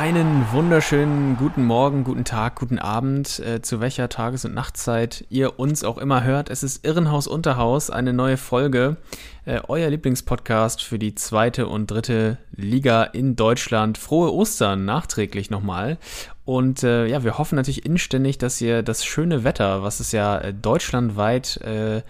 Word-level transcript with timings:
Einen 0.00 0.50
wunderschönen 0.50 1.36
guten 1.36 1.66
Morgen, 1.66 2.04
guten 2.04 2.24
Tag, 2.24 2.58
guten 2.58 2.78
Abend, 2.78 3.38
äh, 3.40 3.60
zu 3.60 3.80
welcher 3.80 4.08
Tages- 4.08 4.46
und 4.46 4.54
Nachtzeit 4.54 5.26
ihr 5.28 5.58
uns 5.58 5.84
auch 5.84 5.98
immer 5.98 6.24
hört. 6.24 6.48
Es 6.48 6.62
ist 6.62 6.86
Irrenhaus 6.86 7.26
Unterhaus, 7.26 7.90
eine 7.90 8.14
neue 8.14 8.38
Folge, 8.38 8.96
äh, 9.44 9.60
euer 9.68 9.90
Lieblingspodcast 9.90 10.82
für 10.82 10.98
die 10.98 11.14
zweite 11.16 11.66
und 11.66 11.90
dritte 11.90 12.38
Liga 12.56 13.02
in 13.02 13.36
Deutschland. 13.36 13.98
Frohe 13.98 14.32
Ostern 14.32 14.86
nachträglich 14.86 15.50
nochmal. 15.50 15.98
Und 16.46 16.82
äh, 16.82 17.04
ja, 17.06 17.22
wir 17.22 17.36
hoffen 17.36 17.56
natürlich 17.56 17.84
inständig, 17.84 18.38
dass 18.38 18.58
ihr 18.62 18.82
das 18.82 19.04
schöne 19.04 19.44
Wetter, 19.44 19.82
was 19.82 20.00
es 20.00 20.12
ja 20.12 20.38
äh, 20.38 20.54
deutschlandweit 20.54 21.58
äh, 21.58 22.00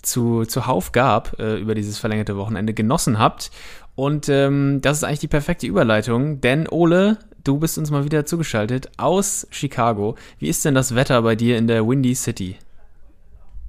zu, 0.00 0.46
zuhauf 0.46 0.92
gab 0.92 1.38
äh, 1.38 1.56
über 1.56 1.74
dieses 1.74 1.98
verlängerte 1.98 2.38
Wochenende, 2.38 2.72
genossen 2.72 3.18
habt. 3.18 3.50
Und 3.96 4.30
ähm, 4.30 4.80
das 4.80 4.96
ist 4.96 5.04
eigentlich 5.04 5.20
die 5.20 5.28
perfekte 5.28 5.66
Überleitung, 5.66 6.40
denn 6.40 6.68
Ole, 6.68 7.18
du 7.44 7.58
bist 7.58 7.78
uns 7.78 7.90
mal 7.90 8.04
wieder 8.04 8.26
zugeschaltet 8.26 8.90
aus 8.96 9.46
Chicago. 9.50 10.16
Wie 10.38 10.48
ist 10.48 10.64
denn 10.64 10.74
das 10.74 10.94
Wetter 10.94 11.22
bei 11.22 11.36
dir 11.36 11.56
in 11.56 11.68
der 11.68 11.86
Windy 11.86 12.14
City? 12.14 12.56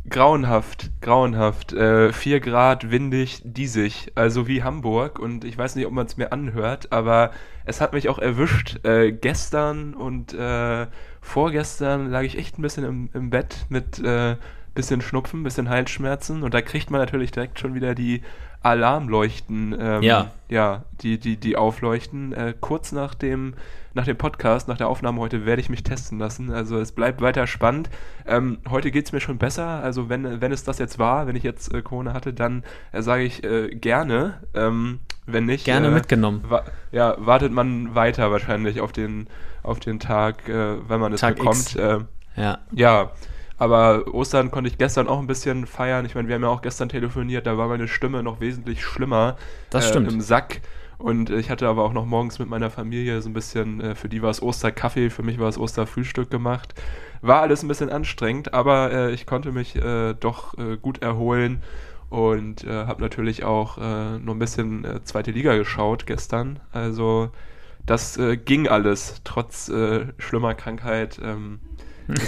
Grauenhaft, 0.08 0.92
grauenhaft. 1.02 1.74
Äh, 1.74 2.14
4 2.14 2.40
Grad, 2.40 2.92
windig, 2.92 3.42
diesig, 3.44 4.12
also 4.16 4.48
wie 4.48 4.64
Hamburg. 4.64 5.20
Und 5.20 5.44
ich 5.44 5.58
weiß 5.58 5.76
nicht, 5.76 5.88
ob 5.88 5.94
man 5.94 6.06
es 6.06 6.16
mir 6.16 6.32
anhört, 6.32 6.92
aber 6.92 7.32
es 7.66 7.82
hat 7.82 7.94
mich 7.94 8.08
auch 8.08 8.20
erwischt. 8.20 8.86
Äh, 8.86 9.12
gestern 9.12 9.94
und 9.94 10.34
äh, 10.34 10.88
vorgestern 11.22 12.12
lag 12.12 12.22
ich 12.22 12.38
echt 12.38 12.58
ein 12.58 12.62
bisschen 12.62 12.86
im, 12.86 13.10
im 13.14 13.30
Bett 13.32 13.66
mit 13.70 14.00
äh, 14.00 14.36
bisschen 14.76 15.02
Schnupfen, 15.02 15.42
bisschen 15.42 15.70
Halsschmerzen. 15.70 16.44
Und 16.44 16.54
da 16.54 16.62
kriegt 16.62 16.92
man 16.92 17.02
natürlich 17.02 17.32
direkt 17.32 17.60
schon 17.60 17.74
wieder 17.74 17.96
die 17.96 18.22
Alarmleuchten, 18.66 19.76
ähm, 19.80 20.02
Ja. 20.04 20.32
ja, 20.50 20.84
die, 21.02 21.20
die, 21.20 21.38
die 21.38 21.56
aufleuchten. 21.56 22.34
Äh, 22.34 22.54
kurz 22.60 22.92
nach 22.92 23.14
dem, 23.14 23.54
nach 23.94 24.06
dem 24.06 24.18
Podcast, 24.18 24.68
nach 24.68 24.78
der 24.78 24.90
Aufnahme 24.90 25.20
heute, 25.22 25.46
werde 25.46 25.62
ich 25.62 25.70
mich 25.70 25.84
testen 25.84 26.18
lassen. 26.20 26.52
Also 26.52 26.78
es 26.80 26.92
bleibt 26.92 27.22
weiter 27.22 27.46
spannend. 27.48 27.90
Ähm, 28.26 28.58
heute 28.70 28.92
geht 28.92 29.06
es 29.06 29.12
mir 29.12 29.20
schon 29.22 29.38
besser. 29.38 29.66
Also 29.84 30.10
wenn, 30.10 30.42
wenn 30.42 30.52
es 30.52 30.64
das 30.64 30.80
jetzt 30.80 30.98
war, 31.00 31.28
wenn 31.28 31.36
ich 31.36 31.44
jetzt 31.44 31.74
äh, 31.74 31.82
Corona 31.82 32.14
hatte, 32.14 32.34
dann 32.34 32.64
äh, 32.92 33.02
sage 33.02 33.24
ich 33.24 33.44
äh, 33.44 33.70
gerne. 33.76 34.42
Ähm, 34.54 35.00
wenn 35.28 35.46
nicht, 35.46 35.66
Gerne 35.66 35.88
äh, 35.88 35.92
mitgenommen. 35.92 36.44
wa 36.48 36.64
ja, 36.92 37.16
wartet 37.18 37.52
man 37.52 37.96
weiter 37.96 38.32
wahrscheinlich 38.32 38.80
auf 38.82 38.92
den, 38.92 39.28
auf 39.64 39.80
den 39.80 40.00
Tag, 40.00 40.48
äh, 40.50 40.78
wenn 40.88 41.00
man 41.00 41.14
es 41.14 41.22
Tag 41.22 41.38
bekommt. 41.38 41.56
X. 41.56 41.78
Ja. 42.38 42.60
ja, 42.72 43.12
aber 43.58 44.14
Ostern 44.14 44.52
konnte 44.52 44.70
ich 44.70 44.78
gestern 44.78 45.08
auch 45.08 45.20
ein 45.20 45.28
bisschen 45.28 45.66
feiern. 45.66 46.06
Ich 46.06 46.16
meine, 46.16 46.28
wir 46.28 46.36
haben 46.36 46.44
ja 46.44 46.50
auch 46.50 46.62
gestern 46.62 46.90
telefoniert, 46.90 47.48
da 47.48 47.58
war 47.58 47.68
meine 47.68 47.88
Stimme 47.88 48.24
noch 48.24 48.40
wesentlich 48.42 48.84
schlimmer. 48.84 49.38
Das 49.70 49.88
stimmt. 49.88 50.12
Im 50.12 50.22
Sack. 50.22 50.62
Und 50.98 51.30
ich 51.30 51.50
hatte 51.50 51.68
aber 51.68 51.84
auch 51.84 51.94
noch 51.94 52.06
morgens 52.06 52.40
mit 52.40 52.50
meiner 52.50 52.70
Familie 52.70 53.22
so 53.22 53.30
ein 53.30 53.34
bisschen, 53.34 53.82
äh, 53.82 53.96
für 53.96 54.08
die 54.08 54.22
war 54.22 54.30
es 54.30 54.42
Osterkaffee, 54.42 55.10
für 55.10 55.24
mich 55.24 55.40
war 55.40 55.50
es 55.50 55.58
Osterfrühstück 55.58 56.30
gemacht. 56.30 56.74
War 57.22 57.42
alles 57.42 57.64
ein 57.64 57.68
bisschen 57.68 57.90
anstrengend, 57.90 58.54
aber 58.54 58.92
äh, 58.92 59.12
ich 59.12 59.26
konnte 59.26 59.52
mich 59.52 59.76
äh, 59.76 60.14
doch 60.14 60.58
äh, 60.58 60.78
gut 60.78 61.02
erholen 61.02 61.64
und 62.10 62.64
äh, 62.64 62.86
habe 62.86 63.02
natürlich 63.02 63.44
auch 63.44 63.78
äh, 63.78 64.20
noch 64.20 64.34
ein 64.34 64.40
bisschen 64.40 64.86
äh, 64.86 65.04
zweite 65.04 65.32
Liga 65.32 65.56
geschaut 65.58 66.06
gestern. 66.06 66.60
Also 66.72 67.30
das 67.86 68.18
äh, 68.18 68.38
ging 68.38 68.68
alles, 68.68 69.22
trotz 69.24 69.70
äh, 69.70 70.08
schlimmer 70.18 70.56
Krankheit. 70.56 71.20
Ähm, 71.22 71.60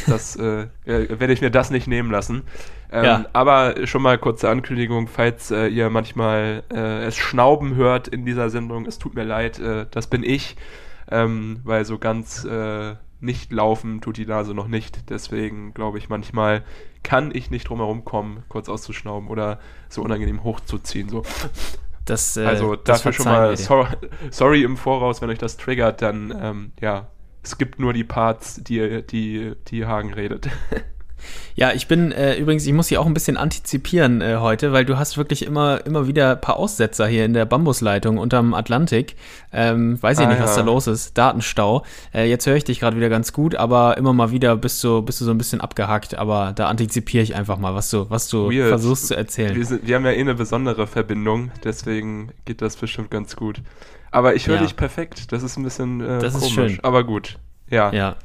das, 0.08 0.36
äh, 0.36 0.68
äh, 0.86 1.20
werde 1.20 1.34
ich 1.34 1.42
mir 1.42 1.52
das 1.52 1.70
nicht 1.70 1.88
nehmen 1.88 2.12
lassen. 2.12 2.44
Ähm, 2.92 3.04
Ja. 3.06 3.26
Aber 3.34 3.86
schon 3.86 4.02
mal 4.02 4.18
kurze 4.18 4.50
Ankündigung, 4.50 5.08
falls 5.08 5.52
äh, 5.52 5.68
ihr 5.68 5.90
manchmal 5.90 6.64
äh, 6.74 7.06
es 7.06 7.18
Schnauben 7.18 7.76
hört 7.76 8.08
in 8.08 8.26
dieser 8.26 8.50
Sendung, 8.50 8.86
es 8.86 8.98
tut 8.98 9.16
mir 9.16 9.24
leid, 9.24 9.60
äh, 9.60 9.86
das 9.92 10.08
bin 10.08 10.24
ich, 10.24 10.56
ähm, 11.12 11.60
weil 11.64 11.86
so 11.86 11.98
ganz 11.98 12.44
äh, 12.46 12.96
nicht 13.20 13.52
laufen 13.52 14.00
tut 14.02 14.18
die 14.18 14.26
Nase 14.26 14.54
noch 14.54 14.68
nicht. 14.68 15.10
Deswegen 15.10 15.74
glaube 15.74 15.98
ich, 15.98 16.08
manchmal 16.10 16.64
kann 17.04 17.32
ich 17.34 17.50
nicht 17.50 17.68
drum 17.70 17.80
herum 17.80 18.06
kommen, 18.06 18.44
kurz 18.48 18.70
auszuschnauben 18.70 19.30
oder 19.30 19.60
so 19.90 20.02
unangenehm 20.02 20.44
hochzuziehen. 20.44 21.10
So. 21.10 21.24
Das, 22.06 22.38
Also 22.38 22.76
das 22.76 23.00
dafür 23.00 23.14
schon 23.14 23.26
mal 23.26 23.58
sorry, 23.58 23.88
sorry 24.30 24.64
im 24.64 24.78
Voraus, 24.78 25.22
wenn 25.22 25.30
euch 25.30 25.40
das 25.40 25.58
triggert, 25.58 26.02
dann 26.02 26.34
ähm, 26.42 26.72
ja, 26.80 27.08
es 27.48 27.58
gibt 27.58 27.80
nur 27.80 27.94
die 27.94 28.04
Parts, 28.04 28.62
die, 28.64 29.02
die, 29.04 29.54
die 29.70 29.86
Hagen 29.86 30.14
redet. 30.14 30.50
Ja, 31.56 31.72
ich 31.74 31.88
bin 31.88 32.12
äh, 32.12 32.36
übrigens, 32.38 32.68
ich 32.68 32.74
muss 32.74 32.88
hier 32.90 33.02
auch 33.02 33.08
ein 33.08 33.14
bisschen 33.14 33.38
antizipieren 33.38 34.22
äh, 34.22 34.36
heute, 34.40 34.72
weil 34.72 34.86
du 34.86 35.00
hast 35.00 35.18
wirklich 35.18 35.44
immer, 35.44 35.84
immer 35.88 36.06
wieder 36.08 36.34
ein 36.34 36.42
paar 36.42 36.58
Aussetzer 36.58 37.08
hier 37.08 37.26
in 37.26 37.34
der 37.34 37.46
Bambusleitung 37.46 38.20
unterm 38.20 38.54
Atlantik. 38.54 39.16
Ähm, 39.52 40.02
weiß 40.02 40.20
ich 40.20 40.26
Ah, 40.28 40.30
nicht, 40.30 40.40
was 40.42 40.56
ja. 40.56 40.62
da 40.62 40.68
los 40.68 40.86
ist. 40.86 41.18
Datenstau. 41.18 41.84
Äh, 42.14 42.30
jetzt 42.30 42.46
höre 42.46 42.56
ich 42.56 42.66
dich 42.66 42.80
gerade 42.80 42.96
wieder 42.98 43.10
ganz 43.10 43.34
gut, 43.34 43.56
aber 43.56 43.98
immer 43.98 44.14
mal 44.14 44.30
wieder 44.32 44.56
bist 44.56 44.84
du, 44.84 45.02
bist 45.02 45.20
du 45.20 45.26
so 45.26 45.32
ein 45.32 45.38
bisschen 45.40 45.60
abgehackt. 45.60 46.16
Aber 46.20 46.54
da 46.56 46.68
antizipiere 46.68 47.24
ich 47.24 47.34
einfach 47.36 47.58
mal, 47.58 47.74
was 47.74 47.90
du, 47.90 48.08
was 48.10 48.30
du 48.30 48.52
Weird. 48.52 48.70
versuchst 48.70 49.08
zu 49.08 49.18
erzählen. 49.18 49.56
Wir, 49.56 49.66
sind, 49.66 49.88
wir 49.88 49.96
haben 49.96 50.06
ja 50.06 50.12
eh 50.12 50.22
eine 50.22 50.36
besondere 50.36 50.86
Verbindung, 50.86 51.52
deswegen 51.64 52.30
geht 52.46 52.62
das 52.62 52.76
bestimmt 52.76 53.10
ganz 53.10 53.36
gut. 53.36 53.62
Aber 54.18 54.34
ich 54.34 54.48
höre 54.48 54.56
Ja. 54.56 54.62
dich 54.64 54.76
perfekt, 54.76 55.32
das 55.32 55.44
ist 55.44 55.58
ein 55.58 55.64
bisschen 55.64 56.02
äh, 56.02 56.18
Das 56.18 56.34
ist 56.34 56.40
komisch, 56.42 56.74
schön. 56.74 56.84
aber 56.84 57.04
gut. 57.04 57.38
Ja, 57.70 57.92
Ja. 57.94 58.16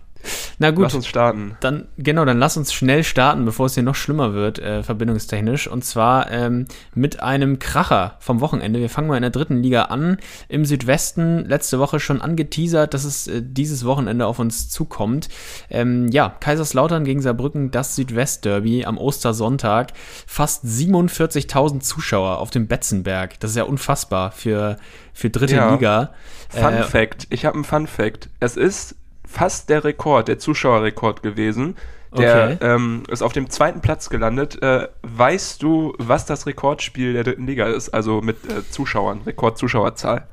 Na 0.58 0.68
lass 0.68 0.76
gut, 0.76 0.94
uns 0.94 1.06
starten. 1.06 1.56
dann 1.60 1.88
genau, 1.98 2.24
dann 2.24 2.38
lass 2.38 2.56
uns 2.56 2.72
schnell 2.72 3.02
starten, 3.04 3.44
bevor 3.44 3.66
es 3.66 3.74
hier 3.74 3.82
noch 3.82 3.94
schlimmer 3.94 4.34
wird, 4.34 4.58
äh, 4.58 4.82
verbindungstechnisch. 4.82 5.66
Und 5.68 5.84
zwar 5.84 6.30
ähm, 6.30 6.66
mit 6.94 7.20
einem 7.20 7.58
Kracher 7.58 8.16
vom 8.20 8.40
Wochenende. 8.40 8.78
Wir 8.80 8.88
fangen 8.90 9.08
mal 9.08 9.16
in 9.16 9.22
der 9.22 9.30
dritten 9.30 9.62
Liga 9.62 9.82
an. 9.84 10.18
Im 10.48 10.64
Südwesten 10.64 11.44
letzte 11.46 11.78
Woche 11.78 12.00
schon 12.00 12.20
angeteasert, 12.20 12.94
dass 12.94 13.04
es 13.04 13.26
äh, 13.26 13.42
dieses 13.44 13.84
Wochenende 13.84 14.26
auf 14.26 14.38
uns 14.38 14.68
zukommt. 14.68 15.28
Ähm, 15.70 16.08
ja, 16.08 16.36
Kaiserslautern 16.40 17.04
gegen 17.04 17.20
Saarbrücken, 17.22 17.70
das 17.70 17.96
Südwest-Derby 17.96 18.84
am 18.84 18.98
Ostersonntag. 18.98 19.92
Fast 20.26 20.64
47.000 20.64 21.80
Zuschauer 21.80 22.38
auf 22.38 22.50
dem 22.50 22.66
Betzenberg. 22.68 23.40
Das 23.40 23.50
ist 23.52 23.56
ja 23.56 23.64
unfassbar 23.64 24.30
für, 24.32 24.76
für 25.12 25.30
dritte 25.30 25.56
Ja. 25.56 25.72
Liga. 25.74 26.12
Fun 26.48 26.74
Äh, 26.74 26.82
Fact, 26.84 27.26
ich 27.30 27.44
habe 27.44 27.54
einen 27.56 27.64
Fun 27.64 27.86
Fact. 27.86 28.28
Es 28.40 28.56
ist 28.56 28.94
fast 29.32 29.68
der 29.70 29.84
Rekord, 29.84 30.28
der 30.28 30.38
Zuschauerrekord 30.38 31.22
gewesen. 31.22 31.76
Der 32.16 32.56
Okay. 32.56 32.56
ähm, 32.60 33.04
ist 33.10 33.22
auf 33.22 33.32
dem 33.32 33.48
zweiten 33.48 33.80
Platz 33.80 34.10
gelandet. 34.10 34.62
Äh, 34.62 34.88
weißt 35.02 35.62
du, 35.62 35.94
was 35.98 36.26
das 36.26 36.46
Rekordspiel 36.46 37.14
der 37.14 37.24
dritten 37.24 37.46
Liga 37.46 37.66
ist? 37.68 37.88
Also 37.88 38.20
mit 38.20 38.36
äh, 38.50 38.68
Zuschauern, 38.70 39.22
Rekordzuschauerzahl. 39.24 40.26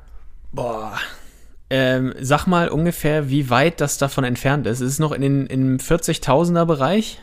Boah. 0.52 0.92
Ähm, 1.70 2.12
sag 2.20 2.46
mal 2.46 2.68
ungefähr, 2.68 3.30
wie 3.30 3.48
weit 3.48 3.80
das 3.80 3.96
davon 3.96 4.24
entfernt 4.24 4.66
ist. 4.66 4.80
Ist 4.80 4.92
es 4.92 4.98
noch 4.98 5.12
in 5.12 5.22
den 5.22 5.46
im 5.46 5.78
40.000er 5.78 6.66
Bereich? 6.66 7.20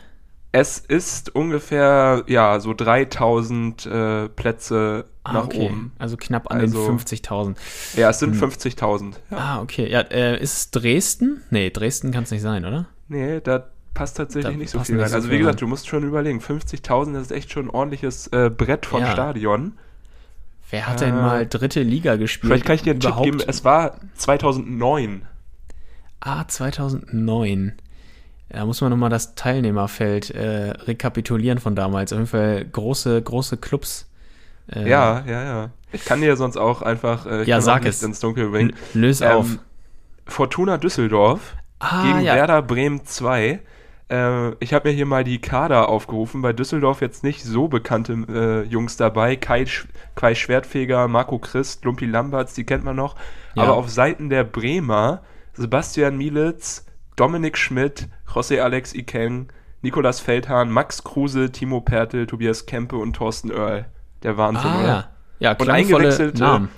Es 0.50 0.78
ist 0.78 1.34
ungefähr, 1.34 2.24
ja, 2.26 2.58
so 2.58 2.72
3000 2.72 3.84
äh, 3.86 4.28
Plätze 4.30 5.04
nach 5.24 5.48
oben. 5.48 5.92
Also 5.98 6.16
knapp 6.16 6.50
an 6.50 6.60
Also- 6.60 6.86
den 6.86 6.98
50.000. 6.98 7.56
Ja, 7.96 8.08
es 8.10 8.18
sind 8.18 8.32
Hm. 8.32 8.38
50.000. 8.50 9.20
Ja. 9.30 9.36
Ah, 9.36 9.60
okay. 9.60 9.90
Ja, 9.90 10.00
äh, 10.00 10.40
ist 10.42 10.56
es 10.56 10.70
Dresden? 10.70 11.42
Nee, 11.50 11.68
Dresden 11.70 12.12
kann 12.12 12.22
es 12.24 12.30
nicht 12.30 12.40
sein, 12.40 12.64
oder? 12.64 12.86
Nee, 13.08 13.40
da 13.42 13.66
passt 13.92 14.16
tatsächlich 14.16 14.52
Da 14.54 14.58
nicht 14.58 14.70
so 14.70 14.78
viel 14.80 14.94
nicht 14.94 15.02
rein. 15.04 15.10
so 15.10 15.16
Also 15.16 15.30
wie 15.30 15.38
gesagt, 15.38 15.60
du 15.60 15.66
musst 15.66 15.86
schon 15.86 16.02
überlegen, 16.04 16.40
50.000, 16.40 17.12
das 17.14 17.24
ist 17.24 17.32
echt 17.32 17.52
schon 17.52 17.66
ein 17.66 17.70
ordentliches 17.70 18.28
äh, 18.28 18.48
Brett 18.48 18.86
von 18.86 19.02
Ja. 19.02 19.12
Stadion. 19.12 19.72
Wer 20.70 20.86
hat 20.86 21.02
Äh, 21.02 21.06
denn 21.06 21.16
mal 21.16 21.46
dritte 21.46 21.82
Liga 21.82 22.16
gespielt? 22.16 22.50
Vielleicht 22.50 22.64
kann 22.64 22.74
ich 22.76 22.82
dir 22.82 22.92
einen 22.92 23.00
Tipp 23.00 23.10
Überhaupt? 23.10 23.24
geben, 23.26 23.40
es 23.46 23.64
war 23.64 23.98
2009. 24.14 25.22
Ah, 26.20 26.46
2009. 26.48 27.74
Da 28.50 28.64
muss 28.64 28.80
man 28.80 28.90
nochmal 28.90 29.10
das 29.10 29.34
Teilnehmerfeld 29.34 30.30
äh, 30.30 30.70
rekapitulieren 30.70 31.58
von 31.58 31.74
damals. 31.76 32.12
Auf 32.12 32.18
jeden 32.18 32.28
Fall 32.30 32.64
große, 32.64 33.20
große 33.22 33.56
Clubs. 33.58 34.08
Äh, 34.72 34.88
Ja, 34.88 35.22
ja, 35.26 35.42
ja. 35.44 35.70
Ich 35.92 36.04
kann 36.04 36.20
dir 36.20 36.36
sonst 36.36 36.56
auch 36.56 36.82
einfach 36.82 37.26
äh, 37.26 37.44
Ja, 37.44 37.60
sag 37.60 37.84
es. 37.84 38.02
ins 38.02 38.20
Dunkel 38.20 38.50
bringen. 38.50 38.70
l- 38.94 39.00
Löse 39.00 39.24
Ähm, 39.26 39.30
auf. 39.32 39.46
Fortuna 40.26 40.76
Düsseldorf 40.78 41.56
Ah, 41.78 42.02
gegen 42.04 42.20
ja. 42.20 42.34
Werder 42.34 42.60
Bremen 42.62 43.04
2. 43.04 43.60
Äh, 44.10 44.50
ich 44.60 44.72
habe 44.74 44.88
mir 44.88 44.94
hier 44.94 45.06
mal 45.06 45.24
die 45.24 45.40
Kader 45.40 45.88
aufgerufen. 45.88 46.42
Bei 46.42 46.52
Düsseldorf 46.52 47.00
jetzt 47.02 47.22
nicht 47.24 47.44
so 47.44 47.68
bekannte 47.68 48.12
äh, 48.28 48.62
Jungs 48.68 48.96
dabei. 48.96 49.36
Kai, 49.36 49.64
Sch 49.66 49.86
Kai 50.14 50.34
Schwertfeger, 50.34 51.06
Marco 51.08 51.38
Christ, 51.38 51.84
Lumpi 51.84 52.06
Lamberts, 52.06 52.54
die 52.54 52.64
kennt 52.64 52.84
man 52.84 52.96
noch. 52.96 53.14
Ja. 53.54 53.62
Aber 53.64 53.74
auf 53.74 53.88
Seiten 53.90 54.28
der 54.30 54.44
Bremer 54.44 55.22
Sebastian 55.54 56.16
Mielitz, 56.16 56.84
Dominik 57.18 57.58
Schmidt, 57.58 58.08
José 58.32 58.60
Alex 58.60 58.94
Ikeng, 58.94 59.48
Nikolas 59.82 60.20
Feldhahn, 60.20 60.70
Max 60.70 61.02
Kruse, 61.04 61.50
Timo 61.50 61.80
Pertl, 61.80 62.26
Tobias 62.26 62.66
Kempe 62.66 62.96
und 62.96 63.14
Thorsten 63.14 63.50
Oerl. 63.50 63.86
Der 64.22 64.36
Wahnsinn, 64.36 64.70
Ah, 64.70 64.80
oder? 64.80 65.10
ja. 65.40 65.52
Und 65.56 65.68
eingewechselt, 65.68 66.38
Namen. 66.38 66.68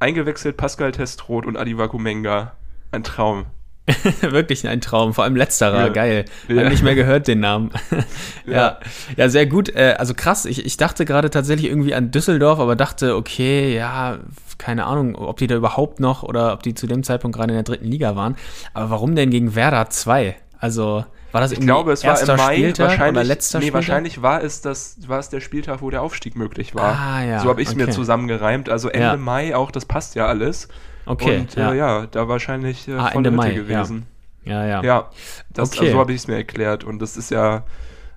eingewechselt 0.00 0.56
Pascal 0.56 0.92
Testroth 0.92 1.46
und 1.46 1.56
Adi 1.56 1.76
Wakumenga. 1.78 2.52
Ein 2.92 3.02
Traum. 3.02 3.46
Wirklich 4.20 4.66
ein 4.66 4.80
Traum, 4.80 5.12
vor 5.12 5.24
allem 5.24 5.36
letzterer, 5.36 5.86
Ja. 5.86 5.88
geil. 5.88 6.24
Ja. 6.48 6.62
Hab 6.62 6.70
nicht 6.70 6.82
mehr 6.82 6.94
gehört 6.94 7.28
den 7.28 7.40
Namen. 7.40 7.70
ja. 8.46 8.78
Ja. 9.16 9.28
sehr 9.28 9.46
gut. 9.46 9.68
Äh, 9.74 9.96
also 9.98 10.14
krass, 10.14 10.46
ich, 10.46 10.64
ich 10.64 10.76
dachte 10.76 11.04
gerade 11.04 11.28
tatsächlich 11.30 11.68
irgendwie 11.70 11.94
an 11.94 12.10
Düsseldorf, 12.10 12.60
aber 12.60 12.76
dachte, 12.76 13.14
okay, 13.16 13.74
ja, 13.76 14.18
keine 14.56 14.86
Ahnung, 14.86 15.16
ob 15.16 15.36
die 15.36 15.46
da 15.46 15.54
überhaupt 15.56 16.00
noch 16.00 16.22
oder 16.22 16.52
ob 16.54 16.62
die 16.62 16.74
zu 16.74 16.86
dem 16.86 17.02
Zeitpunkt 17.02 17.36
gerade 17.36 17.52
in 17.52 17.56
der 17.56 17.64
dritten 17.64 17.86
Liga 17.86 18.16
waren. 18.16 18.36
Aber 18.72 18.90
warum 18.90 19.14
denn 19.16 19.30
gegen 19.30 19.54
Werder 19.54 19.90
2? 19.90 20.36
Also 20.58 21.04
war 21.32 21.40
das 21.40 21.52
Ich 21.52 21.60
glaube, 21.60 21.92
es 21.92 22.04
war 22.04 22.18
im 22.20 22.36
Mai 22.36 22.54
Spieltag 22.54 22.88
wahrscheinlich. 22.90 23.10
oder 23.10 23.24
letzter 23.24 23.58
nee, 23.58 23.64
Spieltag? 23.64 23.74
wahrscheinlich 23.74 24.22
war 24.22 24.42
es, 24.42 24.60
das, 24.60 24.96
war 25.08 25.18
es 25.18 25.28
der 25.28 25.40
Spieltag, 25.40 25.82
wo 25.82 25.90
der 25.90 26.00
Aufstieg 26.00 26.36
möglich 26.36 26.74
war. 26.74 26.96
Ah, 26.96 27.24
ja, 27.24 27.40
So 27.40 27.48
habe 27.48 27.60
ich 27.60 27.68
es 27.68 27.74
mir 27.74 27.82
okay. 27.82 27.92
zusammengereimt. 27.92 28.68
Also 28.68 28.88
Ende 28.88 29.06
Ja. 29.06 29.16
Mai 29.16 29.54
auch, 29.56 29.72
das 29.72 29.84
passt 29.84 30.14
ja 30.14 30.26
alles. 30.26 30.68
Okay, 31.06 31.38
Und 31.40 31.54
ja. 31.54 31.72
Äh, 31.72 31.76
ja, 31.78 32.06
da 32.06 32.28
wahrscheinlich 32.28 32.88
äh, 32.88 32.92
Ah, 32.94 33.10
volle 33.10 33.28
Ende 33.28 33.30
Hütte 33.30 33.36
Mai, 33.36 33.48
ja. 33.52 33.54
gewesen. 33.54 34.06
Ja, 34.44 34.66
ja. 34.66 34.82
Ja, 34.82 35.10
das, 35.52 35.70
Okay. 35.70 35.80
also 35.80 35.92
so 35.92 35.98
habe 35.98 36.12
ich 36.12 36.20
es 36.22 36.28
mir 36.28 36.36
erklärt. 36.36 36.84
Und 36.84 36.98
das 37.00 37.16
ist 37.16 37.30
ja, 37.30 37.64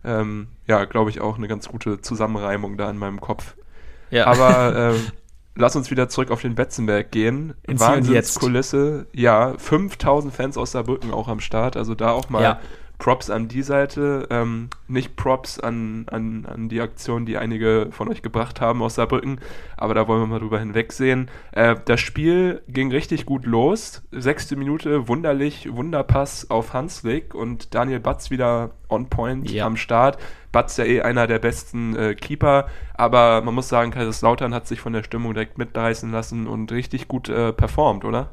ähm, 0.03 0.47
ja, 0.67 0.85
glaube 0.85 1.09
ich, 1.09 1.21
auch 1.21 1.37
eine 1.37 1.47
ganz 1.47 1.67
gute 1.69 2.01
Zusammenreimung 2.01 2.77
da 2.77 2.89
in 2.89 2.97
meinem 2.97 3.21
Kopf. 3.21 3.55
ja. 4.09 4.25
Aber 4.27 4.93
ähm, 4.95 5.01
lass 5.55 5.75
uns 5.75 5.89
wieder 5.91 6.09
zurück 6.09 6.31
auf 6.31 6.41
den 6.41 6.55
Betzenberg 6.55 7.11
gehen. 7.11 7.53
Wahnsinnskulisse. 7.67 9.07
Ja, 9.13 9.53
5000 9.57 10.33
Fans 10.33 10.57
aus 10.57 10.71
Saarbrücken 10.71 11.11
auch 11.11 11.27
am 11.27 11.39
Start. 11.39 11.77
Also 11.77 11.95
da 11.95 12.11
auch 12.11 12.29
mal 12.29 12.41
Ja. 12.43 12.59
Props 12.99 13.29
an 13.29 13.47
die 13.47 13.61
Seite. 13.61 14.27
Ähm, 14.31 14.69
nicht 14.87 15.15
Props 15.15 15.59
an, 15.59 16.05
an, 16.09 16.45
an 16.45 16.67
die 16.69 16.81
Aktion, 16.81 17.25
die 17.25 17.37
einige 17.37 17.89
von 17.91 18.09
euch 18.09 18.21
gebracht 18.21 18.59
haben 18.59 18.81
aus 18.81 18.95
Saarbrücken. 18.95 19.39
Aber 19.77 19.93
da 19.93 20.07
wollen 20.07 20.21
wir 20.21 20.27
mal 20.27 20.39
drüber 20.39 20.59
hinwegsehen. 20.59 21.29
Äh, 21.51 21.75
das 21.85 21.99
Spiel 22.01 22.61
ging 22.67 22.91
richtig 22.91 23.25
gut 23.25 23.45
los. 23.45 24.01
Sechste 24.11 24.55
Minute, 24.55 25.07
wunderlich, 25.07 25.69
Wunderpass 25.71 26.49
auf 26.49 26.73
Hanslik 26.73 27.35
und 27.35 27.75
Daniel 27.75 27.99
Batz 27.99 28.31
wieder 28.31 28.71
on 28.89 29.09
point 29.09 29.49
Ja. 29.51 29.65
am 29.65 29.77
Start. 29.77 30.17
Batz 30.51 30.77
ja 30.77 30.85
eh 30.85 31.01
einer 31.01 31.27
der 31.27 31.39
besten 31.39 31.95
äh, 31.95 32.15
Keeper, 32.15 32.67
aber 32.95 33.41
man 33.41 33.53
muss 33.53 33.67
sagen, 33.69 33.91
Kaiserslautern 33.91 34.53
hat 34.53 34.65
sich 34.65 34.79
von 34.79 34.93
der 34.93 35.03
Stimmung 35.03 35.33
direkt 35.33 35.57
mitreißen 35.57 36.11
lassen 36.11 36.47
und 36.47 36.71
richtig 36.71 37.07
gut 37.07 37.29
äh, 37.29 37.53
performt, 37.53 38.05
oder? 38.05 38.31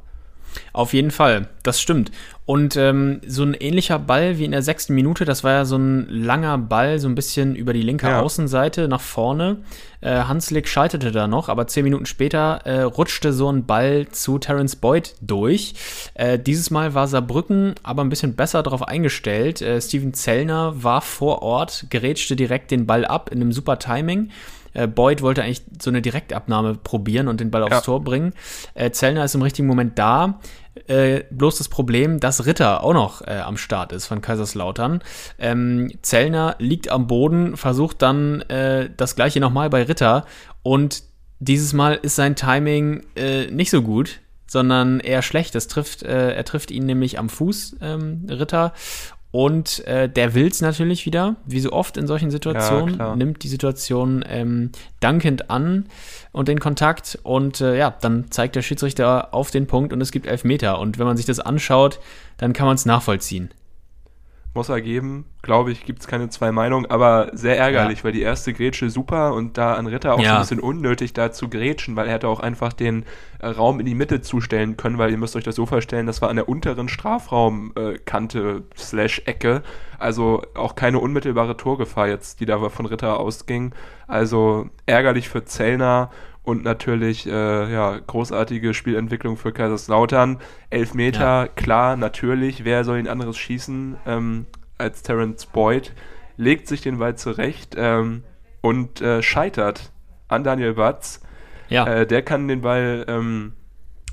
Auf 0.73 0.93
jeden 0.93 1.11
Fall, 1.11 1.49
das 1.63 1.81
stimmt. 1.81 2.11
Und 2.47 2.77
ähm, 2.77 3.21
so 3.27 3.43
ein 3.43 3.55
ähnlicher 3.55 3.99
Ball 3.99 4.39
wie 4.39 4.45
in 4.45 4.51
der 4.51 4.61
sechsten 4.61 4.95
Minute, 4.95 5.25
das 5.25 5.45
war 5.45 5.53
ja 5.53 5.65
so 5.65 5.77
ein 5.77 6.07
langer 6.11 6.59
Ball, 6.59 6.99
so 6.99 7.09
ein 7.09 7.15
bisschen 7.15 7.57
über 7.57 7.73
die 7.73 7.81
linke 7.81 8.07
Ja. 8.07 8.21
Außenseite 8.21 8.87
nach 8.87 9.01
vorne. 9.01 9.59
Äh, 10.03 10.25
Hanslik 10.25 10.69
schaltete 10.69 11.11
da 11.11 11.27
noch, 11.27 11.49
aber 11.49 11.67
zehn 11.67 11.85
Minuten 11.85 12.05
später 12.05 12.61
äh, 12.65 12.83
rutschte 12.83 13.33
so 13.33 13.51
ein 13.51 13.65
Ball 13.65 14.09
zu 14.11 14.39
Terence 14.39 14.77
Boyd 14.77 15.15
durch. 15.23 15.75
Äh, 16.13 16.39
dieses 16.39 16.71
Mal 16.71 16.93
war 16.93 17.09
Saarbrücken 17.09 17.77
aber 17.83 18.05
ein 18.05 18.11
bisschen 18.11 18.35
besser 18.37 18.63
darauf 18.63 18.87
eingestellt. 18.87 19.63
Äh, 19.63 19.81
Steven 19.81 20.13
Zellner 20.13 20.75
war 20.83 21.01
vor 21.01 21.41
Ort, 21.43 21.87
gerätschte 21.89 22.37
direkt 22.37 22.71
den 22.71 22.85
Ball 22.85 23.07
ab 23.07 23.31
in 23.33 23.41
einem 23.41 23.53
super 23.53 23.79
Timing. 23.79 24.31
Äh, 24.75 24.87
Boyd 24.87 25.23
wollte 25.23 25.43
eigentlich 25.43 25.63
so 25.81 25.91
eine 25.91 26.03
Direktabnahme 26.03 26.75
probieren 26.75 27.29
und 27.29 27.41
den 27.41 27.51
Ball 27.51 27.63
aufs 27.63 27.73
Ja. 27.73 27.81
Tor 27.81 28.05
bringen. 28.05 28.35
Äh, 28.75 28.91
Zellner 28.91 29.25
ist 29.25 29.35
im 29.35 29.43
richtigen 29.43 29.67
Moment 29.67 29.99
da. 29.99 30.41
Äh, 30.87 31.23
bloß 31.31 31.59
das 31.59 31.69
Problem, 31.69 32.21
dass 32.21 32.47
Ritter 32.47 32.83
auch 32.83 32.95
noch 32.95 33.23
äh, 33.23 33.39
am 33.39 33.57
Start 33.57 33.93
ist 33.93 34.07
von 34.07 34.21
Kaiserslautern. 34.21 35.03
Ähm, 35.39 35.93
Zellner 36.03 36.57
liegt 36.59 36.89
am 36.91 37.07
Boden, 37.07 37.57
versucht 37.57 38.03
dann 38.03 38.43
äh, 38.43 38.91
das 38.97 39.15
gleiche 39.15 39.41
nochmal 39.41 39.71
bei 39.71 39.85
Ritter 39.85 40.27
und 40.63 41.05
dieses 41.39 41.73
Mal 41.73 41.99
ist 42.03 42.17
sein 42.17 42.37
Timing 42.37 43.05
äh, 43.17 43.47
nicht 43.51 43.71
so 43.71 43.83
gut, 43.83 44.21
sondern 44.47 45.01
eher 45.01 45.23
schlecht. 45.23 45.55
Das 45.55 45.69
trifft, 45.69 46.03
äh, 46.03 46.33
er 46.35 46.45
trifft 46.45 46.71
ihn 46.71 46.87
nämlich 46.87 47.19
am 47.19 47.29
Fuß, 47.29 47.77
ähm, 47.81 48.27
Ritter. 48.29 48.73
Und 49.35 49.85
äh, 49.89 50.09
der 50.09 50.35
will's 50.35 50.61
natürlich 50.61 51.07
wieder, 51.07 51.35
wie 51.45 51.59
so 51.59 51.73
oft 51.73 51.97
in 51.97 52.07
solchen 52.07 52.31
Situationen, 52.31 52.95
klar. 52.95 53.17
nimmt 53.17 53.43
die 53.43 53.49
Situation 53.49 54.25
ähm, 54.29 54.71
dankend 55.01 55.51
an 55.51 55.87
und 56.31 56.47
den 56.47 56.61
Kontakt 56.61 57.19
und 57.25 57.61
äh, 57.61 57.77
ja, 57.77 57.93
dann 58.01 58.31
zeigt 58.31 58.55
der 58.55 58.63
Schiedsrichter 58.63 59.35
auf 59.35 59.51
den 59.51 59.67
Punkt 59.67 59.93
und 59.93 60.01
es 60.01 60.13
gibt 60.13 60.29
Elfmeter. 60.29 60.79
Und 60.79 61.01
wenn 61.01 61.07
man 61.07 61.17
sich 61.17 61.27
das 61.27 61.41
anschaut, 61.41 61.99
dann 62.37 62.53
kann 62.53 62.67
man 62.67 62.77
es 62.77 62.87
nachvollziehen. 62.87 63.51
Muss 64.57 64.69
er 64.69 64.81
geben, 64.81 65.25
glaube 65.43 65.73
ich, 65.73 65.85
gibt 65.85 66.01
es 66.01 66.07
keine 66.07 66.29
zwei 66.29 66.53
Meinungen, 66.53 66.87
aber 66.87 67.31
sehr 67.33 67.59
ärgerlich, 67.59 67.99
Ja. 67.99 68.05
weil 68.05 68.13
die 68.13 68.23
erste 68.23 68.53
Grätsche 68.53 68.89
super 68.89 69.35
und 69.35 69.59
da 69.59 69.75
an 69.75 69.87
Ritter 69.89 70.15
auch 70.15 70.19
so 70.21 70.25
Ja. 70.25 70.35
ein 70.37 70.41
bisschen 70.43 70.61
unnötig 70.61 71.13
da 71.13 71.33
zu 71.33 71.49
grätschen, 71.49 71.97
weil 71.97 72.07
er 72.07 72.13
hätte 72.15 72.29
auch 72.29 72.39
einfach 72.39 72.73
den 72.73 73.05
äh, 73.41 73.49
Raum 73.49 73.81
in 73.81 73.87
die 73.87 73.97
Mitte 73.97 74.21
zustellen 74.21 74.77
können, 74.77 74.97
weil 74.97 75.11
ihr 75.11 75.19
müsst 75.19 75.35
euch 75.35 75.43
das 75.45 75.57
so 75.57 75.67
vorstellen, 75.67 76.07
das 76.07 76.23
war 76.23 76.31
an 76.31 76.37
der 76.37 76.49
unteren 76.49 76.89
Strafraumkante 76.89 77.95
äh, 77.95 77.99
Kante 78.05 78.63
slash 78.77 79.23
Ecke, 79.27 79.63
also 79.99 80.43
auch 80.55 80.77
keine 80.77 80.99
unmittelbare 81.01 81.57
Torgefahr 81.57 82.07
jetzt, 82.09 82.39
die 82.41 82.47
da 82.47 82.69
von 82.69 82.87
Ritter 82.87 83.19
ausging. 83.19 83.75
Also 84.07 84.71
ärgerlich 84.87 85.29
für 85.29 85.45
Zellner 85.45 86.11
und 86.45 86.63
natürlich 86.63 87.27
äh, 87.27 87.73
ja, 87.73 87.99
großartige 88.07 88.75
Spielentwicklung 88.75 89.37
für 89.37 89.53
Kaiserslautern. 89.53 90.39
Elfmeter, 90.71 91.21
Ja. 91.45 91.49
klar, 91.49 91.97
natürlich. 91.97 92.65
Wer 92.65 92.85
soll 92.85 92.99
ihn 92.99 93.09
anderes 93.09 93.37
schießen 93.39 93.97
ähm, 94.07 94.47
als 94.79 95.03
Terence 95.03 95.47
Boyd? 95.47 95.93
Legt 96.37 96.69
sich 96.69 96.83
den 96.83 96.99
Ball 96.99 97.17
zurecht 97.17 97.75
ähm, 97.79 98.23
und 98.61 99.01
äh, 99.01 99.23
scheitert 99.23 99.91
an 100.29 100.45
Daniel 100.45 100.75
Batz. 100.75 101.21
Ja, 101.69 101.87
Äh, 101.87 102.07
der 102.07 102.23
kann 102.23 102.47
den 102.49 102.61
Ball 102.61 103.05
ähm, 103.09 103.55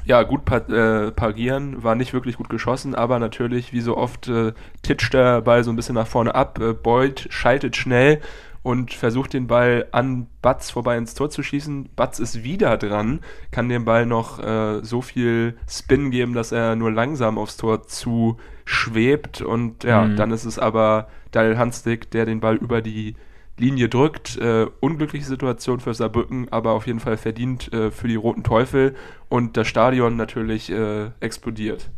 ja, 0.06 0.24
gut 0.24 0.50
äh, 0.50 1.12
parieren, 1.12 1.84
war 1.84 1.96
nicht 1.96 2.14
wirklich 2.14 2.38
gut 2.38 2.50
geschossen, 2.50 2.96
aber 2.96 3.20
natürlich, 3.20 3.72
wie 3.74 3.82
so 3.82 3.98
oft, 3.98 4.28
äh, 4.30 4.54
titscht 4.82 5.14
der 5.14 5.42
Ball 5.42 5.64
so 5.64 5.72
ein 5.72 5.76
bisschen 5.76 5.96
nach 5.96 6.08
vorne 6.08 6.34
ab. 6.34 6.60
Äh, 6.60 6.74
Boyd 6.74 7.28
schaltet 7.30 7.76
schnell 7.76 8.22
und 8.64 8.94
versucht 8.94 9.34
den 9.34 9.48
Ball 9.48 9.88
an 9.92 10.28
Batz 10.42 10.70
vorbei 10.70 10.98
ins 10.98 11.14
Tor 11.16 11.30
zu 11.30 11.42
schießen. 11.42 11.90
Batz 11.96 12.20
ist 12.20 12.44
wieder 12.44 12.78
dran, 12.78 13.22
kann 13.52 13.70
dem 13.70 13.86
Ball 13.86 14.06
noch 14.06 14.40
äh, 14.40 14.84
so 14.84 15.02
viel 15.02 15.58
Spin 15.68 16.12
geben, 16.12 16.34
dass 16.34 16.52
er 16.52 16.76
nur 16.76 16.92
langsam 16.92 17.38
aufs 17.38 17.58
Tor 17.58 17.84
zu 17.88 18.38
schwebt 18.66 19.42
und 19.42 19.84
ja, 19.84 20.06
Mhm. 20.06 20.16
dann 20.16 20.32
ist 20.32 20.46
es 20.46 20.60
aber 20.60 21.08
Daniel 21.32 21.58
Hanslik, 21.58 22.12
der 22.12 22.26
den 22.26 22.40
Ball 22.40 22.56
über 22.56 22.82
die 22.82 23.16
Linie 23.58 23.90
drückt. 23.90 24.38
Äh, 24.38 24.68
unglückliche 24.80 25.26
Situation 25.26 25.80
für 25.80 25.94
Saarbrücken, 25.94 26.48
aber 26.52 26.72
auf 26.72 26.88
jeden 26.88 27.00
Fall 27.00 27.18
verdient 27.18 27.72
äh, 27.74 27.92
für 27.92 28.08
die 28.08 28.16
Roten 28.16 28.44
Teufel 28.44 28.96
und 29.30 29.58
das 29.58 29.68
Stadion 29.68 30.16
natürlich 30.18 30.72
äh, 30.72 31.10
explodiert. 31.20 31.90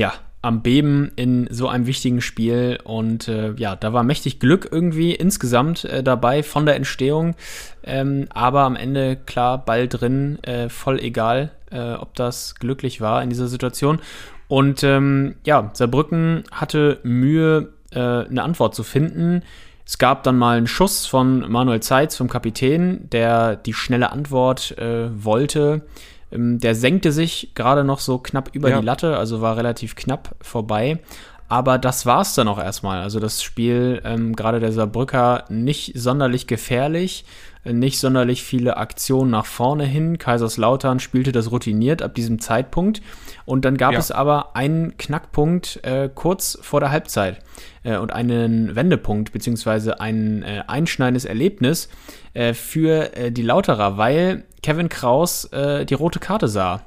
Ja, 0.00 0.14
am 0.40 0.62
Beben 0.62 1.12
in 1.16 1.46
so 1.50 1.68
einem 1.68 1.84
wichtigen 1.84 2.22
Spiel 2.22 2.78
und 2.84 3.28
äh, 3.28 3.52
ja, 3.56 3.76
da 3.76 3.92
war 3.92 4.02
mächtig 4.02 4.40
Glück 4.40 4.66
irgendwie 4.72 5.14
insgesamt 5.14 5.84
äh, 5.84 6.02
dabei 6.02 6.42
von 6.42 6.64
der 6.64 6.76
Entstehung, 6.76 7.34
ähm, 7.84 8.26
aber 8.30 8.62
am 8.62 8.76
Ende 8.76 9.16
klar 9.16 9.62
Ball 9.62 9.88
drin, 9.88 10.42
äh, 10.42 10.70
voll 10.70 10.98
egal, 11.00 11.50
äh, 11.70 11.92
ob 11.92 12.14
das 12.14 12.54
glücklich 12.54 13.02
war 13.02 13.22
in 13.22 13.28
dieser 13.28 13.46
Situation. 13.46 14.00
Und 14.48 14.82
ähm, 14.84 15.34
ja, 15.44 15.68
Saarbrücken 15.74 16.44
hatte 16.50 17.00
Mühe, 17.02 17.74
äh, 17.90 17.98
eine 17.98 18.42
Antwort 18.42 18.74
zu 18.74 18.84
finden. 18.84 19.42
Es 19.84 19.98
gab 19.98 20.22
dann 20.22 20.38
mal 20.38 20.56
einen 20.56 20.66
Schuss 20.66 21.04
von 21.04 21.40
Manuel 21.52 21.80
Zeitz 21.80 22.16
vom 22.16 22.30
Kapitän, 22.30 23.10
der 23.10 23.56
die 23.56 23.74
schnelle 23.74 24.12
Antwort 24.12 24.78
äh, 24.78 25.10
wollte. 25.22 25.82
Ähm, 26.32 26.58
der 26.58 26.74
senkte 26.74 27.12
sich 27.12 27.52
gerade 27.54 27.84
noch 27.84 27.98
so 28.00 28.18
knapp 28.18 28.50
über 28.52 28.70
Ja. 28.70 28.80
die 28.80 28.86
Latte, 28.86 29.16
also 29.16 29.40
war 29.40 29.56
relativ 29.56 29.96
knapp 29.96 30.34
vorbei. 30.40 30.98
Aber 31.48 31.78
das 31.78 32.06
war's 32.06 32.34
dann 32.36 32.46
auch 32.46 32.58
erstmal. 32.58 33.00
Also 33.02 33.18
das 33.18 33.42
Spiel, 33.42 34.00
ähm, 34.04 34.36
gerade 34.36 34.60
der 34.60 34.70
Saarbrücker, 34.70 35.44
nicht 35.48 35.92
sonderlich 35.98 36.46
gefährlich, 36.46 37.24
äh, 37.24 37.49
nicht 37.64 37.98
sonderlich 37.98 38.42
viele 38.42 38.76
Aktionen 38.78 39.30
nach 39.30 39.44
vorne 39.46 39.84
hin. 39.84 40.16
Kaiserslautern 40.18 40.98
spielte 41.00 41.30
das 41.32 41.50
routiniert 41.50 42.00
ab 42.02 42.14
diesem 42.14 42.38
Zeitpunkt. 42.40 43.02
Und 43.44 43.64
dann 43.64 43.76
gab 43.76 43.92
Ja. 43.92 43.98
es 43.98 44.10
aber 44.10 44.56
einen 44.56 44.96
Knackpunkt 44.96 45.80
äh, 45.84 46.08
kurz 46.14 46.58
vor 46.62 46.80
der 46.80 46.90
Halbzeit 46.90 47.40
äh, 47.82 47.96
und 47.96 48.12
einen 48.12 48.74
Wendepunkt, 48.76 49.32
beziehungsweise 49.32 50.00
ein 50.00 50.42
äh, 50.42 50.62
einschneidendes 50.66 51.24
Erlebnis 51.26 51.88
äh, 52.32 52.54
für 52.54 53.14
äh, 53.16 53.30
die 53.32 53.42
Lauterer, 53.42 53.98
weil 53.98 54.44
Kevin 54.62 54.88
Kraus 54.88 55.44
äh, 55.52 55.84
die 55.84 55.94
rote 55.94 56.18
Karte 56.18 56.48
sah. 56.48 56.82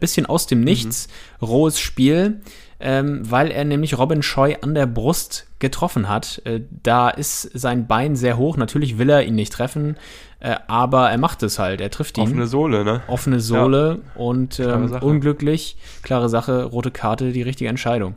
Bisschen 0.00 0.26
aus 0.26 0.46
dem 0.48 0.60
Nichts, 0.60 1.06
rohes 1.40 1.78
Spiel, 1.78 2.42
ähm, 2.82 3.22
weil 3.30 3.50
er 3.50 3.64
nämlich 3.64 3.96
Robin 3.96 4.22
Scheu 4.22 4.56
an 4.60 4.74
der 4.74 4.86
Brust 4.86 5.46
getroffen 5.60 6.08
hat. 6.08 6.42
Äh, 6.44 6.60
da 6.82 7.08
ist 7.08 7.42
sein 7.54 7.86
Bein 7.86 8.16
sehr 8.16 8.36
hoch. 8.36 8.56
Natürlich 8.56 8.98
will 8.98 9.08
er 9.08 9.22
ihn 9.22 9.36
nicht 9.36 9.52
treffen, 9.52 9.96
äh, 10.40 10.56
aber 10.66 11.10
er 11.10 11.18
macht 11.18 11.42
es 11.42 11.58
halt. 11.58 11.80
Er 11.80 11.90
trifft 11.90 12.18
ihn 12.18 12.24
Offene 12.24 12.46
Sohle, 12.46 12.84
ne? 12.84 13.02
offene 13.06 13.40
Sohle 13.40 14.00
und 14.16 14.56
Klare 14.56 14.74
ähm, 14.74 14.88
Sache. 14.88 15.06
unglücklich. 15.06 15.76
Klare 16.02 16.28
Sache, 16.28 16.64
rote 16.64 16.90
Karte, 16.90 17.32
die 17.32 17.42
richtige 17.42 17.70
Entscheidung. 17.70 18.16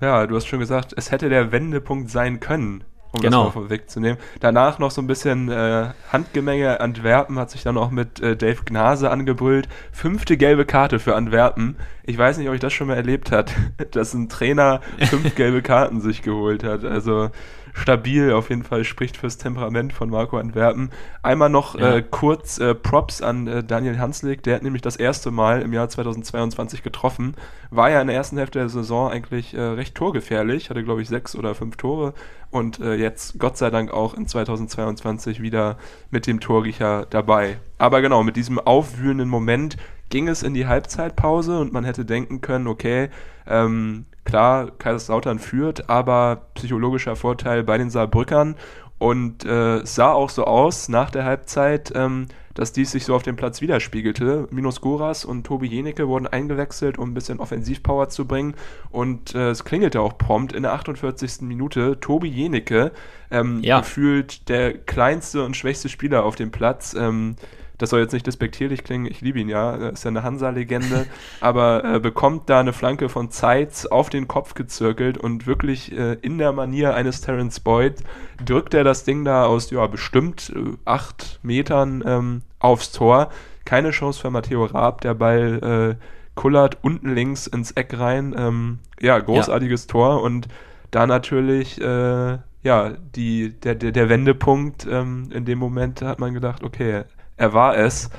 Ja, 0.00 0.26
du 0.26 0.36
hast 0.36 0.46
schon 0.46 0.60
gesagt, 0.60 0.94
es 0.96 1.10
hätte 1.10 1.28
der 1.28 1.50
Wendepunkt 1.52 2.10
sein 2.10 2.40
können, 2.40 2.84
um 3.14 3.20
Genau. 3.20 3.44
das 3.46 3.54
mal 3.54 3.60
vorwegzunehmen. 3.62 4.18
Danach 4.40 4.78
noch 4.78 4.90
so 4.90 5.00
ein 5.00 5.06
bisschen 5.06 5.48
äh, 5.50 5.90
Handgemenge. 6.12 6.80
Antwerpen 6.80 7.38
hat 7.38 7.50
sich 7.50 7.62
dann 7.62 7.76
auch 7.78 7.90
mit 7.90 8.20
äh, 8.20 8.36
Dave 8.36 8.62
Gnase 8.64 9.10
angebrüllt. 9.10 9.68
Fünfte 9.92 10.36
gelbe 10.36 10.64
Karte 10.64 10.98
für 10.98 11.14
Antwerpen. 11.14 11.76
Ich 12.04 12.18
weiß 12.18 12.38
nicht, 12.38 12.48
ob 12.48 12.54
ich 12.54 12.60
das 12.60 12.72
schon 12.72 12.88
mal 12.88 12.96
erlebt 12.96 13.30
hat, 13.30 13.52
dass 13.92 14.14
ein 14.14 14.28
Trainer 14.28 14.80
fünf 15.08 15.34
gelbe 15.36 15.62
Karten 15.62 16.00
sich 16.00 16.22
geholt 16.22 16.64
hat. 16.64 16.84
Also 16.84 17.30
stabil, 17.74 18.32
auf 18.32 18.48
jeden 18.50 18.62
Fall 18.62 18.84
spricht 18.84 19.16
fürs 19.16 19.36
Temperament 19.36 19.92
von 19.92 20.08
Marco 20.08 20.38
Antwerpen. 20.38 20.90
Einmal 21.22 21.50
noch 21.50 21.78
Ja. 21.78 21.96
äh, 21.96 22.02
kurz 22.08 22.58
äh, 22.58 22.74
Props 22.74 23.20
an 23.20 23.46
äh, 23.48 23.64
Daniel 23.64 23.98
Hanslik, 23.98 24.42
der 24.44 24.54
hat 24.56 24.62
nämlich 24.62 24.80
das 24.80 24.96
erste 24.96 25.30
Mal 25.32 25.60
im 25.60 25.72
Jahr 25.72 25.88
2022 25.88 26.82
getroffen. 26.82 27.34
War 27.70 27.90
ja 27.90 28.00
in 28.00 28.06
der 28.06 28.16
ersten 28.16 28.38
Hälfte 28.38 28.60
der 28.60 28.68
Saison 28.68 29.10
eigentlich 29.10 29.54
äh, 29.54 29.60
recht 29.60 29.94
torgefährlich, 29.96 30.70
hatte 30.70 30.84
glaube 30.84 31.02
ich 31.02 31.08
sechs 31.08 31.34
oder 31.36 31.54
fünf 31.56 31.76
Tore 31.76 32.14
und 32.50 32.78
äh, 32.78 32.94
jetzt 32.94 33.40
Gott 33.40 33.58
sei 33.58 33.70
Dank 33.70 33.92
auch 33.92 34.14
in 34.14 34.28
2022 34.28 35.42
wieder 35.42 35.76
mit 36.10 36.26
dem 36.28 36.38
Torriecher 36.40 37.06
dabei. 37.10 37.58
Aber 37.78 38.00
genau, 38.00 38.22
mit 38.22 38.36
diesem 38.36 38.60
aufwühlenden 38.60 39.28
Moment 39.28 39.76
ging 40.10 40.28
es 40.28 40.44
in 40.44 40.54
die 40.54 40.68
Halbzeitpause 40.68 41.58
und 41.58 41.72
man 41.72 41.82
hätte 41.84 42.04
denken 42.04 42.40
können, 42.40 42.68
okay, 42.68 43.08
ähm, 43.48 44.04
klar, 44.24 44.70
Kaiserslautern 44.78 45.38
führt, 45.38 45.88
aber 45.88 46.42
psychologischer 46.54 47.16
Vorteil 47.16 47.62
bei 47.62 47.78
den 47.78 47.90
Saarbrückern 47.90 48.56
und 48.98 49.44
äh, 49.44 49.78
es 49.78 49.94
sah 49.96 50.12
auch 50.12 50.30
so 50.30 50.44
aus 50.44 50.88
nach 50.88 51.10
der 51.10 51.24
Halbzeit, 51.24 51.92
ähm, 51.94 52.26
dass 52.54 52.72
dies 52.72 52.92
sich 52.92 53.04
so 53.04 53.14
auf 53.16 53.24
dem 53.24 53.34
Platz 53.34 53.60
widerspiegelte. 53.60 54.46
Minus 54.52 54.80
Goras 54.80 55.24
und 55.24 55.44
Tobi 55.44 55.66
Jenecke 55.66 56.06
wurden 56.06 56.28
eingewechselt, 56.28 56.98
um 56.98 57.10
ein 57.10 57.14
bisschen 57.14 57.40
Offensivpower 57.40 58.08
zu 58.08 58.26
bringen. 58.26 58.54
Und 58.90 59.34
äh, 59.34 59.50
es 59.50 59.64
klingelte 59.64 60.00
auch 60.00 60.16
prompt 60.16 60.52
in 60.52 60.62
der 60.62 60.72
48. 60.72 61.40
Minute. 61.42 61.98
Tobi 62.00 62.28
Jenecke, 62.28 62.92
ähm, 63.32 63.60
Ja. 63.62 63.80
gefühlt 63.80 64.48
der 64.48 64.78
kleinste 64.78 65.44
und 65.44 65.56
schwächste 65.56 65.88
Spieler 65.88 66.24
auf 66.24 66.36
dem 66.36 66.52
Platz. 66.52 66.94
Ähm, 66.94 67.34
das 67.78 67.90
soll 67.90 68.00
jetzt 68.00 68.12
nicht 68.12 68.26
despektierlich 68.26 68.84
klingen, 68.84 69.06
ich 69.06 69.20
liebe 69.20 69.40
ihn 69.40 69.48
ja, 69.48 69.74
er 69.74 69.92
ist 69.92 70.04
ja 70.04 70.08
eine 70.08 70.22
Hansa-Legende, 70.22 71.06
aber 71.40 71.84
äh, 71.84 72.00
bekommt 72.00 72.48
da 72.48 72.60
eine 72.60 72.72
Flanke 72.72 73.08
von 73.08 73.30
Zeitz 73.30 73.86
auf 73.86 74.10
den 74.10 74.28
Kopf 74.28 74.54
gezirkelt 74.54 75.18
und 75.18 75.46
wirklich 75.46 75.92
äh, 75.92 76.14
in 76.22 76.38
der 76.38 76.52
Manier 76.52 76.94
eines 76.94 77.20
Terence 77.20 77.60
Boyd 77.60 77.96
drückt 78.44 78.74
er 78.74 78.84
das 78.84 79.04
Ding 79.04 79.24
da 79.24 79.46
aus, 79.46 79.70
ja, 79.70 79.86
bestimmt 79.86 80.52
äh, 80.54 80.76
acht 80.84 81.40
Metern 81.42 82.02
ähm, 82.06 82.42
aufs 82.58 82.92
Tor. 82.92 83.30
Keine 83.64 83.90
Chance 83.90 84.20
für 84.20 84.30
Matteo 84.30 84.64
Raab, 84.64 85.00
der 85.00 85.14
Ball 85.14 85.96
äh, 85.98 86.04
kullert 86.34 86.78
unten 86.82 87.14
links 87.14 87.46
ins 87.46 87.72
Eck 87.72 87.98
rein. 87.98 88.34
Ähm, 88.36 88.78
ja, 89.00 89.18
großartiges 89.18 89.86
Tor 89.86 90.22
und 90.22 90.48
da 90.90 91.06
natürlich 91.06 91.80
äh, 91.80 92.38
ja 92.62 92.90
die, 93.16 93.52
der, 93.60 93.74
der, 93.74 93.92
der 93.92 94.08
Wendepunkt 94.08 94.86
ähm, 94.90 95.28
in 95.32 95.44
dem 95.44 95.58
Moment 95.58 96.02
hat 96.02 96.20
man 96.20 96.34
gedacht, 96.34 96.62
okay, 96.62 97.04
er 97.36 97.52
war 97.52 97.76
es. 97.76 98.10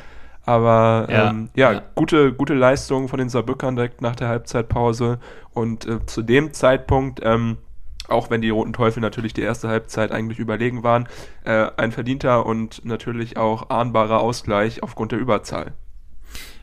Aber 0.46 1.08
Ja, 1.10 1.30
ähm, 1.30 1.50
ja, 1.56 1.72
ja. 1.74 1.82
gute, 1.96 2.34
gute 2.34 2.54
Leistung 2.54 3.08
von 3.08 3.18
den 3.18 3.30
Saarbrückern 3.30 3.76
direkt 3.76 4.02
nach 4.02 4.16
der 4.16 4.28
Halbzeitpause. 4.28 5.20
Und 5.52 5.88
äh, 5.88 6.06
zu 6.06 6.22
dem 6.22 6.54
Zeitpunkt, 6.54 7.20
ähm, 7.24 7.58
auch 8.08 8.30
wenn 8.30 8.42
die 8.42 8.52
Roten 8.52 8.74
Teufel 8.74 9.02
natürlich 9.02 9.34
die 9.34 9.42
erste 9.42 9.68
Halbzeit 9.68 10.12
eigentlich 10.12 10.38
überlegen 10.38 10.84
waren, 10.84 11.08
äh, 11.44 11.68
ein 11.78 11.92
verdienter 11.92 12.46
und 12.46 12.86
natürlich 12.86 13.38
auch 13.38 13.70
ahnbarer 13.70 14.20
Ausgleich 14.20 14.84
aufgrund 14.84 15.12
der 15.12 15.20
Überzahl. 15.20 15.74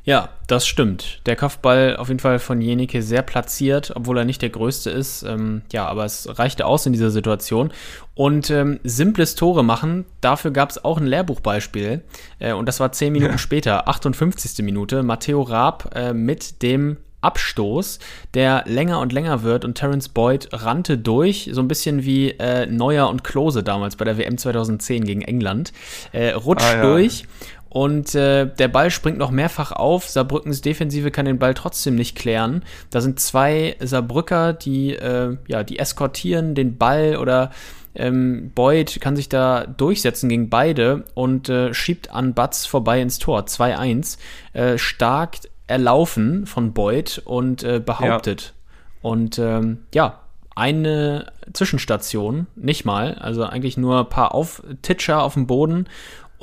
Ja, 0.04 0.30
das 0.48 0.66
stimmt. 0.66 1.20
Der 1.26 1.36
Kopfball 1.36 1.96
auf 1.96 2.08
jeden 2.08 2.18
Fall 2.18 2.40
von 2.40 2.60
Jenike 2.60 3.02
sehr 3.02 3.22
platziert, 3.22 3.92
obwohl 3.94 4.18
er 4.18 4.24
nicht 4.24 4.42
der 4.42 4.50
größte 4.50 4.90
ist. 4.90 5.22
Ähm, 5.22 5.62
ja, 5.72 5.86
aber 5.86 6.04
es 6.04 6.38
reichte 6.38 6.66
aus 6.66 6.86
in 6.86 6.92
dieser 6.92 7.10
Situation. 7.10 7.72
Und 8.14 8.50
ähm, 8.50 8.80
simples 8.82 9.36
Tore 9.36 9.62
machen, 9.62 10.04
dafür 10.20 10.50
gab 10.50 10.70
es 10.70 10.84
auch 10.84 10.98
ein 10.98 11.06
Lehrbuchbeispiel. 11.06 12.02
Äh, 12.40 12.52
und 12.52 12.66
das 12.66 12.80
war 12.80 12.90
zehn 12.90 13.12
Minuten 13.12 13.38
später, 13.38 13.88
58. 13.88 14.64
Minute. 14.64 15.04
Matteo 15.04 15.42
Raab 15.42 15.94
äh, 15.94 16.12
mit 16.12 16.62
dem 16.62 16.96
Abstoß, 17.20 18.00
der 18.34 18.64
länger 18.66 18.98
und 18.98 19.12
länger 19.12 19.44
wird 19.44 19.64
und 19.64 19.74
Terence 19.76 20.08
Boyd 20.08 20.48
rannte 20.52 20.98
durch, 20.98 21.50
so 21.52 21.60
ein 21.60 21.68
bisschen 21.68 22.04
wie 22.04 22.30
äh, 22.32 22.66
Neuer 22.66 23.08
und 23.08 23.22
Klose 23.22 23.62
damals 23.62 23.94
bei 23.94 24.04
der 24.04 24.18
WM 24.18 24.36
2010 24.36 25.04
gegen 25.04 25.22
England, 25.22 25.72
äh, 26.10 26.30
rutscht 26.30 26.66
Ah, 26.66 26.76
ja. 26.78 26.82
durch 26.82 27.24
und 27.72 28.14
äh, 28.14 28.54
der 28.54 28.68
Ball 28.68 28.90
springt 28.90 29.16
noch 29.16 29.30
mehrfach 29.30 29.72
auf. 29.72 30.06
Saarbrückens 30.06 30.60
Defensive 30.60 31.10
kann 31.10 31.24
den 31.24 31.38
Ball 31.38 31.54
trotzdem 31.54 31.94
nicht 31.94 32.18
klären. 32.18 32.64
Da 32.90 33.00
sind 33.00 33.18
zwei 33.18 33.76
Saarbrücker, 33.80 34.52
die, 34.52 34.94
äh, 34.94 35.38
ja, 35.48 35.62
die 35.62 35.78
eskortieren 35.78 36.54
den 36.54 36.76
Ball 36.76 37.16
oder 37.16 37.50
ähm, 37.94 38.52
Boyd 38.54 39.00
kann 39.00 39.16
sich 39.16 39.30
da 39.30 39.64
durchsetzen 39.64 40.28
gegen 40.28 40.50
beide 40.50 41.04
und 41.14 41.48
äh, 41.48 41.72
schiebt 41.72 42.10
an 42.10 42.34
Batz 42.34 42.66
vorbei 42.66 43.00
ins 43.00 43.18
Tor. 43.18 43.40
2-1. 43.44 44.18
Äh, 44.52 44.76
stark 44.76 45.38
erlaufen 45.66 46.44
von 46.44 46.74
Boyd 46.74 47.22
und 47.24 47.62
äh, 47.62 47.80
behauptet. 47.80 48.52
Und 49.00 49.38
ähm, 49.38 49.78
ja, 49.94 50.20
eine 50.54 51.32
Zwischenstation, 51.54 52.46
nicht 52.54 52.84
mal, 52.84 53.14
also 53.14 53.44
eigentlich 53.44 53.78
nur 53.78 54.00
ein 54.00 54.08
paar 54.10 54.34
Auftitscher 54.34 55.22
auf 55.22 55.34
dem 55.34 55.46
Boden 55.46 55.86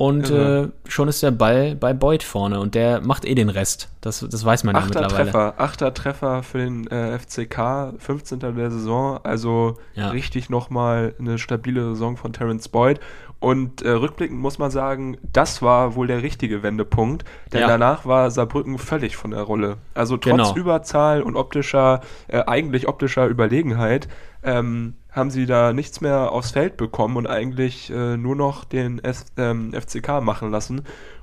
und 0.00 0.30
Irre. 0.30 0.70
äh, 0.86 0.88
schon 0.90 1.08
ist 1.08 1.22
der 1.22 1.30
Ball 1.30 1.74
bei 1.76 1.92
Boyd 1.92 2.22
vorne 2.22 2.58
und 2.58 2.74
der 2.74 3.02
macht 3.02 3.26
eh 3.26 3.34
den 3.34 3.50
Rest. 3.50 3.90
Das, 4.00 4.26
das 4.28 4.44
weiß 4.44 4.64
man 4.64 4.74
ja 4.74 4.80
Achter 4.80 5.00
mittlerweile. 5.02 5.24
Treffer, 5.30 5.54
achter 5.58 5.92
Treffer 5.92 6.42
für 6.42 6.56
den 6.58 6.86
äh, 6.86 7.18
FCK, 7.18 7.92
15. 7.98 8.38
der 8.40 8.70
Saison, 8.70 9.20
also 9.24 9.76
Ja. 9.94 10.08
richtig 10.08 10.48
nochmal 10.48 11.14
eine 11.18 11.36
stabile 11.38 11.90
Saison 11.90 12.16
von 12.16 12.32
Terence 12.32 12.68
Boyd. 12.68 12.98
Und 13.40 13.80
äh, 13.82 13.90
rückblickend 13.90 14.38
muss 14.38 14.58
man 14.58 14.70
sagen, 14.70 15.16
das 15.32 15.62
war 15.62 15.94
wohl 15.94 16.06
der 16.06 16.22
richtige 16.22 16.62
Wendepunkt, 16.62 17.24
denn 17.52 17.62
Ja. 17.62 17.68
danach 17.68 18.04
war 18.04 18.30
Saarbrücken 18.30 18.76
völlig 18.78 19.16
von 19.16 19.30
der 19.30 19.42
Rolle. 19.42 19.76
Also 19.94 20.16
trotz 20.18 20.30
Genau. 20.32 20.56
Überzahl 20.56 21.22
und 21.22 21.36
optischer, 21.36 22.00
äh, 22.28 22.42
eigentlich 22.46 22.86
optischer 22.88 23.26
Überlegenheit, 23.28 24.08
ähm, 24.42 24.94
haben 25.10 25.30
sie 25.30 25.46
da 25.46 25.72
nichts 25.72 26.00
mehr 26.00 26.32
aufs 26.32 26.52
Feld 26.52 26.76
bekommen 26.76 27.16
und 27.16 27.26
eigentlich 27.26 27.90
äh, 27.90 28.16
nur 28.16 28.36
noch 28.36 28.64
den 28.64 28.98
S 29.02 29.26
ähm, 29.36 29.72
FCK 29.72 30.20
machen 30.22 30.50
lassen. 30.50 30.82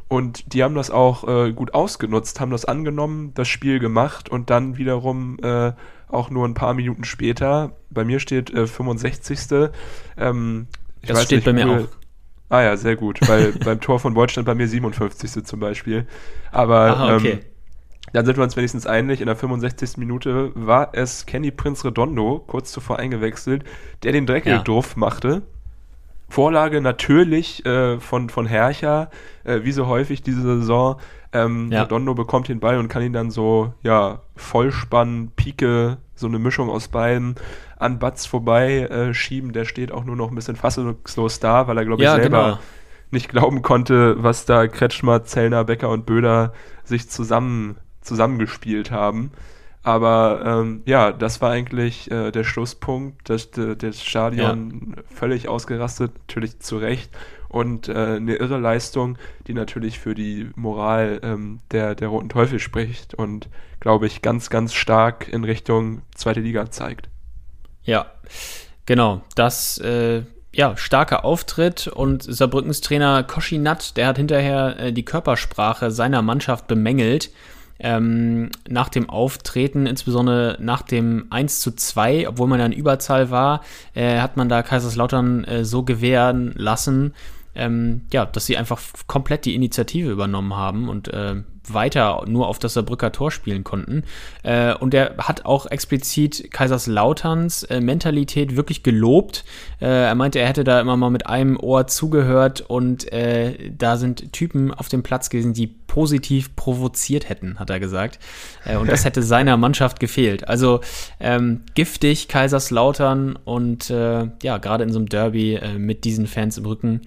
Und 0.09 0.53
die 0.53 0.63
haben 0.63 0.75
das 0.75 0.89
auch 0.89 1.27
äh, 1.27 1.51
gut 1.51 1.73
ausgenutzt, 1.73 2.39
haben 2.39 2.51
das 2.51 2.63
angenommen, 2.65 3.33
das 3.33 3.47
Spiel 3.49 3.79
gemacht 3.79 4.29
und 4.29 4.49
dann 4.49 4.77
wiederum 4.77 5.37
äh, 5.41 5.73
auch 6.07 6.29
nur 6.29 6.47
ein 6.47 6.53
paar 6.53 6.73
Minuten 6.73 7.03
später, 7.03 7.73
bei 7.89 8.05
mir 8.05 8.19
steht 8.19 8.49
äh, 8.49 8.67
65. 8.67 9.39
Ähm, 10.17 10.67
ich 11.01 11.09
Das 11.09 11.23
steht 11.23 11.43
bei 11.43 11.53
mir 11.53 11.65
Google- 11.65 11.83
auch. 11.85 11.87
Ah 12.49 12.61
ja, 12.61 12.77
sehr 12.77 12.95
gut, 12.95 13.19
weil 13.27 13.51
beim 13.65 13.81
Tor 13.81 13.99
von 13.99 14.15
stand 14.29 14.45
bei 14.45 14.55
mir 14.55 14.67
57. 14.67 15.43
zum 15.45 15.59
Beispiel. 15.59 16.07
Aber 16.51 16.79
Aha, 16.87 17.15
okay. 17.15 17.31
ähm, 17.31 17.39
dann 18.13 18.25
sind 18.25 18.37
wir 18.37 18.43
uns 18.43 18.55
wenigstens 18.55 18.87
einig, 18.87 19.19
in 19.21 19.27
der 19.27 19.35
65. 19.35 19.97
Minute 19.97 20.51
war 20.55 20.89
es 20.93 21.25
Kenny 21.25 21.51
Prinz 21.51 21.83
Redondo, 21.85 22.43
kurz 22.47 22.71
zuvor 22.71 22.99
eingewechselt, 22.99 23.63
der 24.03 24.11
den 24.13 24.25
Deckel 24.25 24.53
Ja. 24.53 24.59
doof 24.59 24.95
machte. 24.95 25.43
Vorlage 26.29 26.81
natürlich 26.81 27.65
äh, 27.65 27.99
von, 27.99 28.29
von 28.29 28.45
Hercher, 28.45 29.09
äh, 29.45 29.61
wie 29.63 29.71
so 29.71 29.87
häufig 29.87 30.21
diese 30.21 30.41
Saison. 30.41 30.97
Ähm, 31.31 31.71
Ja. 31.71 31.83
Redondo 31.83 32.13
bekommt 32.15 32.47
den 32.49 32.59
Ball 32.59 32.77
und 32.79 32.89
kann 32.89 33.01
ihn 33.03 33.13
dann 33.13 33.31
so, 33.31 33.73
ja, 33.81 34.21
Vollspann, 34.35 35.31
Pike, 35.35 35.97
so 36.15 36.27
eine 36.27 36.39
Mischung 36.39 36.69
aus 36.69 36.87
beiden 36.89 37.35
an 37.77 37.99
Batz 37.99 38.25
vorbei 38.25 38.79
äh, 38.81 39.13
schieben. 39.13 39.53
Der 39.53 39.63
steht 39.65 39.91
auch 39.91 40.03
nur 40.03 40.15
noch 40.15 40.29
ein 40.29 40.35
bisschen 40.35 40.55
fassungslos 40.57 41.39
da, 41.39 41.67
weil 41.67 41.77
er, 41.77 41.85
glaube 41.85 42.01
ich, 42.01 42.05
Ja, 42.05 42.15
selber 42.15 42.43
genau. 42.43 42.59
nicht 43.11 43.29
glauben 43.29 43.61
konnte, 43.61 44.21
was 44.21 44.45
da 44.45 44.67
Kretschmer, 44.67 45.23
Zellner, 45.23 45.63
Becker 45.63 45.89
und 45.89 46.05
Böder 46.05 46.51
sich 46.83 47.09
zusammen, 47.09 47.77
zusammengespielt 48.07 48.89
haben. 48.91 49.31
Aber 49.83 50.41
ähm, 50.45 50.81
ja, 50.85 51.11
das 51.11 51.41
war 51.41 51.51
eigentlich 51.51 52.11
äh, 52.11 52.31
der 52.31 52.43
Schlusspunkt. 52.43 53.29
Das, 53.29 53.51
de- 53.51 53.75
das 53.75 54.03
Stadion 54.03 54.95
völlig 55.13 55.47
ausgerastet, 55.47 56.11
natürlich 56.27 56.59
zu 56.59 56.77
Recht. 56.77 57.09
Und 57.47 57.87
äh, 57.87 58.17
eine 58.17 58.35
irre 58.35 58.57
Leistung, 58.59 59.17
die 59.47 59.53
natürlich 59.53 59.99
für 59.99 60.13
die 60.13 60.49
Moral 60.55 61.21
ähm, 61.23 61.59
der, 61.71 61.95
der 61.95 62.09
Roten 62.09 62.27
Teufel 62.27 62.59
spricht 62.59 63.13
und, 63.13 63.47
glaube 63.79 64.07
ich, 64.07 64.21
ganz, 64.21 64.49
ganz 64.49 64.73
stark 64.73 65.29
in 65.29 65.45
Richtung 65.45 66.01
zweite 66.13 66.41
Liga 66.41 66.69
zeigt. 66.69 67.07
Ja, 67.83 68.07
genau. 68.85 69.21
Das, 69.35 69.77
äh, 69.77 70.23
ja, 70.51 70.75
starker 70.75 71.23
Auftritt 71.23 71.87
und 71.87 72.23
Saarbrückens 72.23 72.81
Trainer 72.81 73.23
Koschinat, 73.23 73.95
der 73.95 74.07
hat 74.07 74.17
hinterher 74.17 74.77
äh, 74.79 74.91
die 74.91 75.05
Körpersprache 75.05 75.91
seiner 75.91 76.21
Mannschaft 76.21 76.67
bemängelt. 76.67 77.31
Ähm, 77.79 78.49
nach 78.67 78.89
dem 78.89 79.09
Auftreten, 79.09 79.85
insbesondere 79.85 80.57
nach 80.59 80.81
dem 80.81 81.27
1 81.29 81.59
zu 81.59 81.71
2, 81.71 82.27
obwohl 82.27 82.47
man 82.47 82.59
ja 82.59 82.65
in 82.65 82.71
Überzahl 82.71 83.29
war, 83.29 83.61
äh, 83.93 84.19
hat 84.19 84.35
man 84.37 84.49
da 84.49 84.63
Kaiserslautern 84.63 85.43
äh, 85.43 85.65
so 85.65 85.83
gewähren 85.83 86.53
lassen, 86.55 87.13
ähm, 87.53 88.01
ja, 88.11 88.25
dass 88.25 88.45
sie 88.45 88.57
einfach 88.57 88.79
komplett 89.07 89.45
die 89.45 89.55
Initiative 89.55 90.09
übernommen 90.09 90.55
haben 90.55 90.89
und 90.89 91.07
äh, 91.09 91.35
weiter 91.73 92.23
nur 92.27 92.47
auf 92.47 92.59
das 92.59 92.73
Saarbrücker 92.73 93.11
Tor 93.11 93.31
spielen 93.31 93.63
konnten. 93.63 94.03
Äh, 94.43 94.73
und 94.73 94.93
er 94.93 95.15
hat 95.17 95.45
auch 95.45 95.65
explizit 95.65 96.51
Kaiserslauterns 96.51 97.63
äh, 97.63 97.81
Mentalität 97.81 98.55
wirklich 98.55 98.83
gelobt. 98.83 99.43
Äh, 99.81 99.85
er 99.85 100.15
meinte, 100.15 100.39
er 100.39 100.47
hätte 100.47 100.63
da 100.63 100.79
immer 100.79 100.97
mal 100.97 101.09
mit 101.09 101.27
einem 101.27 101.59
Ohr 101.59 101.87
zugehört 101.87 102.61
und 102.61 103.11
äh, 103.11 103.71
da 103.77 103.97
sind 103.97 104.33
Typen 104.33 104.73
auf 104.73 104.89
dem 104.89 105.03
Platz 105.03 105.29
gewesen, 105.29 105.53
die 105.53 105.67
positiv 105.67 106.55
provoziert 106.55 107.29
hätten, 107.29 107.59
hat 107.59 107.69
er 107.69 107.79
gesagt. 107.79 108.19
Äh, 108.65 108.77
und 108.77 108.89
das 108.89 109.05
hätte 109.05 109.23
seiner 109.27 109.57
Mannschaft 109.57 109.99
gefehlt. 109.99 110.47
Also 110.47 110.81
ähm, 111.19 111.61
giftig 111.75 112.27
Kaiserslautern 112.27 113.37
und 113.43 113.89
äh, 113.89 114.27
ja, 114.41 114.57
gerade 114.57 114.83
in 114.83 114.91
so 114.91 114.99
einem 114.99 115.09
Derby 115.09 115.59
mit 115.77 116.03
diesen 116.03 116.27
Fans 116.27 116.57
im 116.57 116.65
Rücken 116.65 117.01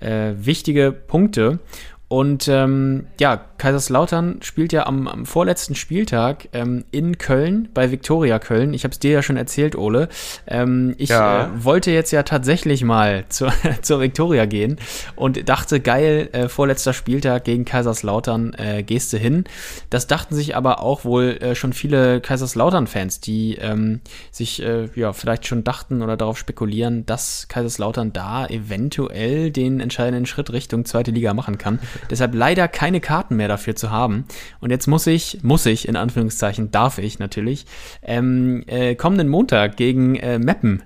wichtige 0.00 0.92
Punkte. 0.92 1.60
Und 2.08 2.48
ähm, 2.48 3.06
ja, 3.18 3.40
Kaiserslautern 3.56 4.40
spielt 4.42 4.72
ja 4.72 4.86
am, 4.86 5.08
am 5.08 5.24
vorletzten 5.24 5.74
Spieltag 5.74 6.48
ähm, 6.52 6.84
in 6.90 7.16
Köln 7.16 7.70
bei 7.72 7.90
Viktoria 7.90 8.38
Köln. 8.38 8.74
Ich 8.74 8.84
habe 8.84 8.92
es 8.92 8.98
dir 8.98 9.12
ja 9.12 9.22
schon 9.22 9.38
erzählt, 9.38 9.74
Ole. 9.74 10.08
Ähm, 10.46 10.94
ich 10.98 11.08
ja. 11.08 11.46
äh, 11.46 11.64
wollte 11.64 11.90
jetzt 11.92 12.10
ja 12.10 12.22
tatsächlich 12.22 12.84
mal 12.84 13.24
zur, 13.30 13.52
zur 13.80 14.00
Viktoria 14.00 14.44
gehen 14.44 14.78
und 15.16 15.48
dachte, 15.48 15.80
geil, 15.80 16.28
äh, 16.32 16.48
vorletzter 16.48 16.92
Spieltag 16.92 17.44
gegen 17.44 17.64
Kaiserslautern, 17.64 18.54
äh, 18.54 18.82
gehst 18.82 19.12
du 19.14 19.16
hin. 19.16 19.44
Das 19.88 20.06
dachten 20.06 20.34
sich 20.34 20.56
aber 20.56 20.80
auch 20.80 21.04
wohl 21.04 21.38
äh, 21.40 21.54
schon 21.54 21.72
viele 21.72 22.20
Kaiserslautern-Fans, 22.20 23.20
die 23.20 23.56
ähm, 23.56 24.02
sich 24.30 24.62
äh, 24.62 24.88
ja 24.94 25.14
vielleicht 25.14 25.46
schon 25.46 25.64
dachten 25.64 26.02
oder 26.02 26.18
darauf 26.18 26.36
spekulieren, 26.36 27.06
dass 27.06 27.48
Kaiserslautern 27.48 28.12
da 28.12 28.46
eventuell 28.46 29.50
den 29.50 29.80
entscheidenden 29.80 30.26
Schritt 30.26 30.52
Richtung 30.52 30.84
zweite 30.84 31.10
Liga 31.10 31.32
machen 31.32 31.56
kann. 31.56 31.78
Deshalb 32.10 32.34
leider 32.34 32.68
keine 32.68 33.00
Karten 33.00 33.36
mehr 33.36 33.48
dafür 33.48 33.76
zu 33.76 33.90
haben. 33.90 34.24
Und 34.60 34.70
jetzt 34.70 34.86
muss 34.86 35.06
ich, 35.06 35.40
muss 35.42 35.66
ich, 35.66 35.88
in 35.88 35.96
Anführungszeichen, 35.96 36.70
darf 36.70 36.98
ich 36.98 37.18
natürlich, 37.18 37.66
ähm, 38.02 38.64
äh, 38.66 38.94
kommenden 38.94 39.28
Montag 39.28 39.76
gegen 39.76 40.16
äh, 40.16 40.38
Meppen 40.38 40.82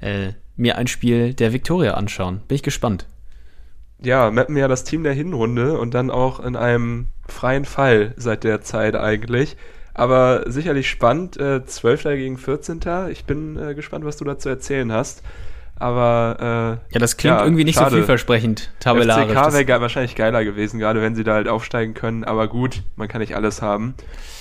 äh, 0.00 0.32
mir 0.56 0.76
ein 0.76 0.86
Spiel 0.86 1.34
der 1.34 1.52
Viktoria 1.52 1.94
anschauen. 1.94 2.40
Bin 2.46 2.56
ich 2.56 2.62
gespannt. 2.62 3.06
Ja, 4.00 4.30
Meppen 4.30 4.56
ja 4.56 4.68
das 4.68 4.84
Team 4.84 5.02
der 5.02 5.14
Hinrunde 5.14 5.78
und 5.78 5.94
dann 5.94 6.10
auch 6.10 6.40
in 6.40 6.56
einem 6.56 7.06
freien 7.26 7.64
Fall 7.64 8.14
seit 8.16 8.44
der 8.44 8.60
Zeit 8.60 8.96
eigentlich. 8.96 9.56
Aber 9.94 10.44
sicherlich 10.50 10.90
spannend, 10.90 11.36
äh, 11.38 11.64
12. 11.64 12.02
gegen 12.16 12.36
14. 12.36 12.80
Ich 13.10 13.24
bin 13.24 13.56
äh, 13.56 13.74
gespannt, 13.74 14.04
was 14.04 14.16
du 14.16 14.24
dazu 14.24 14.48
erzählen 14.48 14.92
hast. 14.92 15.22
Aber 15.76 16.80
äh, 16.90 16.94
ja, 16.94 17.00
das 17.00 17.16
klingt 17.16 17.36
ja, 17.36 17.44
irgendwie 17.44 17.64
nicht 17.64 17.76
schade. 17.76 17.90
so 17.90 17.96
vielversprechend 17.96 18.70
tabellarisch. 18.80 19.36
FCK 19.36 19.68
wäre 19.68 19.80
wahrscheinlich 19.80 20.14
geiler 20.14 20.44
gewesen, 20.44 20.78
gerade 20.78 21.02
wenn 21.02 21.14
sie 21.14 21.24
da 21.24 21.34
halt 21.34 21.48
aufsteigen 21.48 21.94
können. 21.94 22.24
Aber 22.24 22.46
gut, 22.48 22.82
man 22.96 23.08
kann 23.08 23.20
nicht 23.20 23.34
alles 23.34 23.60
haben. 23.60 23.94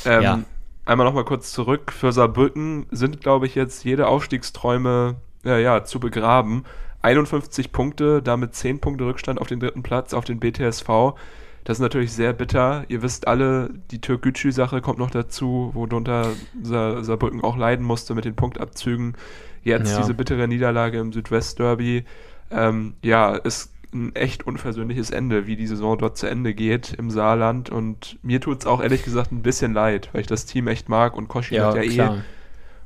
Ähm, 0.05 0.21
ja. 0.21 0.39
Einmal 0.85 1.07
nochmal 1.07 1.25
kurz 1.25 1.51
zurück. 1.51 1.91
Für 1.91 2.11
Saarbrücken 2.11 2.85
sind, 2.91 3.21
glaube 3.21 3.47
ich, 3.47 3.55
jetzt 3.55 3.83
jede 3.83 4.07
Aufstiegsträume 4.07 5.15
ja, 5.43 5.57
ja, 5.57 5.83
zu 5.83 5.99
begraben. 5.99 6.65
51 7.01 7.71
Punkte, 7.71 8.21
damit 8.21 8.55
10 8.55 8.79
Punkte 8.79 9.05
Rückstand 9.05 9.39
auf 9.39 9.47
den 9.47 9.59
dritten 9.59 9.83
Platz, 9.83 10.13
auf 10.13 10.25
den 10.25 10.39
BTSV. 10.39 11.15
Das 11.63 11.77
ist 11.77 11.81
natürlich 11.81 12.11
sehr 12.11 12.33
bitter. 12.33 12.83
Ihr 12.89 13.01
wisst 13.01 13.27
alle, 13.27 13.69
die 13.91 14.01
Türkgücü-Sache 14.01 14.81
kommt 14.81 14.99
noch 14.99 15.11
dazu, 15.11 15.71
worunter 15.73 16.31
Sa 16.61 17.03
Saarbrücken 17.03 17.41
auch 17.43 17.57
leiden 17.57 17.85
musste 17.85 18.15
mit 18.15 18.25
den 18.25 18.35
Punktabzügen. 18.35 19.15
Jetzt 19.63 19.91
ja. 19.91 20.01
diese 20.01 20.13
bittere 20.13 20.47
Niederlage 20.47 20.99
im 20.99 21.13
Südwest-Derby. 21.13 22.05
Ähm, 22.51 22.93
ja, 23.01 23.35
ist 23.35 23.71
ein 23.93 24.15
echt 24.15 24.45
unversöhnliches 24.45 25.11
Ende, 25.11 25.47
wie 25.47 25.55
die 25.55 25.67
Saison 25.67 25.97
dort 25.97 26.17
zu 26.17 26.27
Ende 26.27 26.53
geht 26.53 26.93
im 26.93 27.11
Saarland. 27.11 27.69
Und 27.69 28.17
mir 28.23 28.41
tut 28.41 28.61
es 28.61 28.65
auch 28.65 28.81
ehrlich 28.81 29.03
gesagt 29.03 29.31
ein 29.31 29.41
bisschen 29.41 29.73
leid, 29.73 30.09
weil 30.11 30.21
ich 30.21 30.27
das 30.27 30.45
Team 30.45 30.67
echt 30.67 30.89
mag 30.89 31.15
und 31.15 31.27
Koschi 31.27 31.55
ja, 31.55 31.67
hat 31.67 31.75
ja 31.75 31.83
eh. 31.83 31.89
klar. 31.89 32.17
eh. 32.17 32.21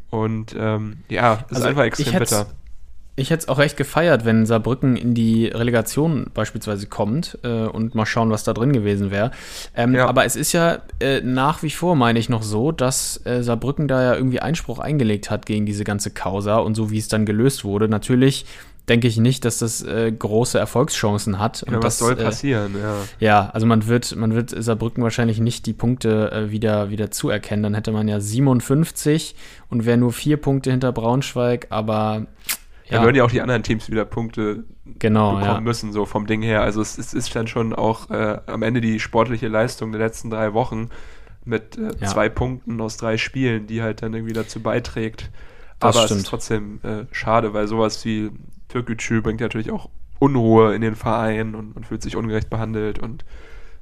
Und 0.09 0.55
ähm, 0.57 0.97
ja, 1.09 1.45
ist 1.49 1.57
also 1.57 1.67
einfach 1.67 1.83
extrem 1.83 2.19
bitter. 2.19 2.47
Ich 3.19 3.31
hätte 3.31 3.41
es 3.41 3.47
auch 3.49 3.57
recht 3.57 3.77
gefeiert, 3.77 4.25
wenn 4.25 4.45
Saarbrücken 4.45 4.95
in 4.95 5.15
die 5.15 5.47
Relegation 5.47 6.27
beispielsweise 6.35 6.85
kommt 6.85 7.39
äh, 7.43 7.65
und 7.65 7.95
mal 7.95 8.05
schauen, 8.05 8.29
was 8.29 8.43
da 8.43 8.53
drin 8.53 8.73
gewesen 8.73 9.09
wäre. 9.09 9.31
Ähm, 9.75 9.95
ja. 9.95 10.07
Aber 10.07 10.23
es 10.23 10.35
ist 10.35 10.53
ja 10.53 10.83
äh, 10.99 11.21
nach 11.21 11.63
wie 11.63 11.71
vor, 11.71 11.95
meine 11.95 12.19
ich, 12.19 12.29
noch 12.29 12.43
so, 12.43 12.71
dass 12.71 13.19
äh, 13.25 13.41
Saarbrücken 13.41 13.87
da 13.87 14.03
ja 14.03 14.15
irgendwie 14.15 14.39
Einspruch 14.39 14.77
eingelegt 14.77 15.31
hat 15.31 15.47
gegen 15.47 15.65
diese 15.65 15.83
ganze 15.83 16.11
Causa 16.11 16.57
und 16.57 16.75
so 16.75 16.91
wie 16.91 16.99
es 16.99 17.07
dann 17.07 17.25
gelöst 17.25 17.65
wurde. 17.65 17.89
Natürlich 17.89 18.45
denke 18.87 19.07
ich 19.07 19.17
nicht, 19.17 19.43
dass 19.45 19.57
das 19.57 19.81
äh, 19.81 20.11
große 20.11 20.57
Erfolgschancen 20.57 21.39
hat. 21.39 21.65
Ja, 21.67 21.75
und 21.75 21.83
was 21.83 21.97
das, 21.97 22.07
soll 22.07 22.13
äh, 22.13 22.23
passieren, 22.23 22.75
ja. 22.79 22.95
Ja, 23.19 23.49
also 23.49 23.65
man 23.65 23.87
wird, 23.87 24.15
man 24.15 24.33
wird 24.33 24.51
Saarbrücken 24.55 25.03
wahrscheinlich 25.03 25.39
nicht 25.39 25.65
die 25.65 25.73
Punkte 25.73 26.31
äh, 26.31 26.51
wieder, 26.51 26.89
wieder 26.89 27.11
zuerkennen. 27.11 27.63
Dann 27.63 27.73
hätte 27.73 27.91
man 27.91 28.07
ja 28.07 28.19
57 28.19 29.35
und 29.69 29.85
wäre 29.85 29.97
nur 29.97 30.13
vier 30.13 30.37
Punkte 30.37 30.71
hinter 30.71 30.91
Braunschweig, 30.91 31.67
aber 31.69 32.27
ja. 32.89 32.99
Da 32.99 33.03
würden 33.03 33.15
ja 33.15 33.23
auch 33.23 33.31
die 33.31 33.41
anderen 33.41 33.63
Teams 33.63 33.89
wieder 33.89 34.05
Punkte 34.05 34.63
genau, 34.99 35.35
bekommen 35.35 35.55
ja. 35.55 35.61
müssen, 35.61 35.91
so 35.91 36.05
vom 36.05 36.25
Ding 36.25 36.41
her. 36.41 36.61
Also 36.61 36.81
es, 36.81 36.97
es 36.97 37.13
ist 37.13 37.35
dann 37.35 37.47
schon 37.47 37.73
auch 37.73 38.09
äh, 38.09 38.39
am 38.45 38.61
Ende 38.61 38.79
die 38.79 38.99
sportliche 38.99 39.47
Leistung 39.47 39.91
der 39.91 39.99
letzten 39.99 40.29
drei 40.29 40.53
Wochen 40.53 40.89
mit 41.43 41.77
äh, 41.77 41.91
ja. 41.99 42.07
zwei 42.07 42.29
Punkten 42.29 42.79
aus 42.79 42.97
drei 42.97 43.17
Spielen, 43.17 43.67
die 43.67 43.81
halt 43.81 44.01
dann 44.01 44.13
irgendwie 44.13 44.33
dazu 44.33 44.61
beiträgt. 44.61 45.29
Das 45.79 45.95
Aber 45.95 46.05
stimmt. 46.05 46.19
es 46.19 46.23
ist 46.23 46.29
trotzdem 46.29 46.79
äh, 46.83 47.05
schade, 47.11 47.53
weil 47.53 47.67
sowas 47.67 48.03
wie 48.05 48.31
Türkgücü 48.69 49.21
bringt 49.21 49.41
natürlich 49.41 49.71
auch 49.71 49.89
Unruhe 50.19 50.73
in 50.73 50.81
den 50.81 50.95
Verein 50.95 51.55
und, 51.55 51.73
und 51.73 51.85
fühlt 51.85 52.01
sich 52.01 52.15
ungerecht 52.15 52.49
behandelt 52.49 52.99
und 52.99 53.25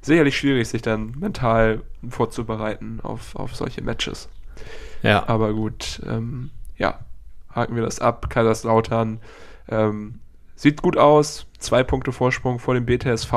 sicherlich 0.02 0.36
schwierig, 0.36 0.68
sich 0.68 0.82
dann 0.82 1.14
mental 1.18 1.82
vorzubereiten 2.08 3.00
auf, 3.02 3.34
auf 3.36 3.54
solche 3.54 3.82
Matches. 3.82 4.28
Ja. 5.02 5.28
Aber 5.28 5.52
gut, 5.54 6.00
ähm, 6.06 6.50
ja, 6.76 6.98
haken 7.56 7.74
wir 7.74 7.82
das 7.82 7.98
ab. 8.00 8.30
Kaiserslautern 8.30 9.20
ähm, 9.68 10.20
sieht 10.54 10.82
gut 10.82 10.96
aus. 10.96 11.46
Zwei 11.58 11.82
Punkte 11.82 12.12
Vorsprung 12.12 12.58
vor 12.58 12.74
dem 12.74 12.86
BTSV. 12.86 13.32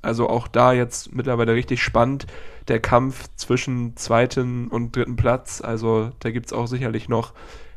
Also 0.00 0.28
auch 0.28 0.48
da 0.48 0.72
jetzt 0.72 1.14
mittlerweile 1.14 1.54
richtig 1.54 1.82
spannend. 1.82 2.26
Der 2.68 2.80
Kampf 2.80 3.28
zwischen 3.36 3.96
zweiten 3.96 4.68
und 4.68 4.96
dritten 4.96 5.16
Platz. 5.16 5.60
Also 5.60 6.12
da 6.20 6.30
gibt 6.30 6.46
es 6.46 6.52
auch 6.52 6.66
sicherlich 6.66 7.08
noch 7.08 7.32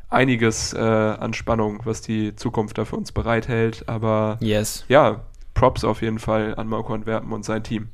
einiges 0.08 0.72
äh, 0.72 0.78
an 0.78 1.34
Spannung, 1.34 1.80
was 1.84 2.00
die 2.00 2.34
Zukunft 2.36 2.78
da 2.78 2.84
für 2.84 2.96
uns 2.96 3.12
bereithält. 3.12 3.88
Aber 3.88 4.38
yes. 4.40 4.84
ja, 4.88 5.24
Props 5.54 5.84
auf 5.84 6.02
jeden 6.02 6.18
Fall 6.18 6.54
an 6.56 6.68
Marco 6.68 6.94
Antwerpen 6.94 7.32
und 7.32 7.44
sein 7.44 7.64
Team. 7.64 7.88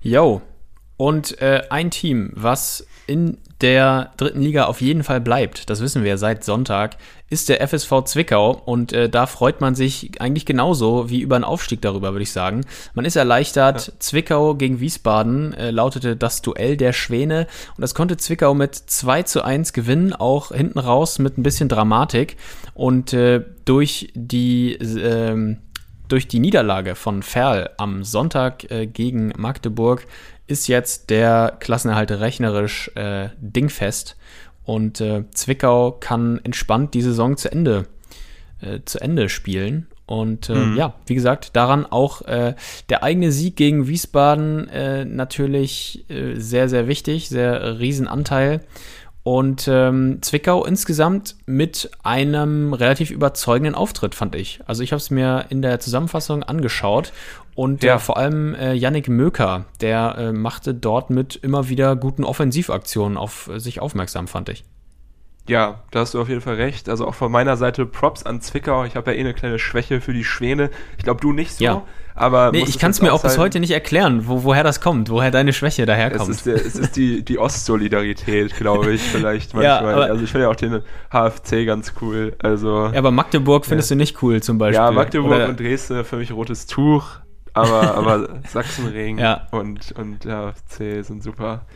Yo. 0.00 0.42
Und 0.96 1.40
äh, 1.40 1.62
ein 1.70 1.90
Team, 1.90 2.30
was 2.34 2.86
in 3.06 3.38
der 3.62 4.12
dritten 4.16 4.42
Liga 4.42 4.64
auf 4.64 4.80
jeden 4.80 5.04
Fall 5.04 5.20
bleibt, 5.20 5.70
das 5.70 5.80
wissen 5.80 6.04
wir 6.04 6.18
seit 6.18 6.44
Sonntag, 6.44 6.96
ist 7.30 7.48
der 7.48 7.66
FSV 7.66 8.04
Zwickau 8.04 8.50
und 8.50 8.92
äh, 8.92 9.08
da 9.08 9.26
freut 9.26 9.60
man 9.62 9.74
sich 9.74 10.20
eigentlich 10.20 10.44
genauso 10.44 11.08
wie 11.08 11.20
über 11.20 11.36
einen 11.36 11.44
Aufstieg 11.44 11.80
darüber, 11.80 12.12
würde 12.12 12.24
ich 12.24 12.32
sagen. 12.32 12.62
Man 12.94 13.06
ist 13.06 13.16
erleichtert. 13.16 13.86
Ja. 13.86 13.92
Zwickau 13.98 14.54
gegen 14.54 14.80
Wiesbaden 14.80 15.54
äh, 15.54 15.70
lautete 15.70 16.14
das 16.14 16.42
Duell 16.42 16.76
der 16.76 16.92
Schwäne 16.92 17.46
und 17.76 17.80
das 17.80 17.94
konnte 17.94 18.18
Zwickau 18.18 18.52
mit 18.52 18.74
2 18.74 19.22
zu 19.22 19.42
1 19.42 19.72
gewinnen, 19.72 20.12
auch 20.12 20.52
hinten 20.52 20.78
raus 20.78 21.18
mit 21.18 21.38
ein 21.38 21.42
bisschen 21.42 21.70
Dramatik 21.70 22.36
und 22.74 23.14
äh, 23.14 23.42
durch 23.64 24.12
die 24.14 24.74
ähm, 24.74 25.58
durch 26.08 26.28
die 26.28 26.40
Niederlage 26.40 26.94
von 26.94 27.22
Ferl 27.22 27.70
am 27.78 28.04
Sonntag 28.04 28.70
äh, 28.70 28.86
gegen 28.86 29.32
Magdeburg 29.38 30.06
ist 30.52 30.68
jetzt 30.68 31.10
der 31.10 31.56
Klassenerhalt 31.58 32.12
rechnerisch 32.12 32.90
äh, 32.94 33.30
dingfest 33.40 34.16
und 34.64 35.00
äh, 35.00 35.24
Zwickau 35.32 35.96
kann 35.98 36.40
entspannt 36.44 36.94
die 36.94 37.02
Saison 37.02 37.36
zu 37.36 37.50
Ende, 37.50 37.86
äh, 38.60 38.80
zu 38.84 39.00
Ende 39.00 39.28
spielen. 39.28 39.88
Und 40.06 40.50
äh, 40.50 40.54
mhm. 40.54 40.76
ja, 40.76 40.94
wie 41.06 41.14
gesagt, 41.14 41.56
daran 41.56 41.86
auch 41.86 42.22
äh, 42.22 42.54
der 42.90 43.02
eigene 43.02 43.32
Sieg 43.32 43.56
gegen 43.56 43.88
Wiesbaden 43.88 44.68
äh, 44.68 45.04
natürlich 45.04 46.04
sehr, 46.34 46.68
sehr 46.68 46.86
wichtig, 46.86 47.28
sehr 47.28 47.78
Riesenanteil. 47.78 48.60
Und 49.24 49.68
ähm, 49.68 50.18
Zwickau 50.20 50.64
insgesamt 50.64 51.36
mit 51.46 51.90
einem 52.02 52.74
relativ 52.74 53.12
überzeugenden 53.12 53.76
Auftritt, 53.76 54.16
fand 54.16 54.34
ich. 54.34 54.60
Also 54.66 54.82
ich 54.82 54.90
habe 54.90 54.98
es 54.98 55.10
mir 55.10 55.46
in 55.48 55.62
der 55.62 55.78
Zusammenfassung 55.78 56.42
angeschaut 56.42 57.12
und 57.54 57.82
ja. 57.82 57.96
äh, 57.96 57.98
vor 57.98 58.16
allem 58.16 58.54
äh, 58.54 58.72
Yannick 58.72 59.08
Möker, 59.08 59.66
der 59.80 60.16
äh, 60.18 60.32
machte 60.32 60.74
dort 60.74 61.10
mit 61.10 61.36
immer 61.36 61.68
wieder 61.68 61.96
guten 61.96 62.24
Offensivaktionen 62.24 63.18
auf 63.18 63.48
äh, 63.48 63.60
sich 63.60 63.80
aufmerksam, 63.80 64.28
fand 64.28 64.48
ich. 64.48 64.64
Ja, 65.48 65.80
da 65.90 66.00
hast 66.00 66.14
du 66.14 66.20
auf 66.20 66.28
jeden 66.28 66.40
Fall 66.40 66.54
recht. 66.54 66.88
Also 66.88 67.06
auch 67.06 67.14
von 67.14 67.32
meiner 67.32 67.56
Seite 67.56 67.84
Props 67.84 68.22
an 68.22 68.40
Zwickau. 68.40 68.84
Ich 68.84 68.94
habe 68.94 69.10
ja 69.10 69.16
eh 69.16 69.20
eine 69.20 69.34
kleine 69.34 69.58
Schwäche 69.58 70.00
für 70.00 70.12
die 70.12 70.22
Schwäne. 70.22 70.70
Ich 70.98 71.04
glaube, 71.04 71.20
du 71.20 71.32
nicht 71.32 71.54
so. 71.54 71.64
Ja. 71.64 71.82
Aber 72.14 72.52
nee, 72.52 72.64
ich 72.68 72.78
kann 72.78 72.90
es 72.90 73.00
mir 73.00 73.12
auch 73.12 73.22
bis 73.22 73.38
heute 73.38 73.58
nicht 73.58 73.70
erklären, 73.70 74.28
wo, 74.28 74.44
woher 74.44 74.62
das 74.62 74.80
kommt, 74.80 75.08
woher 75.08 75.30
deine 75.30 75.52
Schwäche 75.52 75.86
daherkommt. 75.86 76.28
Es 76.28 76.46
ist, 76.46 76.46
es 76.46 76.76
ist 76.76 76.96
die, 76.96 77.24
die 77.24 77.38
Ostsolidarität, 77.38 78.54
glaube 78.56 78.92
ich, 78.92 79.00
vielleicht 79.00 79.54
manchmal. 79.54 79.64
ja, 79.64 80.00
also 80.02 80.22
ich 80.22 80.30
finde 80.30 80.44
ja 80.44 80.50
auch 80.50 80.56
den 80.56 80.82
HFC 81.10 81.66
ganz 81.66 81.94
cool. 82.02 82.36
Also, 82.38 82.90
ja, 82.92 82.98
aber 82.98 83.10
Magdeburg 83.10 83.64
findest 83.64 83.90
ja. 83.90 83.94
du 83.94 83.98
nicht 83.98 84.22
cool 84.22 84.42
zum 84.42 84.58
Beispiel. 84.58 84.76
Ja, 84.76 84.90
Magdeburg 84.90 85.32
Oder? 85.32 85.48
und 85.48 85.58
Dresden 85.58 86.04
für 86.04 86.16
mich 86.16 86.32
rotes 86.32 86.66
Tuch. 86.66 87.22
Aber, 87.54 87.94
aber 87.94 88.40
Sachsenring 88.48 89.18
ja. 89.18 89.46
und, 89.50 89.92
und 89.92 90.24
der 90.24 90.54
HFC 90.54 91.04
sind 91.04 91.22
super. 91.22 91.66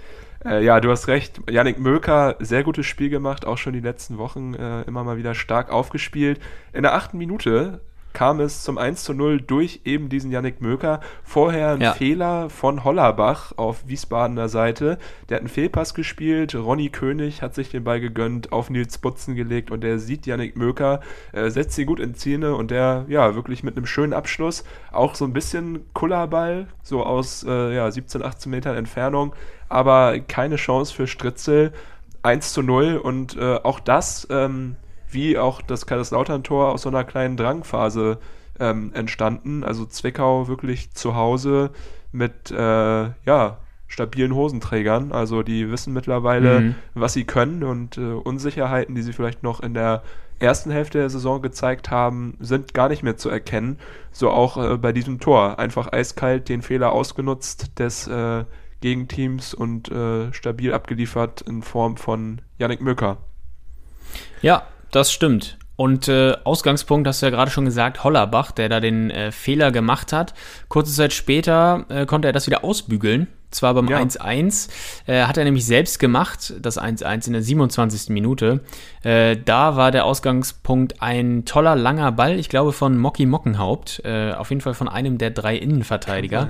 Äh, 0.44 0.64
ja, 0.64 0.80
du 0.80 0.90
hast 0.90 1.08
recht. 1.08 1.40
Yannick 1.50 1.78
Möker, 1.78 2.36
sehr 2.38 2.62
gutes 2.62 2.86
Spiel 2.86 3.10
gemacht, 3.10 3.44
auch 3.44 3.58
schon 3.58 3.72
die 3.72 3.80
letzten 3.80 4.18
Wochen 4.18 4.54
äh, 4.54 4.82
immer 4.82 5.04
mal 5.04 5.16
wieder 5.16 5.34
stark 5.34 5.70
aufgespielt. 5.70 6.40
In 6.72 6.82
der 6.82 6.94
achten 6.94 7.18
Minute 7.18 7.80
kam 8.16 8.40
es 8.40 8.62
zum 8.62 8.79
1 8.79 9.05
zu 9.05 9.12
0 9.12 9.42
durch 9.42 9.83
eben 9.85 10.09
diesen 10.09 10.31
Yannick 10.31 10.62
Möker. 10.62 11.00
Vorher 11.22 11.72
ein 11.72 11.83
ja. 11.83 11.92
Fehler 11.92 12.48
von 12.48 12.83
Hollerbach 12.83 13.52
auf 13.59 13.87
Wiesbadener 13.88 14.48
Seite. 14.48 14.96
Der 15.29 15.35
hat 15.35 15.42
einen 15.42 15.50
Fehlpass 15.50 15.92
gespielt. 15.92 16.55
Ronny 16.55 16.88
König 16.88 17.42
hat 17.42 17.55
sich 17.55 17.68
den 17.68 17.85
Ball 17.85 18.00
gegönnt, 18.00 18.52
auf 18.52 18.70
Nils 18.70 18.96
Butzen 18.96 19.35
gelegt 19.35 19.70
und 19.70 19.83
der 19.83 19.98
sieht 19.98 20.24
Yannick 20.24 20.57
Möker, 20.57 21.00
äh, 21.33 21.50
setzt 21.50 21.74
sie 21.74 21.85
gut 21.85 22.00
in 22.00 22.14
Szene 22.14 22.55
und 22.55 22.70
der, 22.70 23.05
ja, 23.09 23.35
wirklich 23.35 23.62
mit 23.62 23.76
einem 23.76 23.85
schönen 23.85 24.14
Abschluss. 24.14 24.64
Auch 24.92 25.14
so 25.14 25.26
ein 25.26 25.35
bisschen 25.35 25.85
Kullerball, 25.92 26.68
so 26.83 27.05
aus 27.05 27.44
äh, 27.46 27.74
ja, 27.74 27.90
17, 27.90 28.24
18 28.24 28.50
Metern 28.50 28.76
Entfernung, 28.76 29.35
aber 29.68 30.18
keine 30.20 30.57
Chance 30.57 30.94
für 30.94 31.07
Stritzel. 31.07 31.74
1 32.22 32.55
zu 32.55 32.62
0 32.62 32.96
und 32.96 33.37
äh, 33.37 33.57
auch 33.62 33.79
das 33.79 34.26
ähm, 34.31 34.76
wie 35.11 35.38
auch 35.38 35.62
das 35.62 35.87
Kaiserslautern-Tor 35.87 36.73
aus 36.73 36.83
so 36.83 36.88
einer 36.88 37.05
kleinen 37.05 37.37
Drangphase 37.37 38.19
ähm, 38.59 38.92
entstanden. 38.95 39.64
Also 39.64 39.87
Zwickau 39.87 40.49
wirklich 40.49 40.92
zu 40.92 41.14
Hause 41.14 41.71
mit 42.12 42.51
äh, 42.51 42.57
ja, 42.57 43.59
stabilen 43.87 44.35
Hosenträgern. 44.35 45.12
Also 45.12 45.42
die 45.42 45.71
wissen 45.71 45.92
mittlerweile, 45.92 46.61
mhm. 46.61 46.75
was 46.95 47.12
sie 47.12 47.25
können 47.25 47.62
und 47.62 47.99
äh, 47.99 48.12
Unsicherheiten, 48.12 48.95
die 48.95 49.03
sie 49.03 49.12
vielleicht 49.12 49.42
noch 49.42 49.61
in 49.61 49.75
der 49.75 50.03
ersten 50.38 50.71
Hälfte 50.71 50.99
der 50.99 51.11
Saison 51.11 51.40
gezeigt 51.40 51.90
haben, 51.90 52.37
sind 52.40 52.75
gar 52.75 52.88
nicht 52.88 53.03
mehr 53.03 53.16
zu 53.16 53.31
erkennen. 53.31 53.79
So 54.12 54.31
auch 54.31 54.57
äh, 54.57 54.77
bei 54.77 54.92
diesem 54.92 55.21
Tor. 55.21 55.59
Einfach 55.59 55.92
eiskalt 55.92 56.49
den 56.49 56.62
Fehler 56.62 56.92
ausgenutzt 56.92 57.79
des 57.79 58.07
äh, 58.09 58.45
Gegenteams 58.81 59.55
und 59.55 59.90
äh, 59.90 60.33
stabil 60.33 60.75
abgeliefert 60.75 61.42
in 61.42 61.62
Form 61.62 61.97
von 61.97 62.42
Yannick 62.59 62.83
Möcker. 62.83 63.19
Ja, 64.42 64.66
das 64.96 65.12
stimmt. 65.12 65.59
Und 65.76 66.09
äh, 66.09 66.35
Ausgangspunkt 66.44 67.06
hast 67.06 67.20
du 67.20 67.26
ja 67.26 67.30
gerade 67.30 67.50
schon 67.50 67.66
gesagt, 67.66 68.02
Hollerbach, 68.02 68.50
der 68.50 68.70
da 68.70 68.80
den 68.80 69.11
äh, 69.11 69.30
Fehler 69.30 69.70
gemacht 69.70 70.12
hat. 70.12 70.32
Kurze 70.68 70.92
Zeit 70.92 71.12
später 71.12 71.85
äh, 71.90 72.06
konnte 72.06 72.28
er 72.28 72.32
das 72.32 72.46
wieder 72.46 72.64
ausbügeln. 72.64 73.26
Zwar 73.50 73.74
beim 73.74 73.87
1-1, 73.87 74.68
ja. 75.06 75.14
Äh, 75.14 75.26
hat 75.26 75.37
er 75.37 75.44
nämlich 75.44 75.66
selbst 75.66 75.98
gemacht, 75.98 76.54
das 76.61 76.80
1-1 76.80 77.26
in 77.26 77.35
der 77.35 77.42
27. 77.42 78.09
Minute. 78.09 78.61
Äh, 79.02 79.37
da 79.37 79.76
war 79.76 79.90
der 79.90 80.06
Ausgangspunkt 80.06 81.00
ein 81.00 81.44
toller, 81.44 81.76
langer 81.76 82.11
Ball, 82.11 82.38
ich 82.38 82.48
glaube 82.48 82.72
von 82.72 82.98
Mocky 82.98 83.26
Mockenhaupt, 83.26 84.02
äh, 84.04 84.32
auf 84.32 84.48
jeden 84.48 84.62
Fall 84.62 84.74
von 84.74 84.88
einem 84.88 85.18
der 85.18 85.30
drei 85.30 85.56
Innenverteidiger, 85.56 86.48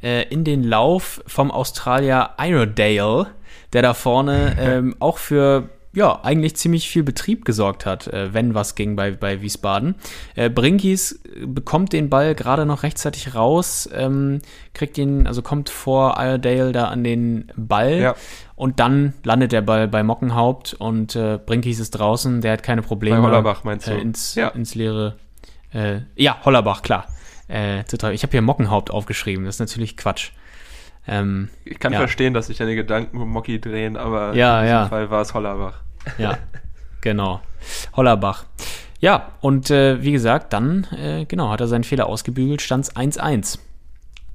ja. 0.00 0.20
in 0.22 0.44
den 0.44 0.62
Lauf 0.62 1.22
vom 1.26 1.50
Australier 1.50 2.30
Iredale, 2.38 3.26
der 3.72 3.82
da 3.82 3.94
vorne 3.94 4.56
ähm, 4.60 4.96
auch 4.98 5.18
für 5.18 5.68
ja, 5.92 6.20
eigentlich 6.22 6.54
ziemlich 6.54 6.88
viel 6.88 7.02
Betrieb 7.02 7.44
gesorgt 7.44 7.84
hat, 7.84 8.06
äh, 8.06 8.32
wenn 8.32 8.54
was 8.54 8.76
ging 8.76 8.94
bei, 8.94 9.10
bei 9.10 9.42
Wiesbaden. 9.42 9.96
Äh, 10.36 10.48
Brinkis 10.48 11.20
bekommt 11.44 11.92
den 11.92 12.08
Ball 12.08 12.34
gerade 12.34 12.64
noch 12.64 12.84
rechtzeitig 12.84 13.34
raus, 13.34 13.88
ähm, 13.92 14.40
kriegt 14.72 14.98
ihn, 14.98 15.26
also 15.26 15.42
kommt 15.42 15.68
vor 15.68 16.14
Iredale 16.18 16.72
da 16.72 16.86
an 16.86 17.02
den 17.02 17.50
Ball 17.56 17.98
ja. 17.98 18.14
und 18.54 18.78
dann 18.78 19.14
landet 19.24 19.50
der 19.50 19.62
Ball 19.62 19.88
bei 19.88 20.04
Mockenhaupt 20.04 20.74
und 20.74 21.16
äh, 21.16 21.38
Brinkis 21.44 21.80
ist 21.80 21.90
draußen, 21.90 22.40
der 22.40 22.52
hat 22.52 22.62
keine 22.62 22.82
Probleme. 22.82 23.16
Bei 23.16 23.22
Hollerbach 23.24 23.64
meinst 23.64 23.88
du? 23.88 23.92
Äh, 23.92 24.00
ins, 24.00 24.36
ja. 24.36 24.48
ins 24.48 24.76
leere. 24.76 25.16
Äh, 25.72 26.02
ja, 26.14 26.38
Hollerbach, 26.44 26.82
klar. 26.82 27.06
Äh, 27.48 27.80
ich 27.80 28.22
habe 28.22 28.30
hier 28.30 28.42
Mockenhaupt 28.42 28.92
aufgeschrieben, 28.92 29.44
das 29.44 29.56
ist 29.56 29.60
natürlich 29.60 29.96
Quatsch. 29.96 30.30
Ähm, 31.10 31.48
ich 31.64 31.80
kann 31.80 31.92
ja. 31.92 31.98
verstehen, 31.98 32.34
dass 32.34 32.46
sich 32.46 32.58
deine 32.58 32.76
Gedanken 32.76 33.20
um 33.20 33.30
Mocky 33.30 33.60
drehen, 33.60 33.96
aber 33.96 34.32
ja, 34.34 34.60
in 34.60 34.66
diesem 34.66 34.76
ja. 34.76 34.86
Fall 34.86 35.10
war 35.10 35.22
es 35.22 35.34
Hollerbach. 35.34 35.80
Ja, 36.18 36.38
genau. 37.00 37.40
Hollerbach. 37.94 38.44
Ja, 39.00 39.32
und 39.40 39.70
äh, 39.70 40.00
wie 40.02 40.12
gesagt, 40.12 40.52
dann, 40.52 40.86
äh, 40.96 41.24
genau, 41.24 41.50
hat 41.50 41.60
er 41.60 41.66
seinen 41.66 41.82
Fehler 41.82 42.06
ausgebügelt, 42.06 42.62
stand 42.62 42.84
es 42.84 42.94
1-1. 42.94 43.58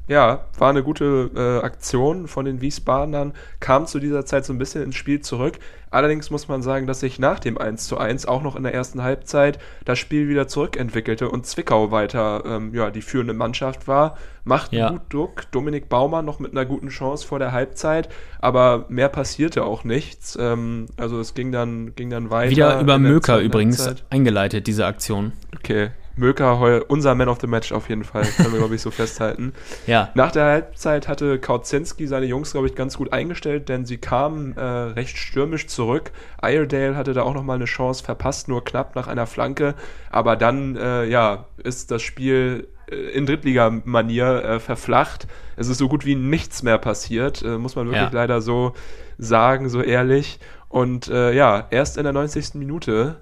Ja, 0.08 0.46
war 0.58 0.70
eine 0.70 0.84
gute 0.84 1.32
äh, 1.36 1.66
Aktion 1.66 2.28
von 2.28 2.46
den 2.46 2.62
Wiesbadenern, 2.62 3.34
kam 3.60 3.88
zu 3.88 4.00
dieser 4.00 4.26
Zeit 4.26 4.46
so 4.46 4.54
ein 4.54 4.60
bisschen 4.60 4.84
ins 4.84 4.96
Spiel 4.96 5.22
zurück. 5.22 5.58
Allerdings 5.90 6.30
muss 6.30 6.48
man 6.48 6.62
sagen, 6.62 6.88
dass 6.88 7.00
sich 7.00 7.20
nach 7.20 7.40
dem 7.40 7.58
1 7.58 7.88
zu 7.88 7.98
1 7.98 8.26
auch 8.28 8.44
noch 8.44 8.56
in 8.56 8.64
der 8.64 8.74
ersten 8.74 9.02
Halbzeit 9.02 9.60
das 9.86 9.98
Spiel 9.98 10.28
wieder 10.28 10.48
zurückentwickelte 10.48 11.30
und 11.30 11.46
Zwickau 11.46 11.90
weiter 11.90 12.44
ähm, 12.46 12.74
ja, 12.76 12.92
die 12.92 13.02
führende 13.02 13.34
Mannschaft 13.34 13.88
war. 13.88 14.18
Macht 14.44 14.74
ja. 14.74 14.90
gut 14.90 15.02
Druck. 15.10 15.52
Dominik 15.52 15.90
Baumann 15.90 16.26
noch 16.26 16.40
mit 16.40 16.52
einer 16.52 16.66
guten 16.66 16.90
Chance 16.90 17.26
vor 17.26 17.40
der 17.40 17.52
Halbzeit, 17.52 18.10
aber 18.40 18.86
mehr 18.90 19.10
passierte 19.10 19.64
auch 19.64 19.86
nichts. 19.86 20.38
Ähm, 20.40 20.88
also 20.98 21.20
es 21.20 21.34
ging 21.34 21.52
dann, 21.52 21.96
ging 21.96 22.10
dann 22.12 22.30
weiter. 22.30 22.52
Wieder 22.52 22.80
über 22.80 23.00
Möker 23.00 23.40
übrigens 23.40 23.96
eingeleitet, 24.10 24.68
diese 24.68 24.86
Aktion. 24.86 25.32
Okay, 25.56 25.92
Möker 26.16 26.90
unser 26.90 27.16
Man 27.16 27.28
of 27.28 27.40
the 27.42 27.48
Match 27.48 27.72
auf 27.72 27.90
jeden 27.90 28.04
Fall, 28.04 28.24
können 28.24 28.52
wir, 28.52 28.60
glaube 28.60 28.76
ich, 28.76 28.82
so 28.82 28.92
festhalten. 28.92 29.54
Ja. 29.88 30.10
Nach 30.16 30.32
der 30.32 30.46
Halbzeit 30.46 31.08
hatte 31.08 31.38
Kautzinski 31.38 32.08
seine 32.08 32.26
Jungs, 32.26 32.52
glaube 32.54 32.68
ich, 32.68 32.76
ganz 32.76 32.98
gut 32.98 33.14
eingestellt, 33.14 33.70
denn 33.70 33.86
sie 33.86 33.98
kamen 33.98 34.56
äh, 34.58 34.62
recht 34.62 35.18
stürmisch 35.18 35.68
zurück. 35.68 36.12
Iredale 36.42 36.96
hatte 36.96 37.14
da 37.14 37.24
auch 37.24 37.34
nochmal 37.34 37.58
eine 37.58 37.66
Chance 37.66 38.04
verpasst, 38.04 38.48
nur 38.48 38.64
knapp 38.64 38.96
nach 38.96 39.08
einer 39.08 39.28
Flanke. 39.28 39.76
Aber 40.10 40.36
dann, 40.36 40.76
äh, 40.76 41.06
ja, 41.06 41.46
ist 41.64 41.92
das 41.92 42.02
Spiel 42.02 42.68
äh, 42.90 42.96
in 42.96 43.26
Drittligamanier 43.26 44.44
äh, 44.44 44.60
verflacht. 44.60 45.28
Es 45.56 45.68
ist 45.68 45.78
so 45.78 45.88
gut 45.88 46.06
wie 46.06 46.16
nichts 46.16 46.64
mehr 46.64 46.78
passiert, 46.78 47.44
äh, 47.44 47.58
muss 47.58 47.76
man 47.76 47.88
wirklich 47.88 48.02
ja. 48.02 48.10
leider 48.12 48.42
so 48.42 48.74
sagen, 49.18 49.70
so 49.70 49.82
ehrlich. 49.82 50.40
Und 50.70 51.08
äh, 51.08 51.34
ja, 51.34 51.68
erst 51.70 51.98
in 51.98 52.04
der 52.04 52.14
90. 52.14 52.56
Minute 52.56 53.18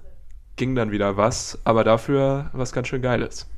ging 0.56 0.74
dann 0.74 0.90
wieder 0.90 1.16
was, 1.16 1.58
aber 1.64 1.84
dafür 1.84 2.50
was 2.52 2.72
ganz 2.72 2.88
schön 2.88 3.02
Geiles. 3.02 3.48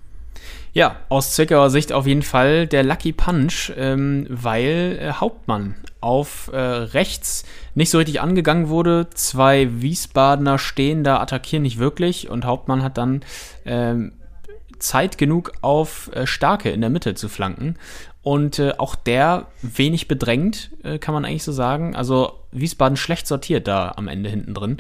Ja, 0.72 0.96
aus 1.09 1.35
Zwickauer 1.35 1.70
Sicht 1.70 1.92
auf 1.92 2.06
jeden 2.06 2.22
Fall 2.22 2.66
der 2.66 2.85
Lucky 2.85 3.12
Punch, 3.12 3.72
ähm, 3.76 4.26
weil 4.28 4.98
äh, 5.00 5.12
Hauptmann 5.12 5.74
auf 6.02 6.50
äh, 6.52 6.59
rechts 6.59 7.44
nicht 7.74 7.90
so 7.90 7.96
richtig 7.96 8.20
angegangen 8.20 8.68
wurde. 8.68 9.09
Zwei 9.14 9.80
Wiesbadener 9.80 10.59
stehen 10.59 11.02
da, 11.02 11.18
attackieren 11.20 11.62
nicht 11.62 11.78
wirklich 11.78 12.28
und 12.28 12.44
Hauptmann 12.44 12.82
hat 12.82 12.98
dann 12.98 13.24
ähm, 13.64 14.12
Zeit 14.78 15.16
genug 15.16 15.52
auf 15.62 16.11
äh, 16.12 16.26
Starke 16.26 16.70
in 16.70 16.82
der 16.82 16.90
Mitte 16.90 17.14
zu 17.14 17.30
flanken. 17.30 17.76
Und 18.22 18.59
äh, 18.59 18.74
auch 18.76 18.96
der 18.96 19.46
wenig 19.62 20.09
bedrängt, 20.09 20.72
äh, 20.82 20.98
kann 20.98 21.14
man 21.14 21.24
eigentlich 21.24 21.44
so 21.44 21.52
sagen. 21.52 21.94
Also 21.96 22.32
Wiesbaden 22.52 22.96
schlecht 22.96 23.26
sortiert 23.26 23.68
da 23.68 23.94
am 23.96 24.09
Ende 24.09 24.28
hinten 24.28 24.52
drin. 24.52 24.78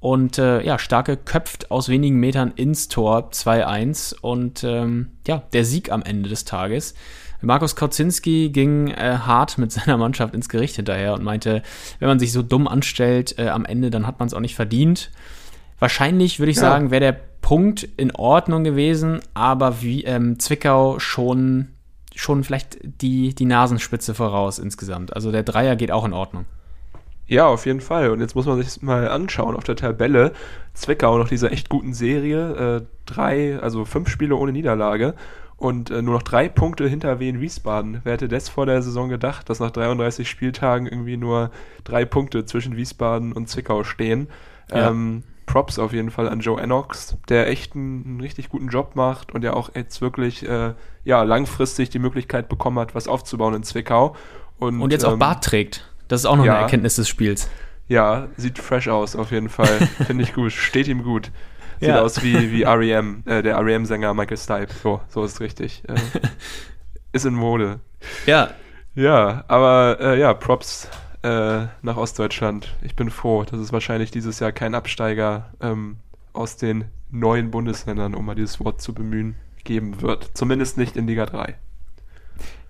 Und 0.00 0.38
äh, 0.38 0.62
ja, 0.62 0.78
Starke 0.78 1.16
köpft 1.16 1.70
aus 1.70 1.88
wenigen 1.88 2.20
Metern 2.20 2.52
ins 2.54 2.88
Tor 2.88 3.30
2-1 3.32 4.14
und 4.20 4.62
ähm, 4.62 5.08
ja, 5.26 5.42
der 5.52 5.64
Sieg 5.64 5.90
am 5.90 6.02
Ende 6.02 6.28
des 6.28 6.44
Tages. 6.44 6.94
Markus 7.40 7.76
Kautzinski 7.76 8.50
ging 8.50 8.88
äh, 8.88 9.18
hart 9.18 9.58
mit 9.58 9.72
seiner 9.72 9.96
Mannschaft 9.96 10.34
ins 10.34 10.48
Gericht 10.48 10.76
hinterher 10.76 11.14
und 11.14 11.24
meinte, 11.24 11.62
wenn 11.98 12.08
man 12.08 12.18
sich 12.18 12.32
so 12.32 12.42
dumm 12.42 12.68
anstellt 12.68 13.38
äh, 13.38 13.48
am 13.48 13.64
Ende, 13.64 13.90
dann 13.90 14.06
hat 14.06 14.18
man 14.20 14.28
es 14.28 14.34
auch 14.34 14.40
nicht 14.40 14.54
verdient. 14.54 15.10
Wahrscheinlich 15.78 16.38
würde 16.38 16.50
ich 16.50 16.56
ja. 16.56 16.62
sagen, 16.62 16.90
wäre 16.90 17.00
der 17.00 17.20
Punkt 17.40 17.88
in 17.96 18.14
Ordnung 18.14 18.64
gewesen, 18.64 19.20
aber 19.34 19.80
wie 19.80 20.04
ähm, 20.04 20.38
Zwickau 20.38 20.98
schon, 20.98 21.68
schon 22.14 22.44
vielleicht 22.44 22.78
die, 22.82 23.34
die 23.34 23.44
Nasenspitze 23.44 24.14
voraus 24.14 24.58
insgesamt. 24.58 25.14
Also 25.14 25.32
der 25.32 25.44
Dreier 25.44 25.76
geht 25.76 25.90
auch 25.90 26.04
in 26.04 26.12
Ordnung. 26.12 26.46
Ja, 27.28 27.46
auf 27.46 27.66
jeden 27.66 27.82
Fall. 27.82 28.10
Und 28.10 28.20
jetzt 28.20 28.34
muss 28.34 28.46
man 28.46 28.60
sich 28.60 28.82
mal 28.82 29.08
anschauen 29.08 29.54
auf 29.54 29.64
der 29.64 29.76
Tabelle. 29.76 30.32
Zwickau 30.72 31.18
nach 31.18 31.28
dieser 31.28 31.52
echt 31.52 31.68
guten 31.68 31.92
Serie. 31.92 32.78
Äh, 32.78 32.82
drei, 33.04 33.58
also 33.60 33.84
fünf 33.84 34.08
Spiele 34.08 34.34
ohne 34.34 34.52
Niederlage. 34.52 35.14
Und 35.56 35.90
äh, 35.90 36.00
nur 36.00 36.14
noch 36.14 36.22
drei 36.22 36.48
Punkte 36.48 36.88
hinter 36.88 37.20
Wien 37.20 37.40
Wiesbaden. 37.40 38.00
Wer 38.04 38.14
hätte 38.14 38.28
das 38.28 38.48
vor 38.48 38.64
der 38.64 38.80
Saison 38.80 39.10
gedacht, 39.10 39.50
dass 39.50 39.60
nach 39.60 39.70
33 39.70 40.28
Spieltagen 40.28 40.86
irgendwie 40.86 41.16
nur 41.16 41.50
drei 41.84 42.06
Punkte 42.06 42.46
zwischen 42.46 42.76
Wiesbaden 42.76 43.32
und 43.32 43.48
Zwickau 43.48 43.84
stehen? 43.84 44.28
Ja. 44.70 44.90
Ähm, 44.90 45.24
Props 45.44 45.78
auf 45.78 45.92
jeden 45.92 46.10
Fall 46.10 46.28
an 46.28 46.40
Joe 46.40 46.60
Enox, 46.60 47.16
der 47.28 47.48
echt 47.48 47.74
einen, 47.74 48.04
einen, 48.04 48.20
richtig 48.20 48.50
guten 48.50 48.68
Job 48.68 48.94
macht 48.94 49.34
und 49.34 49.42
ja 49.42 49.54
auch 49.54 49.74
jetzt 49.74 50.00
wirklich 50.00 50.46
äh, 50.46 50.74
ja, 51.04 51.22
langfristig 51.22 51.90
die 51.90 51.98
Möglichkeit 51.98 52.48
bekommen 52.48 52.78
hat, 52.78 52.94
was 52.94 53.08
aufzubauen 53.08 53.54
in 53.54 53.62
Zwickau. 53.62 54.14
Und, 54.58 54.80
und 54.80 54.92
jetzt 54.92 55.04
ähm, 55.04 55.10
auch 55.10 55.18
Bart 55.18 55.42
trägt. 55.42 55.87
Das 56.08 56.20
ist 56.20 56.26
auch 56.26 56.36
noch 56.36 56.44
ja. 56.44 56.54
eine 56.54 56.62
Erkenntnis 56.62 56.96
des 56.96 57.08
Spiels. 57.08 57.48
Ja, 57.86 58.28
sieht 58.36 58.58
fresh 58.58 58.88
aus, 58.88 59.16
auf 59.16 59.30
jeden 59.30 59.48
Fall. 59.48 59.66
Finde 60.06 60.24
ich 60.24 60.34
gut. 60.34 60.52
Steht 60.52 60.88
ihm 60.88 61.02
gut. 61.02 61.30
Sieht 61.80 61.90
Ja. 61.90 62.02
aus 62.02 62.22
wie, 62.22 62.50
wie 62.52 62.62
R.E.M., 62.62 63.22
äh, 63.26 63.42
der 63.42 63.56
R.E.M.-Sänger 63.56 64.12
Michael 64.14 64.36
Stipe. 64.36 64.74
So, 64.82 65.00
so 65.08 65.24
ist 65.24 65.40
richtig. 65.40 65.82
Äh, 65.88 65.94
ist 67.12 67.24
in 67.24 67.34
Mode. 67.34 67.80
Ja, 68.26 68.50
Ja, 68.94 69.44
aber 69.48 69.98
äh, 70.00 70.18
ja, 70.18 70.34
Props 70.34 70.88
äh, 71.22 71.66
nach 71.82 71.96
Ostdeutschland. 71.96 72.74
Ich 72.82 72.96
bin 72.96 73.10
froh, 73.10 73.44
dass 73.44 73.60
es 73.60 73.72
wahrscheinlich 73.72 74.10
dieses 74.10 74.40
Jahr 74.40 74.52
kein 74.52 74.74
Absteiger 74.74 75.50
ähm, 75.60 75.98
aus 76.32 76.56
den 76.56 76.84
neuen 77.10 77.50
Bundesländern, 77.50 78.14
um 78.14 78.26
mal 78.26 78.34
dieses 78.34 78.60
Wort 78.60 78.82
zu 78.82 78.92
bemühen, 78.92 79.36
geben 79.64 80.02
wird. 80.02 80.30
Zumindest 80.34 80.78
nicht 80.78 80.96
in 80.96 81.06
Liga 81.06 81.26
3. 81.26 81.54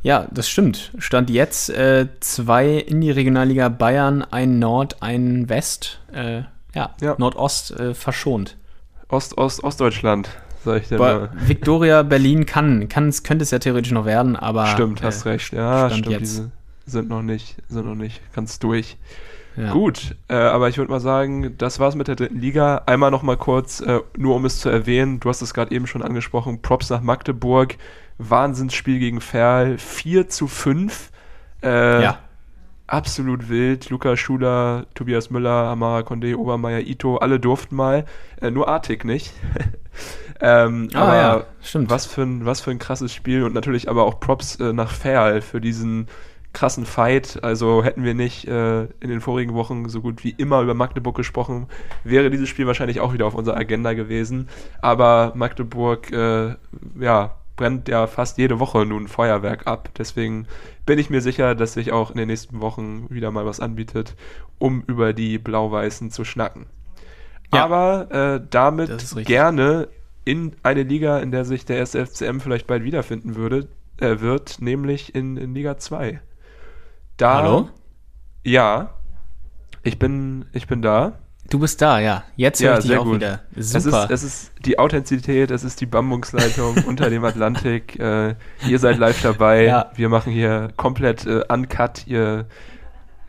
Ja, 0.03 0.27
das 0.31 0.49
stimmt. 0.49 0.93
Stand 0.99 1.29
jetzt 1.31 1.71
äh, 1.71 2.07
zwei 2.21 2.75
in 2.77 3.01
die 3.01 3.11
Regionalliga 3.11 3.69
Bayern, 3.69 4.23
ein 4.23 4.59
Nord, 4.59 5.03
ein 5.03 5.49
West, 5.49 6.01
äh, 6.13 6.43
ja, 6.75 6.95
Ja. 7.01 7.17
Nordost 7.19 7.73
äh, 7.73 7.95
verschont. 7.95 8.57
Ost, 9.09 9.37
Ost, 9.39 9.65
Ostdeutschland, 9.65 10.29
sag 10.65 10.83
ich 10.83 10.89
dir 10.89 10.99
mal. 10.99 11.31
Victoria 11.35 12.03
Berlin 12.03 12.47
kann, 12.47 12.89
kann 12.89 13.13
könnte 13.25 13.43
es 13.43 13.51
ja 13.51 13.59
theoretisch 13.59 13.91
noch 13.93 14.05
werden, 14.05 14.37
aber 14.37 14.67
Stimmt, 14.67 15.01
äh, 15.01 15.05
hast 15.05 15.25
recht. 15.27 15.53
Ja, 15.53 15.89
Stand 15.89 16.07
stimmt. 16.07 16.21
jetzt. 16.21 16.43
Sind 16.87 17.09
noch 17.09 17.23
nicht, 17.23 17.57
sind 17.69 17.87
noch 17.87 17.95
nicht 17.95 18.21
ganz 18.35 18.59
durch. 18.61 18.97
ja. 19.57 19.73
Gut, 19.73 20.15
äh, 20.29 20.35
aber 20.37 20.69
ich 20.69 20.79
würde 20.79 20.91
mal 20.91 21.01
sagen, 21.01 21.57
das 21.59 21.81
war's 21.81 21.97
mit 21.97 22.07
der 22.09 22.17
dritten 22.17 22.39
Liga. 22.39 22.83
Einmal 22.87 23.11
noch 23.11 23.23
mal 23.23 23.37
kurz, 23.37 23.81
äh, 23.81 24.01
nur 24.17 24.37
um 24.37 24.45
es 24.45 24.61
zu 24.61 24.69
erwähnen, 24.69 25.19
du 25.21 25.29
hast 25.29 25.43
es 25.43 25.53
gerade 25.55 25.75
eben 25.75 25.87
schon 25.87 26.03
angesprochen, 26.03 26.63
Props 26.63 26.89
nach 26.91 27.01
Magdeburg, 27.03 27.77
Wahnsinnsspiel 28.19 28.99
gegen 28.99 29.21
Ferl, 29.21 29.79
4 29.79 30.29
zu 30.29 30.47
5. 30.49 31.11
Äh, 31.63 32.03
Ja. 32.03 32.19
Absolut 32.87 33.51
wild. 33.51 33.91
Lukas 33.91 34.19
Schuler, 34.19 34.87
Tobias 34.95 35.29
Müller, 35.29 35.51
Amara 35.69 36.01
Condé, 36.01 36.35
Obermeier, 36.35 36.81
Ito, 36.81 37.19
alle 37.19 37.39
durften 37.39 37.77
mal. 37.77 38.07
Äh, 38.41 38.51
nur 38.51 38.67
Artig 38.69 39.05
nicht. 39.05 39.35
ähm, 40.41 40.89
Ah, 40.95 41.01
aber 41.03 41.17
ja, 41.17 41.45
stimmt. 41.61 41.91
was 41.91 42.07
für, 42.07 42.23
ein, 42.23 42.47
was 42.47 42.63
für 42.63 42.71
ein 42.71 42.79
krasses 42.79 43.13
Spiel 43.13 43.43
und 43.45 43.55
natürlich 43.55 43.91
aber 43.91 44.05
auch 44.05 44.21
Props 44.21 44.57
äh, 44.57 44.73
nach 44.73 44.91
Ferl 44.91 45.43
für 45.43 45.61
diesen 45.61 46.07
krassen 46.55 46.87
Fight. 46.87 47.41
Also 47.45 47.85
hätten 47.85 48.05
wir 48.05 48.15
nicht 48.15 48.49
äh, 48.49 48.85
in 48.85 49.11
den 49.11 49.21
vorigen 49.21 49.53
Wochen 49.53 49.91
so 49.91 50.01
gut 50.01 50.25
wie 50.25 50.31
immer 50.31 50.63
über 50.63 50.73
Magdeburg 50.73 51.15
gesprochen, 51.15 51.67
wäre 52.05 52.31
dieses 52.31 52.49
Spiel 52.49 52.67
wahrscheinlich 52.67 53.01
auch 53.01 53.13
wieder 53.13 53.27
auf 53.27 53.35
unserer 53.35 53.59
Agenda 53.59 53.93
gewesen. 53.93 54.49
Aber 54.81 55.33
Magdeburg, 55.35 56.11
äh, 56.11 56.55
ja, 56.99 57.35
brennt 57.59 57.89
ja 57.89 58.07
fast 58.07 58.39
jede 58.39 58.59
Woche 58.59 58.87
nun 58.87 59.09
Feuerwerk 59.09 59.67
ab. 59.67 59.91
Deswegen 59.99 60.47
bin 60.87 60.99
ich 60.99 61.11
mir 61.11 61.21
sicher, 61.21 61.55
dass 61.55 61.75
sich 61.75 61.93
auch 61.93 62.11
in 62.11 62.17
den 62.17 62.29
nächsten 62.29 62.63
Wochen 62.63 63.11
wieder 63.11 63.31
mal 63.31 63.45
was 63.45 63.61
anbietet, 63.61 64.17
um 64.57 64.83
über 64.87 65.13
die 65.13 65.37
Blau-Weißen 65.37 66.11
zu 66.11 66.25
schnacken. 66.25 66.65
Ja. 67.53 67.65
Aber 67.65 68.11
äh, 68.11 68.47
damit 68.49 69.15
gerne 69.27 69.89
in 70.25 70.57
eine 70.63 70.83
Liga, 70.83 71.19
in 71.19 71.31
der 71.31 71.45
sich 71.45 71.67
der 71.67 71.77
erste 71.77 72.07
FCM 72.07 72.41
vielleicht 72.41 72.67
bald 72.67 72.85
wiederfinden 72.85 73.35
würde, 73.35 73.69
äh, 73.99 74.21
wird, 74.21 74.61
nämlich 74.61 75.15
in, 75.15 75.37
in 75.37 75.55
Liga 75.55 75.77
2. 75.77 76.21
Da, 77.17 77.35
Hallo? 77.43 77.69
Ja, 78.45 78.95
ich 79.83 79.99
bin, 79.99 80.47
ich 80.53 80.67
bin 80.67 80.83
da. 80.83 81.19
Du 81.51 81.59
bist 81.59 81.81
da, 81.81 81.99
ja. 81.99 82.25
Jetzt 82.37 82.61
höre 82.63 82.73
Ja, 82.73 82.79
ich 82.79 82.85
dich 82.85 82.97
auch 82.99 83.05
gut. 83.05 83.17
wieder. 83.17 83.41
Es 83.57 83.71
Super. 83.73 84.05
ist, 84.05 84.11
es 84.11 84.23
ist 84.23 84.53
die 84.67 84.79
Authentizität, 84.79 85.51
es 85.51 85.65
ist 85.65 85.81
die 85.81 85.87
Bambungsleitung 85.87 86.77
unter 86.87 87.09
dem 87.09 87.25
Atlantik. 87.25 87.99
Äh, 87.99 88.35
ihr 88.67 88.79
seid 88.79 88.99
live 88.99 89.23
dabei. 89.23 89.65
Ja. 89.65 89.91
Wir 89.95 90.11
machen 90.11 90.31
hier 90.33 90.69
komplett 90.77 91.27
äh, 91.27 91.43
uncut. 91.49 92.07
Ihr 92.07 92.45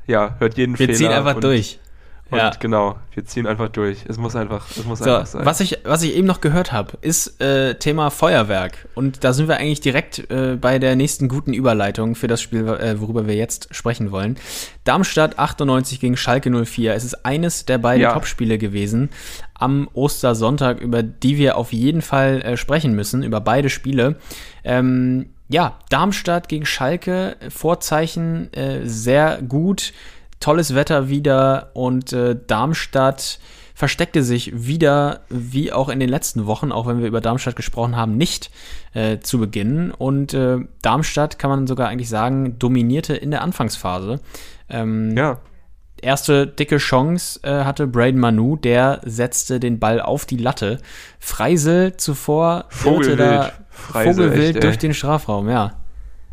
ja, 0.05 0.35
hört 0.39 0.57
jeden 0.57 0.77
Wir 0.77 0.87
Fehler. 0.87 0.97
ziehen 0.97 1.11
einfach 1.11 1.39
durch. 1.39 1.79
Und 2.31 2.37
ja. 2.37 2.51
genau, 2.59 2.97
wir 3.13 3.25
ziehen 3.25 3.47
einfach 3.47 3.69
durch. 3.69 4.05
Es 4.07 4.17
muss 4.17 4.35
einfach, 4.35 4.69
es 4.69 4.85
muss 4.85 4.99
So, 4.99 5.11
einfach 5.11 5.25
sein. 5.25 5.45
was 5.45 5.59
ich, 5.61 5.79
was 5.83 6.03
ich 6.03 6.15
eben 6.15 6.27
noch 6.27 6.41
gehört 6.41 6.71
habe, 6.71 6.97
ist 7.01 7.41
äh, 7.41 7.75
Thema 7.75 8.11
Feuerwerk. 8.11 8.87
Und 8.95 9.23
da 9.23 9.33
sind 9.33 9.47
wir 9.47 9.57
eigentlich 9.57 9.81
direkt 9.81 10.29
äh, 10.29 10.55
bei 10.55 10.77
der 10.77 10.95
nächsten 10.95 11.27
guten 11.27 11.53
Überleitung 11.53 12.15
für 12.15 12.27
das 12.27 12.41
Spiel, 12.41 12.67
äh, 12.67 12.99
worüber 13.01 13.25
wir 13.27 13.35
jetzt 13.35 13.73
sprechen 13.73 14.11
wollen. 14.11 14.37
Darmstadt 14.83 15.39
98 15.39 15.99
gegen 15.99 16.17
Schalke 16.17 16.49
04. 16.65 16.93
Es 16.93 17.03
ist 17.03 17.25
eines 17.25 17.65
der 17.65 17.79
beiden 17.79 18.03
Ja. 18.03 18.13
Topspiele 18.13 18.57
gewesen 18.57 19.09
am 19.55 19.89
Ostersonntag, 19.93 20.79
über 20.79 21.03
die 21.03 21.37
wir 21.37 21.57
auf 21.57 21.73
jeden 21.73 22.01
Fall 22.01 22.41
äh, 22.43 22.57
sprechen 22.57 22.93
müssen, 22.93 23.23
über 23.23 23.41
beide 23.41 23.69
Spiele. 23.69 24.15
Ähm, 24.63 25.31
ja, 25.49 25.79
Darmstadt 25.89 26.47
gegen 26.47 26.65
Schalke, 26.65 27.35
Vorzeichen 27.49 28.53
äh, 28.53 28.81
sehr 28.87 29.41
gut, 29.41 29.93
tolles 30.39 30.75
Wetter 30.75 31.09
wieder 31.09 31.71
und 31.73 32.13
äh, 32.13 32.35
Darmstadt 32.47 33.39
versteckte 33.73 34.23
sich 34.23 34.51
wieder, 34.67 35.21
wie 35.29 35.71
auch 35.71 35.87
in 35.87 36.01
den 36.01 36.09
letzten 36.09 36.45
Wochen, 36.45 36.73
auch 36.73 36.85
wenn 36.85 36.99
wir 36.99 37.07
über 37.07 37.21
Darmstadt 37.21 37.55
gesprochen 37.55 37.95
haben, 37.95 38.17
nicht 38.17 38.51
äh, 38.93 39.19
zu 39.19 39.39
Beginn. 39.39 39.91
Und 39.91 40.33
äh, 40.33 40.57
Darmstadt, 40.81 41.39
kann 41.39 41.49
man 41.49 41.65
sogar 41.65 41.87
eigentlich 41.87 42.09
sagen, 42.09 42.59
dominierte 42.59 43.15
in 43.15 43.31
der 43.31 43.41
Anfangsphase. 43.41 44.19
Ähm, 44.69 45.15
ja, 45.15 45.39
erste 46.01 46.47
dicke 46.47 46.77
Chance 46.77 47.39
äh, 47.43 47.63
hatte 47.63 47.87
Braden 47.87 48.19
Manu, 48.19 48.55
der 48.55 49.01
setzte 49.05 49.59
den 49.59 49.79
Ball 49.79 50.01
auf 50.01 50.25
die 50.25 50.37
Latte. 50.37 50.79
Freisel 51.19 51.97
zuvor 51.97 52.65
Vogelwild. 52.69 53.19
da 53.19 53.51
Freisel, 53.69 54.13
Vogelwild 54.13 54.55
echt, 54.55 54.63
durch 54.63 54.77
den 54.77 54.93
Strafraum, 54.93 55.49
ja. 55.49 55.78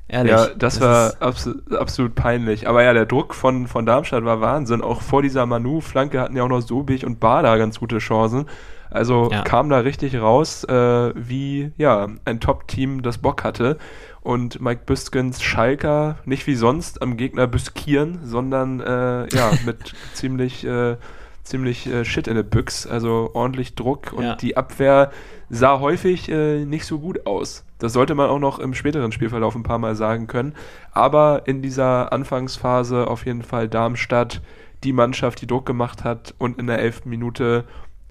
Ehrlich. 0.09 0.31
Ja, 0.33 0.47
das, 0.57 0.81
war 0.81 1.09
ist- 1.09 1.23
abso 1.23 1.53
absolut 1.77 2.14
peinlich. 2.14 2.69
Aber 2.69 2.83
ja, 2.83 2.92
der 2.92 3.07
Druck 3.07 3.35
von, 3.35 3.66
von 3.66 3.87
Darmstadt 3.87 4.25
war 4.25 4.40
Wahnsinn. 4.40 4.81
Auch 4.83 5.03
vor 5.03 5.23
dieser 5.23 5.47
Manu-Flanke 5.47 6.21
hatten 6.21 6.37
ja 6.37 6.45
auch 6.45 6.49
noch 6.49 6.61
Sobich 6.61 7.05
und 7.05 7.19
Bader 7.19 7.59
ganz 7.59 7.81
gute 7.81 7.99
Chancen. 7.99 8.47
Also 8.88 9.29
Ja. 9.33 9.42
kam 9.42 9.69
da 9.69 9.79
richtig 9.79 10.16
raus, 10.21 10.62
äh, 10.64 11.12
wie 11.16 11.73
ja, 11.77 12.07
ein 12.25 12.38
Top-Team 12.40 13.03
das 13.03 13.19
Bock 13.19 13.42
hatte. 13.42 13.79
Und 14.21 14.61
Mike 14.61 14.83
Büskens 14.87 15.42
Schalker 15.42 16.16
nicht 16.25 16.47
wie 16.47 16.55
sonst 16.55 17.03
am 17.03 17.16
Gegner 17.16 17.47
büskieren, 17.49 18.21
sondern 18.25 18.81
äh, 18.81 19.27
ja, 19.35 19.51
mit 19.66 19.92
ziemlich, 20.14 20.64
äh, 20.64 20.97
ziemlich 21.46 21.87
äh, 21.87 22.04
Shit 22.04 22.28
in 22.28 22.35
der 22.35 22.42
Büchs. 22.42 22.87
Also 22.87 23.30
ordentlich 23.35 23.74
Druck 23.74 24.12
und 24.12 24.24
Ja. 24.24 24.35
die 24.37 24.56
Abwehr 24.56 25.11
sah 25.48 25.78
häufig 25.80 26.28
äh, 26.28 26.64
nicht 26.64 26.85
so 26.87 26.98
gut 26.98 27.26
aus. 27.26 27.64
Das 27.78 27.92
sollte 27.92 28.14
man 28.14 28.28
auch 28.30 28.38
noch 28.38 28.59
im 28.59 28.74
späteren 28.74 29.12
Spielverlauf 29.12 29.54
ein 29.54 29.62
paar 29.62 29.78
Mal 29.78 29.94
sagen 29.94 30.26
können. 30.26 30.54
Aber 30.92 31.42
in 31.46 31.62
dieser 31.62 32.12
Anfangsphase 32.12 33.06
auf 33.06 33.26
jeden 33.26 33.42
Fall 33.42 33.68
Darmstadt, 33.68 34.40
die 34.85 34.92
Mannschaft, 34.92 35.40
die 35.40 35.46
Druck 35.46 35.66
gemacht 35.66 36.04
hat 36.04 36.35
und 36.38 36.59
in 36.59 36.66
der 36.66 36.78
elften 36.80 37.09
Minute 37.11 37.64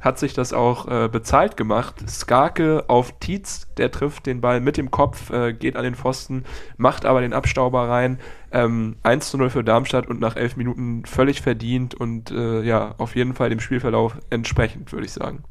hat 0.05 0.19
sich 0.19 0.33
das 0.33 0.53
auch 0.53 0.87
äh, 0.87 1.09
bezahlt 1.09 1.57
gemacht. 1.57 1.95
Skarke 2.07 2.85
auf 2.87 3.11
Tietz, 3.19 3.67
der 3.75 3.89
trifft 3.89 4.27
den 4.27 4.39
Ball 4.39 4.61
mit 4.61 4.77
dem 4.77 4.91
Kopf, 4.91 5.31
äh, 5.31 5.51
geht 5.51 5.75
an 5.75 5.83
den 5.83 5.95
Pfosten, 5.95 6.43
macht 6.77 7.05
aber 7.05 7.21
den 7.21 7.33
Abstauber 7.33 7.89
rein. 7.89 8.19
Ähm, 8.51 8.97
1 9.01 9.31
zu 9.31 9.37
0 9.39 9.49
für 9.49 9.63
Darmstadt 9.63 10.07
und 10.07 10.19
nach 10.19 10.35
elf 10.35 10.57
Minuten 10.57 11.05
völlig 11.05 11.41
verdient 11.41 11.95
und 11.95 12.29
äh, 12.29 12.61
ja, 12.61 12.93
auf 12.99 13.15
jeden 13.15 13.33
Fall 13.33 13.49
dem 13.49 13.59
Spielverlauf 13.59 14.19
entsprechend, 14.29 14.93
würde 14.93 15.07
ich 15.07 15.11
sagen. 15.11 15.43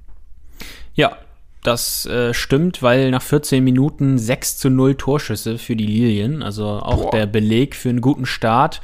Ja, 0.95 1.19
das 1.65 2.07
äh, 2.07 2.33
stimmt, 2.33 2.81
weil 2.81 3.11
nach 3.11 3.23
14 3.23 3.65
Minuten 3.65 4.19
6 4.19 4.59
zu 4.59 4.71
0 4.71 4.95
Torschüsse 4.95 5.59
für 5.59 5.75
die 5.75 5.87
Lilien, 5.87 6.45
also 6.45 6.65
auch 6.65 7.03
Boah. 7.03 7.11
der 7.11 7.27
Beleg 7.27 7.75
für 7.75 7.89
einen 7.89 8.01
guten 8.01 8.25
Start. 8.25 8.81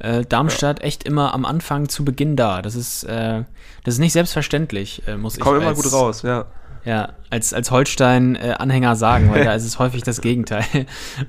Äh, 0.00 0.24
Darmstadt 0.28 0.82
echt 0.82 1.04
immer 1.04 1.32
am 1.32 1.44
Anfang 1.44 1.88
zu 1.88 2.04
Beginn 2.04 2.34
da. 2.34 2.60
Das 2.60 2.74
ist, 2.74 3.04
äh, 3.04 3.44
das 3.84 3.94
ist 3.94 4.00
nicht 4.00 4.12
selbstverständlich, 4.12 5.02
äh, 5.06 5.16
muss 5.16 5.34
ich 5.36 5.40
Kommt 5.40 5.60
immer 5.60 5.74
gut 5.74 5.92
raus, 5.92 6.22
ja. 6.22 6.46
Ja, 6.84 7.12
als, 7.30 7.54
als 7.54 7.70
Holstein-Anhänger 7.70 8.96
sagen, 8.96 9.30
weil 9.30 9.44
da 9.44 9.54
ist 9.54 9.64
es 9.64 9.78
häufig 9.78 10.02
das 10.02 10.20
Gegenteil. 10.20 10.64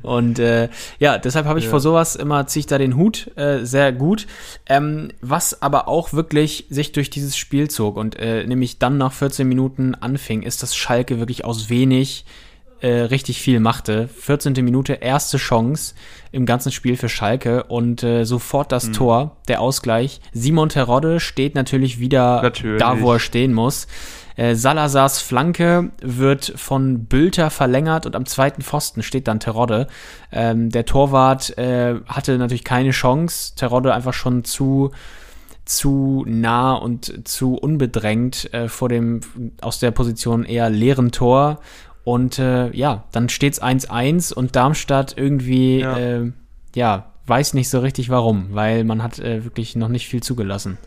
Und 0.01 0.39
äh, 0.39 0.69
ja, 0.97 1.19
deshalb 1.19 1.45
habe 1.45 1.59
ich 1.59 1.65
Ja. 1.65 1.71
vor 1.71 1.79
sowas 1.79 2.15
immer, 2.15 2.47
ziehe 2.47 2.61
ich 2.61 2.65
da 2.65 2.79
den 2.79 2.95
Hut, 2.95 3.29
äh, 3.37 3.63
sehr 3.63 3.91
gut. 3.91 4.25
Ähm, 4.65 5.11
was 5.21 5.61
aber 5.61 5.87
auch 5.87 6.11
wirklich 6.13 6.65
sich 6.71 6.91
durch 6.91 7.11
dieses 7.11 7.37
Spiel 7.37 7.69
zog 7.69 7.97
und 7.97 8.17
äh, 8.17 8.47
nämlich 8.47 8.79
dann 8.79 8.97
nach 8.97 9.13
14 9.13 9.47
Minuten 9.47 9.93
anfing, 9.93 10.41
ist, 10.41 10.63
dass 10.63 10.75
Schalke 10.75 11.19
wirklich 11.19 11.45
aus 11.45 11.69
wenig 11.69 12.25
äh, 12.83 13.03
richtig 13.03 13.41
viel 13.41 13.61
machte. 13.61 14.09
14. 14.09 14.53
Minute, 14.63 14.93
erste 14.93 15.37
Chance 15.37 15.95
im 16.33 16.45
ganzen 16.45 16.71
Spiel 16.71 16.97
für 16.97 17.07
Schalke 17.07 17.63
und 17.63 18.03
äh, 18.03 18.25
sofort 18.25 18.73
das 18.73 18.91
Tor, 18.91 19.37
der 19.47 19.61
Ausgleich. 19.61 20.19
Simon 20.33 20.67
Terodde 20.67 21.21
steht 21.21 21.55
natürlich 21.55 21.99
wieder 21.99 22.41
Natürlich. 22.41 22.79
da, 22.79 22.99
wo 22.99 23.13
er 23.13 23.19
stehen 23.19 23.53
muss. 23.53 23.87
Äh, 24.35 24.55
Salazars 24.55 25.21
Flanke 25.21 25.91
wird 26.01 26.53
von 26.57 27.05
Bülter 27.05 27.49
verlängert 27.49 28.05
und 28.05 28.17
am 28.17 28.25
zweiten 28.25 28.61
Pfosten 28.61 29.01
steht 29.01 29.29
dann 29.29 29.39
Terodde. 29.39 29.87
Ähm, 30.31 30.69
der 30.69 30.85
Torwart 30.85 31.57
äh, 31.57 31.95
hatte 32.05 32.37
natürlich 32.37 32.65
keine 32.65 32.91
Chance. 32.91 33.55
Terodde 33.55 33.93
einfach 33.93 34.13
schon 34.13 34.43
zu 34.43 34.91
zu 35.65 36.25
nah 36.27 36.73
und 36.73 37.25
zu 37.25 37.55
unbedrängt 37.55 38.53
äh, 38.53 38.67
vor 38.67 38.89
dem 38.89 39.21
aus 39.61 39.79
der 39.79 39.91
Position 39.91 40.43
eher 40.43 40.69
leeren 40.69 41.13
Tor. 41.13 41.61
Und 42.03 42.39
äh, 42.39 42.69
ja, 42.75 43.05
dann 43.11 43.29
steht's 43.29 43.61
1-1 43.61 44.33
und 44.33 44.55
Darmstadt 44.55 45.17
irgendwie, 45.17 45.79
Ja. 45.79 45.97
Äh, 45.97 46.31
ja, 46.75 47.13
weiß 47.27 47.53
nicht 47.53 47.69
so 47.69 47.79
richtig 47.79 48.09
warum, 48.09 48.47
weil 48.51 48.83
man 48.83 49.03
hat 49.03 49.19
äh, 49.19 49.43
wirklich 49.43 49.75
noch 49.75 49.87
nicht 49.87 50.07
viel 50.07 50.21
zugelassen. 50.21 50.77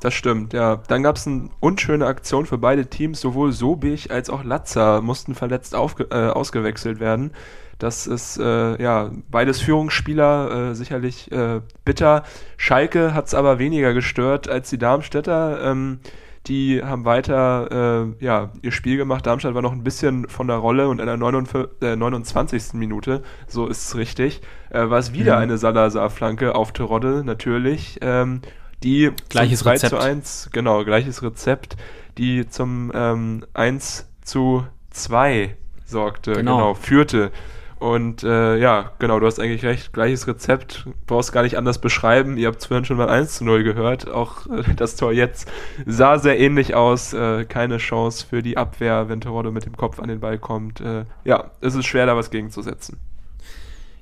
Das 0.00 0.14
stimmt, 0.14 0.52
ja. 0.52 0.82
Dann 0.88 1.02
gab 1.04 1.16
es 1.16 1.26
eine 1.26 1.48
unschöne 1.60 2.06
Aktion 2.06 2.44
für 2.46 2.58
beide 2.58 2.86
Teams. 2.86 3.20
Sowohl 3.20 3.52
Sobich 3.52 4.10
als 4.10 4.30
auch 4.30 4.42
Latza 4.42 5.00
mussten 5.00 5.34
verletzt 5.34 5.74
äh, 5.74 5.76
ausgewechselt 5.76 6.98
werden. 6.98 7.32
Das 7.78 8.06
ist 8.06 8.38
äh, 8.38 8.82
ja 8.82 9.10
beides 9.30 9.60
Führungsspieler, 9.60 10.70
äh, 10.70 10.74
sicherlich 10.74 11.30
äh, 11.32 11.60
bitter. 11.84 12.24
Schalke 12.56 13.14
hat 13.14 13.26
es 13.26 13.34
aber 13.34 13.58
weniger 13.58 13.94
gestört 13.94 14.48
als 14.48 14.70
die 14.70 14.78
Darmstädter. 14.78 15.62
Ähm, 15.64 16.00
die 16.46 16.82
haben 16.82 17.04
weiter 17.04 18.08
äh, 18.18 18.24
ja, 18.24 18.50
ihr 18.62 18.72
Spiel 18.72 18.96
gemacht. 18.96 19.26
Darmstadt 19.26 19.54
war 19.54 19.62
noch 19.62 19.72
ein 19.72 19.84
bisschen 19.84 20.28
von 20.28 20.48
der 20.48 20.56
Rolle 20.56 20.88
und 20.88 20.98
in 20.98 21.06
der 21.06 21.16
29, 21.16 21.82
äh, 21.82 21.96
29. 21.96 22.74
Minute, 22.74 23.22
so 23.46 23.66
ist 23.66 23.88
es 23.88 23.96
richtig, 23.96 24.40
äh, 24.70 24.90
war 24.90 24.98
es 24.98 25.12
wieder 25.12 25.36
mhm. 25.36 25.42
eine 25.42 25.58
Salazar-Flanke 25.58 26.54
auf 26.54 26.72
Terodde, 26.72 27.22
natürlich. 27.24 27.98
Ähm, 28.00 28.42
die 28.82 29.12
gleiches 29.28 29.60
3 29.60 29.70
Rezept. 29.70 29.90
zu 29.90 29.98
1, 29.98 30.50
genau, 30.52 30.84
gleiches 30.84 31.22
Rezept, 31.22 31.76
die 32.18 32.48
zum 32.48 32.90
ähm, 32.92 33.44
1 33.54 34.08
zu 34.22 34.66
2 34.90 35.56
sorgte, 35.86 36.32
genau, 36.32 36.56
genau 36.56 36.74
führte. 36.74 37.30
Und 37.82 38.22
äh, 38.22 38.58
ja, 38.58 38.92
genau, 39.00 39.18
du 39.18 39.26
hast 39.26 39.40
eigentlich 39.40 39.64
recht, 39.64 39.92
gleiches 39.92 40.28
Rezept, 40.28 40.86
brauchst 41.08 41.32
gar 41.32 41.42
nicht 41.42 41.58
anders 41.58 41.80
beschreiben. 41.80 42.36
Ihr 42.36 42.46
habt 42.46 42.60
es 42.60 42.66
vorhin 42.66 42.84
schon 42.84 42.96
mal 42.96 43.08
1 43.08 43.38
zu 43.38 43.44
0 43.44 43.64
gehört. 43.64 44.08
Auch 44.08 44.46
äh, 44.46 44.62
das 44.76 44.94
Tor 44.94 45.12
jetzt 45.12 45.50
sah 45.84 46.20
sehr 46.20 46.38
ähnlich 46.38 46.76
aus. 46.76 47.12
Äh, 47.12 47.44
keine 47.44 47.78
Chance 47.78 48.24
für 48.24 48.40
die 48.40 48.56
Abwehr, 48.56 49.08
wenn 49.08 49.20
Terodde 49.20 49.50
mit 49.50 49.66
dem 49.66 49.76
Kopf 49.76 49.98
an 49.98 50.06
den 50.06 50.20
Ball 50.20 50.38
kommt. 50.38 50.80
Äh, 50.80 51.06
ja, 51.24 51.50
es 51.60 51.74
ist 51.74 51.86
schwer, 51.86 52.06
da 52.06 52.14
was 52.16 52.30
gegenzusetzen. 52.30 53.00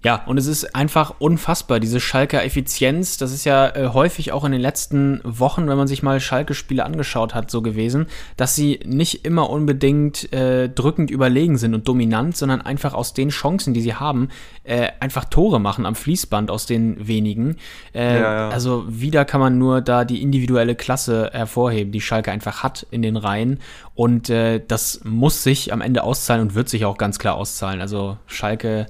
Ja, 0.02 0.22
und 0.24 0.38
es 0.38 0.46
ist 0.46 0.74
einfach 0.74 1.14
unfassbar, 1.18 1.78
diese 1.78 2.00
Schalker 2.00 2.42
Effizienz. 2.42 3.18
Das 3.18 3.32
ist 3.32 3.44
ja 3.44 3.68
äh, 3.68 3.88
häufig 3.88 4.32
auch 4.32 4.44
in 4.44 4.52
den 4.52 4.60
letzten 4.60 5.20
Wochen, 5.24 5.68
wenn 5.68 5.76
man 5.76 5.88
sich 5.88 6.02
mal 6.02 6.20
Schalke-Spiele 6.20 6.84
angeschaut 6.84 7.34
hat, 7.34 7.50
so 7.50 7.60
gewesen, 7.60 8.06
dass 8.38 8.54
sie 8.54 8.80
nicht 8.86 9.26
immer 9.26 9.50
unbedingt 9.50 10.32
äh, 10.32 10.70
drückend 10.70 11.10
überlegen 11.10 11.58
sind 11.58 11.74
und 11.74 11.86
dominant, 11.86 12.34
sondern 12.34 12.62
einfach 12.62 12.94
aus 12.94 13.12
den 13.12 13.28
Chancen, 13.28 13.74
die 13.74 13.82
sie 13.82 13.94
haben, 13.94 14.30
äh, 14.64 14.88
einfach 15.00 15.26
Tore 15.26 15.60
machen 15.60 15.84
am 15.84 15.94
Fließband 15.94 16.50
aus 16.50 16.64
den 16.64 17.06
wenigen. 17.06 17.56
Äh, 17.94 18.20
ja, 18.20 18.34
ja. 18.34 18.48
Also 18.48 18.84
wieder 18.88 19.26
kann 19.26 19.40
man 19.40 19.58
nur 19.58 19.82
da 19.82 20.06
die 20.06 20.22
individuelle 20.22 20.76
Klasse 20.76 21.28
hervorheben, 21.34 21.92
die 21.92 22.00
Schalke 22.00 22.32
einfach 22.32 22.62
hat 22.62 22.86
in 22.90 23.02
den 23.02 23.18
Reihen. 23.18 23.58
Und 23.94 24.30
äh, 24.30 24.62
das 24.66 25.02
muss 25.04 25.42
sich 25.42 25.74
am 25.74 25.82
Ende 25.82 26.04
auszahlen 26.04 26.40
und 26.40 26.54
wird 26.54 26.70
sich 26.70 26.86
auch 26.86 26.96
ganz 26.96 27.18
klar 27.18 27.34
auszahlen. 27.34 27.82
Also 27.82 28.16
Schalke 28.26 28.86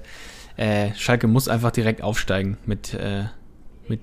äh, 0.57 0.93
Schalke 0.95 1.27
muss 1.27 1.47
einfach 1.47 1.71
direkt 1.71 2.01
aufsteigen 2.01 2.57
mit. 2.65 2.93
Äh, 2.93 3.25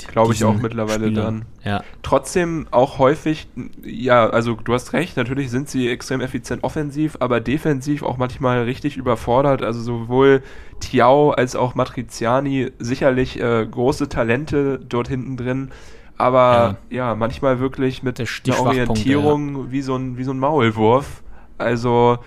Glaube 0.07 0.35
ich 0.35 0.45
auch 0.45 0.57
mittlerweile 0.57 1.07
Spielern. 1.07 1.15
dran. 1.15 1.45
Ja. 1.65 1.83
Trotzdem 2.03 2.67
auch 2.73 2.99
häufig, 2.99 3.49
ja, 3.83 4.29
also 4.29 4.53
du 4.53 4.75
hast 4.75 4.93
recht, 4.93 5.17
natürlich 5.17 5.51
sind 5.51 5.71
sie 5.71 5.89
extrem 5.89 6.21
effizient 6.21 6.63
offensiv, 6.63 7.17
aber 7.21 7.41
defensiv 7.41 8.03
auch 8.03 8.19
manchmal 8.19 8.65
richtig 8.65 8.99
überfordert. 8.99 9.63
Also 9.63 9.81
sowohl 9.81 10.43
Tiao 10.81 11.31
als 11.31 11.57
auch 11.57 11.75
Matriziani 11.75 12.71
sicherlich 12.79 13.41
äh, 13.41 13.67
große 13.67 14.11
Talente 14.11 14.79
dort 14.79 15.09
hinten 15.09 15.39
drin 15.39 15.71
aber 16.19 16.79
ja, 16.91 17.09
ja 17.11 17.15
manchmal 17.15 17.61
wirklich 17.61 18.03
mit 18.03 18.19
der 18.19 18.27
Orientierung 18.61 19.65
ja. 19.65 19.71
wie, 19.71 19.83
so 19.83 19.97
ein, 19.97 20.19
wie 20.19 20.25
so 20.25 20.33
ein 20.33 20.39
Maulwurf. 20.39 21.23
Also 21.57 22.19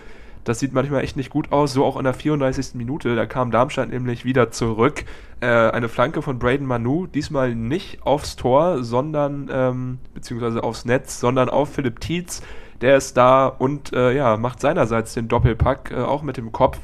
das 0.43 0.59
sieht 0.59 0.73
manchmal 0.73 1.03
echt 1.03 1.17
nicht 1.17 1.29
gut 1.29 1.51
aus. 1.51 1.73
So 1.73 1.85
auch 1.85 1.97
in 1.97 2.03
der 2.03 2.13
34. 2.13 2.75
Minute. 2.75 3.15
Da 3.15 3.25
kam 3.25 3.51
Darmstadt 3.51 3.89
nämlich 3.89 4.25
wieder 4.25 4.51
zurück. 4.51 5.05
Äh, 5.39 5.47
eine 5.47 5.89
Flanke 5.89 6.21
von 6.21 6.39
Braden 6.39 6.65
Manu. 6.65 7.07
Diesmal 7.07 7.55
nicht 7.55 8.03
aufs 8.03 8.35
Tor, 8.35 8.83
sondern, 8.83 9.49
ähm, 9.51 9.99
beziehungsweise 10.13 10.63
aufs 10.63 10.85
Netz, 10.85 11.19
sondern 11.19 11.49
auf 11.49 11.73
Philipp 11.73 11.99
Tietz. 11.99 12.41
Der 12.81 12.97
ist 12.97 13.15
da 13.15 13.45
und 13.45 13.93
äh, 13.93 14.15
ja, 14.15 14.37
macht 14.37 14.59
seinerseits 14.59 15.13
den 15.13 15.27
Doppelpack, 15.27 15.91
äh, 15.91 16.01
auch 16.01 16.23
mit 16.23 16.37
dem 16.37 16.51
Kopf. 16.51 16.79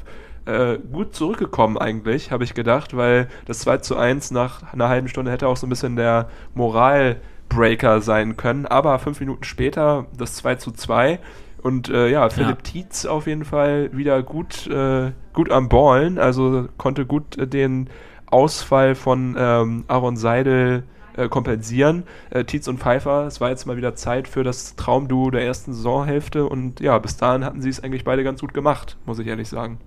Äh, 0.48 0.78
gut 0.78 1.14
zurückgekommen 1.14 1.76
eigentlich, 1.76 2.30
habe 2.30 2.42
ich 2.42 2.54
gedacht, 2.54 2.96
weil 2.96 3.28
das 3.44 3.58
2 3.58 3.78
zu 3.78 3.96
1 3.98 4.30
nach 4.30 4.72
einer 4.72 4.88
halben 4.88 5.08
Stunde 5.08 5.30
hätte 5.30 5.46
auch 5.46 5.58
so 5.58 5.66
ein 5.66 5.70
bisschen 5.70 5.96
der 5.96 6.30
Moralbreaker 6.54 8.00
sein 8.00 8.38
können. 8.38 8.64
Aber 8.64 8.98
fünf 8.98 9.20
Minuten 9.20 9.44
später 9.44 10.06
das 10.16 10.36
2 10.36 10.54
zu 10.54 10.70
2 10.70 11.18
und 11.62 11.88
äh, 11.88 12.08
ja, 12.08 12.28
Philipp 12.30 12.58
ja. 12.58 12.62
Tietz 12.62 13.04
auf 13.04 13.26
jeden 13.26 13.44
Fall 13.44 13.90
wieder 13.92 14.22
gut, 14.22 14.66
äh, 14.68 15.12
gut 15.32 15.50
am 15.50 15.68
Ballen, 15.68 16.18
also 16.18 16.68
konnte 16.76 17.06
gut 17.06 17.36
äh, 17.38 17.46
den 17.46 17.90
Ausfall 18.26 18.94
von 18.94 19.36
ähm, 19.38 19.84
Aaron 19.88 20.16
Seidel 20.16 20.84
äh, 21.16 21.28
kompensieren. 21.28 22.04
Äh, 22.30 22.44
Tietz 22.44 22.68
und 22.68 22.78
Pfeiffer, 22.78 23.26
es 23.26 23.40
war 23.40 23.50
jetzt 23.50 23.66
mal 23.66 23.76
wieder 23.76 23.94
Zeit 23.94 24.28
für 24.28 24.44
das 24.44 24.76
Traumduo 24.76 25.30
der 25.30 25.44
ersten 25.44 25.72
Saisonhälfte 25.72 26.46
und 26.46 26.80
ja, 26.80 26.98
bis 26.98 27.16
dahin 27.16 27.44
hatten 27.44 27.60
sie 27.60 27.70
es 27.70 27.82
eigentlich 27.82 28.04
beide 28.04 28.24
ganz 28.24 28.40
gut 28.40 28.54
gemacht, 28.54 28.96
muss 29.04 29.18
ich 29.18 29.26
ehrlich 29.26 29.48
sagen. 29.48 29.78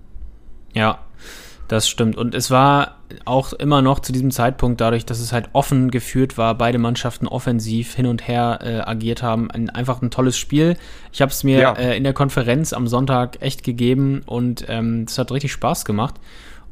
Ja, 0.74 1.00
das 1.72 1.88
stimmt. 1.88 2.16
Und 2.16 2.34
es 2.34 2.50
war 2.50 2.98
auch 3.24 3.52
immer 3.54 3.80
noch 3.82 4.00
zu 4.00 4.12
diesem 4.12 4.30
Zeitpunkt, 4.30 4.80
dadurch, 4.80 5.06
dass 5.06 5.20
es 5.20 5.32
halt 5.32 5.48
offen 5.54 5.90
geführt 5.90 6.36
war, 6.36 6.54
beide 6.54 6.78
Mannschaften 6.78 7.26
offensiv 7.26 7.94
hin 7.94 8.06
und 8.06 8.28
her 8.28 8.58
äh, 8.62 8.80
agiert 8.80 9.22
haben, 9.22 9.50
ein, 9.50 9.70
einfach 9.70 10.02
ein 10.02 10.10
tolles 10.10 10.36
Spiel. 10.36 10.76
Ich 11.12 11.22
habe 11.22 11.32
es 11.32 11.44
mir 11.44 11.58
ja. 11.58 11.72
äh, 11.72 11.96
in 11.96 12.04
der 12.04 12.12
Konferenz 12.12 12.72
am 12.72 12.86
Sonntag 12.86 13.40
echt 13.40 13.64
gegeben 13.64 14.22
und 14.26 14.66
ähm, 14.68 15.06
es 15.08 15.18
hat 15.18 15.32
richtig 15.32 15.52
Spaß 15.52 15.84
gemacht. 15.84 16.16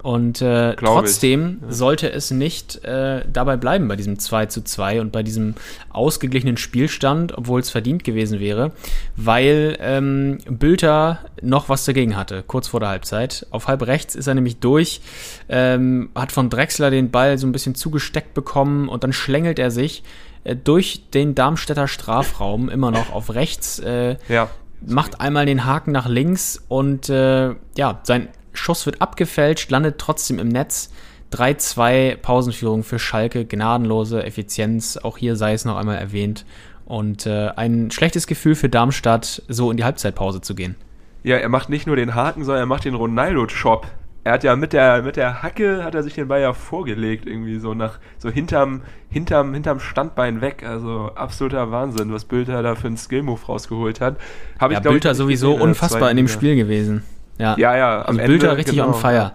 Und 0.03 0.41
äh, 0.41 0.77
trotzdem 0.77 1.59
ja. 1.63 1.73
sollte 1.73 2.11
es 2.11 2.31
nicht 2.31 2.83
äh, 2.85 3.23
dabei 3.31 3.57
bleiben 3.57 3.87
bei 3.89 3.97
diesem 3.97 4.19
2 4.19 4.47
zu 4.47 4.65
2 4.65 5.01
und 5.01 5.13
bei 5.13 5.23
diesem 5.23 5.55
ausgeglichenen 5.91 6.57
Spielstand, 6.57 7.37
obwohl 7.37 7.61
es 7.61 7.71
verdient 7.71 8.05
gewesen 8.05 8.41
wäre, 8.41 8.73
weil 9.17 9.77
ähm, 9.81 10.39
Bülter 10.49 11.21
noch 11.43 11.69
was 11.69 11.85
dagegen 11.85 12.17
hatte, 12.17 12.43
kurz 12.47 12.69
vor 12.69 12.81
der 12.81 12.89
Halbzeit. 12.89 13.47
Auf 13.51 13.69
halb 13.69 13.87
rechts 13.87 14.15
ist 14.15 14.27
er 14.27 14.35
nämlich 14.35 14.59
durch, 14.59 15.03
ähm, 15.49 16.11
hat 16.15 16.33
von 16.33 16.49
Drexler 16.49 16.91
den 16.91 17.11
Ball 17.11 17.37
so 17.37 17.47
ein 17.47 17.53
bisschen 17.53 17.75
zugesteckt 17.75 18.33
bekommen 18.33 18.89
und 18.89 19.05
dann 19.05 19.13
schlängelt 19.13 19.59
er 19.59 19.71
sich 19.71 20.03
äh, 20.45 20.57
durch 20.57 21.11
den 21.13 21.35
Darmstädter 21.35 21.89
Strafraum 21.89 22.71
immer 22.71 22.91
noch 22.91 23.13
auf 23.13 23.35
rechts. 23.35 23.79
Äh, 23.81 24.17
ja 24.29 24.49
macht 24.87 25.21
einmal 25.21 25.45
den 25.45 25.67
Haken 25.67 25.93
nach 25.93 26.09
links 26.09 26.65
und 26.69 27.11
äh, 27.11 27.55
ja, 27.77 28.01
sein 28.03 28.29
Schuss 28.53 28.87
wird 28.87 29.01
abgefälscht, 29.01 29.71
landet 29.71 29.99
trotzdem 29.99 30.39
im 30.39 30.49
Netz. 30.49 30.91
3-2 31.33 32.17
Pausenführung 32.17 32.83
für 32.83 32.99
Schalke, 32.99 33.45
gnadenlose 33.45 34.25
Effizienz, 34.25 34.97
auch 34.97 35.17
hier 35.17 35.37
sei 35.37 35.53
es 35.53 35.65
noch 35.65 35.77
einmal 35.77 35.97
erwähnt. 35.97 36.45
Und 36.85 37.27
äh, 37.27 37.51
ein 37.55 37.91
schlechtes 37.93 38.27
Gefühl 38.27 38.57
für 38.57 38.69
Darmstadt, 38.69 39.43
so 39.47 39.71
in 39.71 39.77
die 39.77 39.85
Halbzeitpause 39.85 40.41
zu 40.41 40.57
gehen. 40.57 40.75
Ja, 41.23 41.37
er 41.37 41.49
macht 41.49 41.69
nicht 41.69 41.87
nur 41.87 41.97
den 41.97 42.15
Haken, 42.15 42.45
sondern 42.45 42.65
er 42.65 42.67
macht 42.67 42.85
den 42.85 42.95
Ronaldo-Chop. 42.95 43.87
Er 44.23 44.33
hat 44.33 44.45
ja 44.45 44.55
mit 44.57 44.73
der, 44.73 45.03
mit 45.03 45.17
der 45.17 45.43
Hacke 45.43 45.83
hat 45.85 45.95
er 45.95 46.03
sich 46.03 46.15
den 46.15 46.29
Ball 46.29 46.43
ja 46.43 46.53
vorgelegt, 46.53 47.27
irgendwie 47.27 47.59
so 47.59 47.73
nach, 47.75 47.99
so 48.19 48.29
hinterm, 48.29 48.83
hinterm, 49.09 49.55
hinterm 49.55 49.81
Standbein 49.81 50.41
weg. 50.41 50.65
Also 50.67 51.13
absoluter 51.15 51.71
Wahnsinn, 51.71 52.13
was 52.13 52.25
Bülter 52.25 52.63
da 52.63 52.75
für 52.75 52.89
einen 52.89 52.97
Skill-Move 52.99 53.47
rausgeholt 53.47 54.01
hat. 54.01 54.17
Hab 54.59 54.73
ja, 54.73 54.79
ich, 54.79 54.85
Bülter 54.85 55.15
sowieso 55.15 55.55
unfassbar 55.55 56.11
in 56.11 56.17
dem 56.17 56.29
Spiel 56.29 56.57
gewesen. 56.57 57.03
Ja, 57.41 57.57
ja, 57.57 57.77
ja 57.77 58.01
am 58.01 58.07
also 58.07 58.21
Ende. 58.21 58.33
Bilder 58.33 58.57
richtig 58.57 58.77
genau, 58.77 58.89
on 58.89 58.95
fire. 58.95 59.33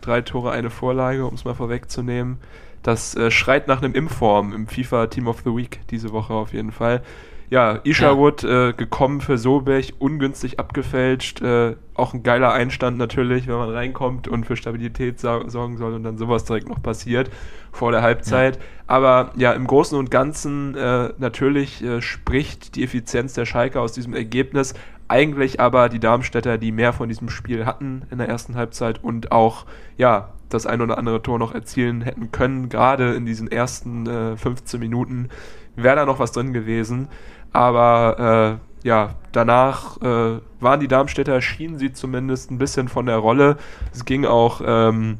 Drei 0.00 0.22
Tore, 0.22 0.52
eine 0.52 0.70
Vorlage, 0.70 1.26
um 1.26 1.34
es 1.34 1.44
mal 1.44 1.54
vorwegzunehmen. 1.54 2.38
Das 2.82 3.16
äh, 3.16 3.30
schreit 3.30 3.66
nach 3.66 3.82
einem 3.82 3.94
Inform 3.94 4.52
im 4.52 4.68
FIFA 4.68 5.08
Team 5.08 5.26
of 5.26 5.40
the 5.44 5.54
Week 5.54 5.80
diese 5.90 6.12
Woche 6.12 6.32
auf 6.32 6.52
jeden 6.52 6.70
Fall. 6.70 7.02
Ja, 7.50 7.80
Isherwood 7.82 8.42
ja. 8.42 8.68
äh, 8.68 8.72
gekommen 8.74 9.20
für 9.22 9.38
Sobech, 9.38 9.94
ungünstig 9.98 10.60
abgefälscht. 10.60 11.40
Äh, 11.40 11.76
auch 11.94 12.12
ein 12.12 12.22
geiler 12.22 12.52
Einstand 12.52 12.98
natürlich, 12.98 13.46
wenn 13.46 13.56
man 13.56 13.70
reinkommt 13.70 14.28
und 14.28 14.44
für 14.44 14.56
Stabilität 14.56 15.18
sorgen 15.18 15.78
soll 15.78 15.94
und 15.94 16.02
dann 16.04 16.18
sowas 16.18 16.44
direkt 16.44 16.68
noch 16.68 16.82
passiert 16.82 17.30
vor 17.72 17.90
der 17.90 18.02
Halbzeit. 18.02 18.56
Ja. 18.56 18.62
Aber 18.86 19.32
ja, 19.36 19.52
im 19.52 19.66
Großen 19.66 19.98
und 19.98 20.10
Ganzen 20.10 20.74
äh, 20.74 21.10
natürlich 21.18 21.82
äh, 21.82 22.02
spricht 22.02 22.76
die 22.76 22.84
Effizienz 22.84 23.32
der 23.32 23.46
Schalke 23.46 23.80
aus 23.80 23.92
diesem 23.92 24.14
Ergebnis 24.14 24.74
eigentlich 25.08 25.60
aber 25.60 25.88
die 25.88 26.00
Darmstädter, 26.00 26.58
die 26.58 26.70
mehr 26.70 26.92
von 26.92 27.08
diesem 27.08 27.30
Spiel 27.30 27.66
hatten 27.66 28.02
in 28.10 28.18
der 28.18 28.28
ersten 28.28 28.54
Halbzeit 28.54 29.02
und 29.02 29.32
auch 29.32 29.64
ja 29.96 30.28
das 30.48 30.66
ein 30.66 30.80
oder 30.80 30.98
andere 30.98 31.22
Tor 31.22 31.38
noch 31.38 31.54
erzielen 31.54 32.00
hätten 32.00 32.30
können, 32.30 32.68
gerade 32.68 33.14
in 33.14 33.26
diesen 33.26 33.50
ersten 33.50 34.06
äh, 34.06 34.36
15 34.36 34.80
Minuten 34.80 35.28
wäre 35.76 35.96
da 35.96 36.06
noch 36.06 36.18
was 36.18 36.32
drin 36.32 36.52
gewesen. 36.52 37.08
Aber 37.52 38.58
äh, 38.82 38.86
ja, 38.86 39.14
danach 39.32 40.00
äh, 40.00 40.40
waren 40.60 40.80
die 40.80 40.88
Darmstädter, 40.88 41.40
schienen 41.40 41.78
sie 41.78 41.92
zumindest 41.92 42.50
ein 42.50 42.58
bisschen 42.58 42.88
von 42.88 43.06
der 43.06 43.16
Rolle. 43.16 43.56
Es 43.92 44.04
ging 44.04 44.24
auch, 44.24 44.60
ähm, 44.64 45.18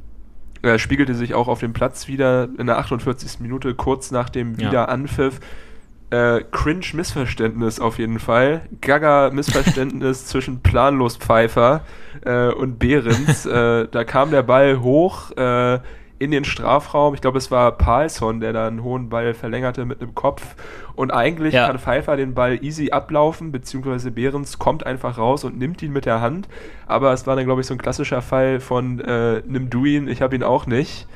äh, 0.63 0.79
spiegelte 0.79 1.15
sich 1.15 1.35
auch 1.35 1.49
auf 1.49 1.61
dem 1.61 1.73
Platz 1.73 2.09
wieder 2.09 2.49
in 2.59 2.67
der 2.67 2.79
48. 2.79 3.41
Minute, 3.41 3.75
kurz 3.75 4.11
nach 4.11 4.29
dem 4.29 4.59
Wiederanpfiff. 4.59 5.35
Ja 5.35 5.47
äh, 6.11 6.41
Cringe-Missverständnis 6.51 7.81
auf 7.81 7.99
jeden 7.99 8.19
Fall. 8.19 8.63
Gaga-Missverständnis 8.81 10.27
zwischen 10.27 10.61
Planlos 10.63 11.17
Pfeifer 11.17 11.83
äh, 12.25 12.49
und 12.49 12.79
Behrens. 12.79 13.47
äh, 13.47 13.87
da 13.91 14.05
kam 14.05 14.31
der 14.31 14.43
Ball 14.43 14.81
hoch. 14.81 15.31
Äh, 15.37 15.81
in 16.21 16.33
den 16.33 16.45
Strafraum. 16.45 17.15
Ich 17.15 17.21
glaube, 17.21 17.39
es 17.39 17.53
war 17.53 17.71
Palsson, 17.79 18.41
der 18.41 18.53
da 18.53 18.67
einen 18.67 18.83
hohen 18.83 19.09
Ball 19.09 19.35
verlängerte 19.35 19.85
mit 19.85 20.01
einem 20.03 20.17
Kopf. 20.17 20.57
Und 20.97 21.13
eigentlich 21.13 21.55
Ja. 21.55 21.69
kann 21.69 21.79
Pfeiffer 21.79 22.17
den 22.17 22.35
Ball 22.35 22.59
easy 22.65 22.91
ablaufen, 22.91 23.53
beziehungsweise 23.53 24.11
Behrens 24.11 24.59
kommt 24.59 24.85
einfach 24.85 25.17
raus 25.17 25.45
und 25.45 25.57
nimmt 25.57 25.81
ihn 25.81 25.93
mit 25.93 26.07
der 26.07 26.21
Hand. 26.21 26.49
Aber 26.89 27.13
es 27.13 27.25
war 27.29 27.37
dann, 27.37 27.45
glaube 27.45 27.61
ich, 27.61 27.69
so 27.69 27.75
ein 27.75 27.79
klassischer 27.79 28.21
Fall 28.21 28.59
von 28.59 28.99
äh, 28.99 29.43
nimm 29.47 29.71
du 29.71 29.85
ihn, 29.85 30.09
ich 30.09 30.21
habe 30.21 30.35
ihn 30.35 30.43
auch 30.43 30.67
nicht. 30.67 31.07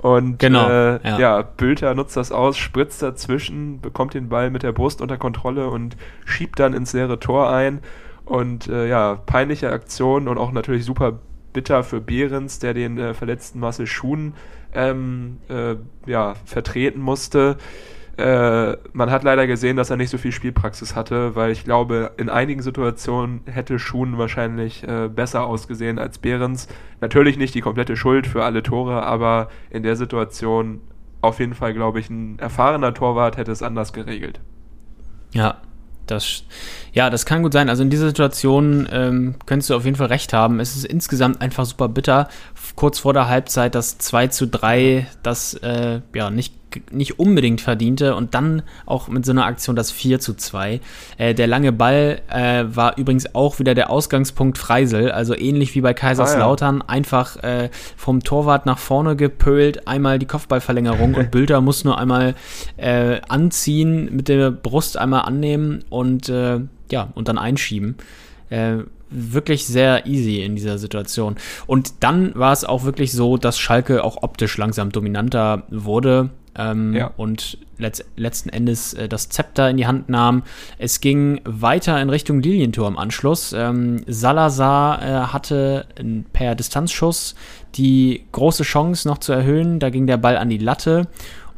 Und 0.00 0.38
Genau, 0.38 0.68
äh, 0.68 1.00
ja. 1.06 1.18
ja. 1.18 1.42
Bülter 1.42 1.94
nutzt 1.94 2.16
das 2.16 2.32
aus, 2.32 2.56
spritzt 2.56 3.02
dazwischen, 3.02 3.80
bekommt 3.80 4.14
den 4.14 4.30
Ball 4.30 4.50
mit 4.50 4.62
der 4.62 4.72
Brust 4.72 5.02
unter 5.02 5.18
Kontrolle 5.18 5.68
und 5.68 5.96
schiebt 6.24 6.58
dann 6.58 6.72
ins 6.72 6.94
leere 6.94 7.20
Tor 7.20 7.50
ein. 7.50 7.80
Und 8.24 8.68
äh, 8.68 8.88
ja, 8.88 9.16
peinliche 9.26 9.70
Aktion 9.70 10.26
und 10.28 10.38
auch 10.38 10.52
natürlich 10.52 10.84
super 10.84 11.18
bitter 11.52 11.82
für 11.82 12.00
Behrens, 12.00 12.60
der 12.60 12.74
den 12.74 12.96
äh, 12.96 13.12
verletzten 13.12 13.60
Marcel 13.60 13.86
Schuhn 13.86 14.34
ähm, 14.72 15.38
äh, 15.48 15.74
ja, 16.06 16.34
vertreten 16.46 17.00
musste. 17.00 17.58
Äh, 18.20 18.76
man 18.92 19.10
hat 19.10 19.22
leider 19.24 19.46
gesehen, 19.46 19.76
dass 19.76 19.88
er 19.88 19.96
nicht 19.96 20.10
so 20.10 20.18
viel 20.18 20.32
Spielpraxis 20.32 20.94
hatte, 20.94 21.34
weil 21.34 21.50
ich 21.50 21.64
glaube, 21.64 22.12
in 22.18 22.28
einigen 22.28 22.60
Situationen 22.60 23.40
hätte 23.46 23.78
Schuhn 23.78 24.18
wahrscheinlich 24.18 24.86
äh, 24.86 25.08
besser 25.08 25.46
ausgesehen 25.46 25.98
als 25.98 26.18
Behrens. 26.18 26.68
Natürlich 27.00 27.38
nicht 27.38 27.54
die 27.54 27.62
komplette 27.62 27.96
Schuld 27.96 28.26
für 28.26 28.44
alle 28.44 28.62
Tore, 28.62 29.02
aber 29.02 29.48
in 29.70 29.82
der 29.82 29.96
Situation 29.96 30.82
auf 31.22 31.40
jeden 31.40 31.54
Fall, 31.54 31.72
glaube 31.72 32.00
ich, 32.00 32.10
ein 32.10 32.38
erfahrener 32.38 32.92
Torwart 32.92 33.38
hätte 33.38 33.52
es 33.52 33.62
anders 33.62 33.92
geregelt. 33.92 34.40
Ja, 35.32 35.56
das, 36.06 36.44
ja, 36.92 37.08
das 37.08 37.24
kann 37.24 37.42
gut 37.42 37.52
sein. 37.52 37.68
Also 37.68 37.82
in 37.82 37.90
dieser 37.90 38.08
Situation 38.08 38.88
ähm, 38.90 39.36
könntest 39.46 39.70
du 39.70 39.76
auf 39.76 39.84
jeden 39.84 39.96
Fall 39.96 40.08
recht 40.08 40.32
haben. 40.32 40.60
Es 40.60 40.76
ist 40.76 40.84
insgesamt 40.84 41.40
einfach 41.40 41.64
super 41.64 41.88
bitter. 41.88 42.28
Kurz 42.74 42.98
vor 42.98 43.12
der 43.12 43.28
Halbzeit 43.28 43.74
das 43.74 43.98
2 43.98 44.28
zu 44.28 44.46
3, 44.46 45.06
das 45.22 45.54
äh, 45.54 46.00
ja 46.14 46.30
nicht, 46.30 46.54
nicht 46.90 47.18
unbedingt 47.18 47.60
verdiente 47.60 48.14
und 48.14 48.34
dann 48.34 48.62
auch 48.86 49.08
mit 49.08 49.24
so 49.24 49.32
einer 49.32 49.44
Aktion 49.44 49.76
das 49.76 49.90
4 49.90 50.20
zu 50.20 50.34
2. 50.34 50.80
Äh, 51.18 51.34
der 51.34 51.46
lange 51.46 51.72
Ball 51.72 52.20
äh, 52.28 52.64
war 52.66 52.96
übrigens 52.98 53.34
auch 53.34 53.58
wieder 53.58 53.74
der 53.74 53.90
Ausgangspunkt 53.90 54.58
Freisel, 54.58 55.10
also 55.10 55.36
ähnlich 55.36 55.74
wie 55.74 55.80
bei 55.80 55.94
Kaiserslautern, 55.94 56.82
einfach 56.82 57.36
äh, 57.42 57.70
vom 57.96 58.22
Torwart 58.22 58.66
nach 58.66 58.78
vorne 58.78 59.16
gepölt, 59.16 59.86
einmal 59.86 60.18
die 60.18 60.26
Kopfballverlängerung 60.26 61.14
und 61.14 61.30
Bülter 61.30 61.60
muss 61.60 61.84
nur 61.84 61.98
einmal 61.98 62.34
äh, 62.76 63.20
anziehen, 63.28 64.14
mit 64.14 64.28
der 64.28 64.50
Brust 64.50 64.96
einmal 64.96 65.22
annehmen 65.22 65.84
und 65.90 66.28
äh, 66.28 66.60
ja, 66.90 67.08
und 67.14 67.28
dann 67.28 67.38
einschieben. 67.38 67.96
Wirklich 69.10 69.66
sehr 69.66 70.06
easy 70.06 70.40
in 70.42 70.54
dieser 70.56 70.78
Situation. 70.78 71.36
Und 71.66 71.94
dann 72.00 72.34
war 72.34 72.52
es 72.52 72.64
auch 72.64 72.84
wirklich 72.84 73.12
so, 73.12 73.36
dass 73.36 73.58
Schalke 73.58 74.04
auch 74.04 74.22
optisch 74.22 74.56
langsam 74.56 74.90
dominanter 74.92 75.64
wurde 75.68 76.30
ähm, 76.56 76.94
Ja. 76.94 77.10
und 77.16 77.58
letzt, 77.78 78.04
letzten 78.16 78.50
Endes 78.50 78.94
äh, 78.94 79.08
das 79.08 79.28
Zepter 79.28 79.68
in 79.68 79.76
die 79.76 79.86
Hand 79.86 80.08
nahm. 80.08 80.42
Es 80.78 81.00
ging 81.00 81.40
weiter 81.44 82.00
in 82.00 82.10
Richtung 82.10 82.40
Lilientor 82.40 82.86
im 82.88 82.98
Anschluss. 82.98 83.52
Ähm, 83.52 84.02
Salazar 84.06 85.02
äh, 85.02 85.26
hatte 85.32 85.86
per 86.32 86.54
Distanzschuss 86.54 87.34
die 87.74 88.24
große 88.32 88.62
Chance 88.62 89.08
noch 89.08 89.18
zu 89.18 89.32
erhöhen. 89.32 89.80
Da 89.80 89.90
ging 89.90 90.06
der 90.06 90.18
Ball 90.18 90.36
an 90.36 90.48
die 90.50 90.58
Latte. 90.58 91.08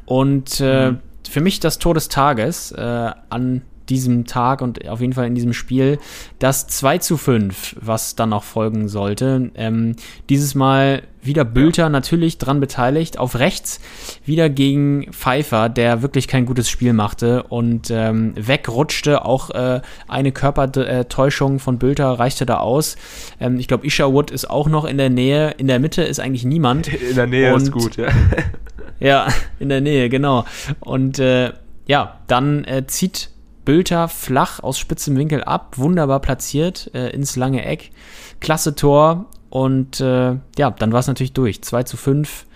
Und 0.06 0.60
äh, 0.60 0.94
für 1.28 1.40
mich 1.40 1.60
das 1.60 1.78
Tor 1.78 1.94
des 1.94 2.08
Tages 2.08 2.72
äh, 2.72 3.10
an 3.30 3.62
diesem 3.88 4.24
Tag 4.26 4.62
und 4.62 4.88
auf 4.88 5.00
jeden 5.00 5.12
Fall 5.12 5.26
in 5.26 5.34
diesem 5.34 5.52
Spiel 5.52 5.98
das 6.38 6.66
2 6.66 6.98
zu 6.98 7.16
5, 7.16 7.76
was 7.80 8.14
dann 8.16 8.30
noch 8.30 8.44
folgen 8.44 8.88
sollte. 8.88 9.50
Ähm, 9.54 9.96
dieses 10.28 10.54
Mal 10.54 11.02
wieder 11.24 11.44
Bülter 11.44 11.88
natürlich 11.88 12.38
dran 12.38 12.58
beteiligt, 12.58 13.18
auf 13.18 13.38
rechts 13.38 13.80
wieder 14.24 14.48
gegen 14.50 15.12
Pfeiffer, 15.12 15.68
der 15.68 16.02
wirklich 16.02 16.26
kein 16.26 16.46
gutes 16.46 16.68
Spiel 16.68 16.92
machte 16.92 17.44
und 17.44 17.90
ähm, 17.90 18.32
wegrutschte. 18.36 19.24
Auch 19.24 19.50
äh, 19.50 19.80
eine 20.08 20.32
Körpertäuschung 20.32 21.60
von 21.60 21.78
Bülter 21.78 22.08
reichte 22.10 22.44
da 22.46 22.58
aus. 22.58 22.96
Ähm, 23.38 23.58
ich 23.60 23.68
glaube, 23.68 23.86
Isherwood 23.86 24.30
ist 24.32 24.50
auch 24.50 24.68
noch 24.68 24.84
in 24.84 24.98
der 24.98 25.10
Nähe. 25.10 25.52
In 25.58 25.68
der 25.68 25.78
Mitte 25.78 26.02
ist 26.02 26.18
eigentlich 26.18 26.44
niemand. 26.44 26.88
In 27.10 27.14
der 27.14 27.26
Nähe 27.26 27.54
ist 27.54 27.64
Und- 27.68 27.72
gut, 27.72 27.96
ja. 27.96 28.08
Ja, 29.00 29.26
in 29.58 29.68
der 29.68 29.80
Nähe, 29.80 30.08
genau. 30.08 30.44
Und 30.78 31.18
äh, 31.18 31.50
ja, 31.88 32.20
dann 32.28 32.62
äh, 32.62 32.86
zieht 32.86 33.30
Bülter 33.64 34.08
flach 34.08 34.60
aus 34.62 34.78
spitzem 34.78 35.16
Winkel 35.16 35.42
ab, 35.44 35.74
wunderbar 35.78 36.20
platziert 36.20 36.90
äh, 36.94 37.10
ins 37.10 37.36
lange 37.36 37.64
Eck. 37.64 37.90
Klasse 38.40 38.74
Tor. 38.74 39.26
Und 39.50 40.00
äh, 40.00 40.36
ja, 40.58 40.70
dann 40.70 40.92
war 40.92 41.00
es 41.00 41.06
natürlich 41.06 41.32
durch. 41.34 41.62
2 41.62 41.82
zu 41.84 41.96
5. 41.96 42.46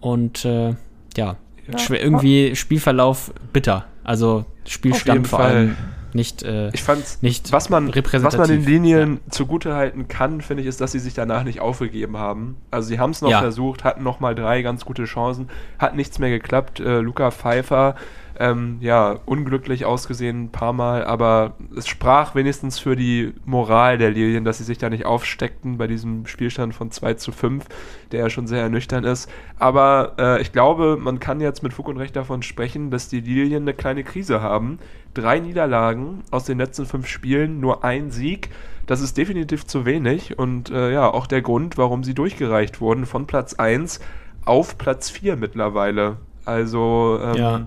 Und 0.00 0.44
äh, 0.44 0.70
ja, 1.16 1.36
Ja. 1.70 1.78
schwer, 1.78 2.02
irgendwie 2.02 2.56
Spielverlauf 2.56 3.32
bitter. 3.52 3.84
Also 4.04 4.44
Spielstand 4.66 5.28
vor 5.28 5.38
Fall. 5.38 5.50
allem 5.52 5.76
nicht. 6.12 6.42
Äh, 6.42 6.68
Ich 6.74 6.82
fand's, 6.82 7.22
nicht 7.22 7.52
was 7.52 7.70
man, 7.70 7.88
was 7.88 7.94
repräsentativ. 7.96 8.38
man 8.38 8.48
den 8.48 8.64
Linien 8.66 9.20
zugutehalten 9.30 10.08
kann, 10.08 10.40
finde 10.42 10.62
ich, 10.62 10.68
ist, 10.68 10.80
dass 10.80 10.92
sie 10.92 10.98
sich 10.98 11.14
danach 11.14 11.44
nicht 11.44 11.60
aufgegeben 11.60 12.16
haben. 12.18 12.56
Also 12.70 12.88
sie 12.88 12.98
haben 12.98 13.10
es 13.12 13.22
noch 13.22 13.30
Ja. 13.30 13.40
versucht, 13.40 13.84
hatten 13.84 14.02
noch 14.02 14.20
mal 14.20 14.34
drei 14.34 14.60
ganz 14.62 14.84
gute 14.84 15.04
Chancen, 15.04 15.48
hat 15.78 15.94
nichts 15.96 16.18
mehr 16.18 16.30
geklappt. 16.30 16.80
Äh, 16.80 16.98
Luca 16.98 17.30
Pfeiffer, 17.30 17.94
ähm, 18.38 18.78
ja, 18.80 19.18
unglücklich 19.26 19.84
ausgesehen 19.84 20.44
ein 20.44 20.52
paar 20.52 20.72
Mal, 20.72 21.04
aber 21.04 21.54
es 21.76 21.86
sprach 21.86 22.34
wenigstens 22.34 22.78
für 22.78 22.96
die 22.96 23.32
Moral 23.44 23.98
der 23.98 24.10
Lilien, 24.10 24.44
dass 24.44 24.58
sie 24.58 24.64
sich 24.64 24.78
da 24.78 24.90
nicht 24.90 25.04
aufsteckten 25.04 25.78
bei 25.78 25.86
diesem 25.86 26.26
Spielstand 26.26 26.74
von 26.74 26.90
2 26.90 27.14
zu 27.14 27.32
5, 27.32 27.64
der 28.10 28.20
ja 28.20 28.30
schon 28.30 28.46
sehr 28.46 28.62
ernüchternd 28.62 29.06
ist. 29.06 29.30
Aber 29.58 30.14
äh, 30.18 30.42
ich 30.42 30.52
glaube, 30.52 30.96
man 31.00 31.20
kann 31.20 31.40
jetzt 31.40 31.62
mit 31.62 31.72
Fug 31.72 31.88
und 31.88 31.98
Recht 31.98 32.16
davon 32.16 32.42
sprechen, 32.42 32.90
dass 32.90 33.08
die 33.08 33.20
Lilien 33.20 33.62
eine 33.62 33.74
kleine 33.74 34.04
Krise 34.04 34.40
haben. 34.40 34.78
Drei 35.14 35.38
Niederlagen 35.38 36.22
aus 36.30 36.44
den 36.44 36.58
letzten 36.58 36.86
fünf 36.86 37.06
Spielen, 37.06 37.60
nur 37.60 37.84
ein 37.84 38.10
Sieg. 38.10 38.48
Das 38.86 39.00
ist 39.00 39.16
definitiv 39.16 39.66
zu 39.66 39.84
wenig 39.84 40.38
und 40.38 40.70
äh, 40.70 40.92
ja, 40.92 41.08
auch 41.08 41.26
der 41.26 41.42
Grund, 41.42 41.78
warum 41.78 42.02
sie 42.02 42.14
durchgereicht 42.14 42.80
wurden 42.80 43.06
von 43.06 43.26
Platz 43.26 43.54
1 43.54 44.00
auf 44.44 44.76
Platz 44.78 45.10
4 45.10 45.36
mittlerweile. 45.36 46.16
Also 46.44 47.20
ähm, 47.22 47.34
Ja. 47.36 47.66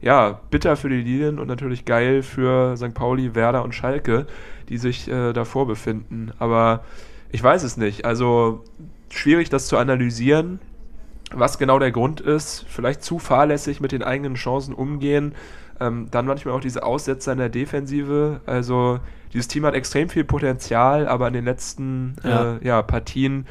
Ja. 0.00 0.40
bitter 0.50 0.76
für 0.76 0.88
die 0.88 1.02
Lilien 1.02 1.38
und 1.38 1.48
natürlich 1.48 1.84
geil 1.84 2.22
für 2.22 2.76
St. 2.76 2.94
Pauli, 2.94 3.34
Werder 3.34 3.64
und 3.64 3.74
Schalke, 3.74 4.26
die 4.68 4.78
sich 4.78 5.08
äh, 5.08 5.32
davor 5.32 5.66
befinden. 5.66 6.32
Aber 6.38 6.84
ich 7.30 7.42
weiß 7.42 7.62
es 7.62 7.76
nicht. 7.76 8.04
Also 8.04 8.64
schwierig, 9.10 9.50
das 9.50 9.66
zu 9.66 9.76
analysieren, 9.76 10.60
was 11.32 11.58
genau 11.58 11.78
der 11.78 11.92
Grund 11.92 12.20
ist. 12.20 12.64
Vielleicht 12.68 13.02
zu 13.02 13.18
fahrlässig 13.18 13.80
mit 13.80 13.92
den 13.92 14.02
eigenen 14.02 14.34
Chancen 14.34 14.74
umgehen. 14.74 15.34
Ähm, 15.80 16.08
dann 16.10 16.26
manchmal 16.26 16.54
auch 16.54 16.60
diese 16.60 16.82
Aussetzer 16.82 17.32
in 17.32 17.38
der 17.38 17.48
Defensive. 17.48 18.40
Also 18.46 19.00
dieses 19.32 19.48
Team 19.48 19.64
hat 19.64 19.74
extrem 19.74 20.08
viel 20.08 20.24
Potenzial, 20.24 21.08
aber 21.08 21.28
in 21.28 21.34
den 21.34 21.44
letzten 21.44 22.16
Ja. 22.22 22.56
Äh, 22.56 22.66
ja, 22.66 22.82
Partien 22.82 23.46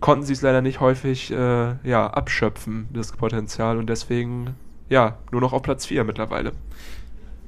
konnten 0.00 0.24
sie 0.24 0.32
es 0.32 0.42
leider 0.42 0.62
nicht 0.62 0.80
häufig 0.80 1.30
äh, 1.30 1.74
ja, 1.82 2.06
abschöpfen, 2.06 2.88
das 2.92 3.12
Potenzial. 3.12 3.78
Und 3.78 3.88
deswegen, 3.88 4.56
ja, 4.90 5.16
nur 5.30 5.40
noch 5.40 5.54
auf 5.54 5.62
Platz 5.62 5.86
4 5.86 6.04
mittlerweile. 6.04 6.52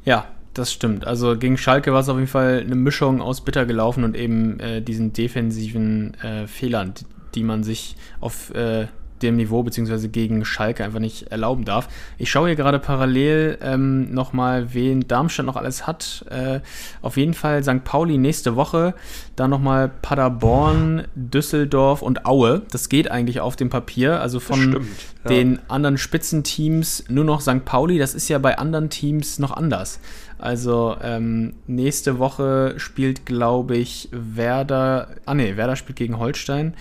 Ja, 0.05 0.27
das 0.55 0.73
stimmt. 0.73 1.07
Also 1.07 1.37
gegen 1.37 1.59
Schalke 1.59 1.93
war 1.93 2.01
es 2.01 2.09
auf 2.09 2.17
jeden 2.17 2.29
Fall 2.29 2.63
eine 2.65 2.75
Mischung 2.75 3.21
aus 3.21 3.43
bitter 3.43 3.67
gelaufen 3.67 4.05
und 4.05 4.17
eben 4.17 4.61
äh, 4.61 4.81
diesen 4.81 5.13
defensiven 5.13 6.15
äh, 6.23 6.47
Fehlern, 6.47 6.95
die, 6.95 7.05
die 7.35 7.43
man 7.43 7.65
sich 7.65 7.97
auf 8.21 8.55
äh, 8.55 8.87
dem 9.23 9.37
Niveau 9.37 9.63
beziehungsweise 9.63 10.09
gegen 10.09 10.45
Schalke 10.45 10.85
einfach 10.85 10.99
nicht 10.99 11.31
erlauben 11.31 11.65
darf. 11.65 11.89
Ich 12.19 12.31
schaue 12.31 12.49
hier 12.49 12.57
gerade 12.57 12.79
parallel 12.79 13.59
ähm, 13.63 14.13
nochmal, 14.13 14.75
wen 14.75 15.07
Darmstadt 15.07 15.47
noch 15.47 15.57
alles 15.57 15.87
hat. 15.87 16.25
Äh, 16.31 16.61
auf 17.01 17.17
jeden 17.17 17.35
Fall 17.35 17.63
St. 17.63 17.85
Pauli 17.85 18.19
nächste 18.19 18.57
Woche, 18.57 18.95
dann 19.37 19.51
nochmal 19.51 19.89
Paderborn, 19.89 21.05
Düsseldorf 21.15 22.03
und 22.03 22.27
Aue. 22.27 22.63
Das 22.71 22.89
geht 22.89 23.11
eigentlich 23.11 23.41
auf 23.41 23.57
dem 23.57 23.71
Papier. 23.71 24.21
Also 24.21 24.41
von 24.41 24.61
stimmt, 24.61 24.89
ja. 25.25 25.31
den 25.31 25.59
anderen 25.69 25.99
Spitzenteams 25.99 27.05
nur 27.09 27.25
noch 27.25 27.41
St. 27.41 27.65
Pauli. 27.65 27.99
Das 27.99 28.15
ist 28.15 28.29
ja 28.29 28.39
bei 28.39 28.59
anderen 28.59 28.91
Teams 28.91 29.39
noch 29.39 29.53
anders. 29.53 30.01
Also 30.43 30.97
ähm, 31.01 31.55
nächste 31.69 32.19
Woche 32.19 32.75
spielt, 32.77 33.27
glaube 33.27 33.77
ich, 33.77 34.09
Werder. 34.11 35.09
Ah 35.25 35.35
nee, 35.35 35.57
Werder 35.57 35.77
spielt 35.77 35.97
gegen 35.97 36.19
Holstein. 36.19 36.75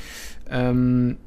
Ähm, 0.49 1.17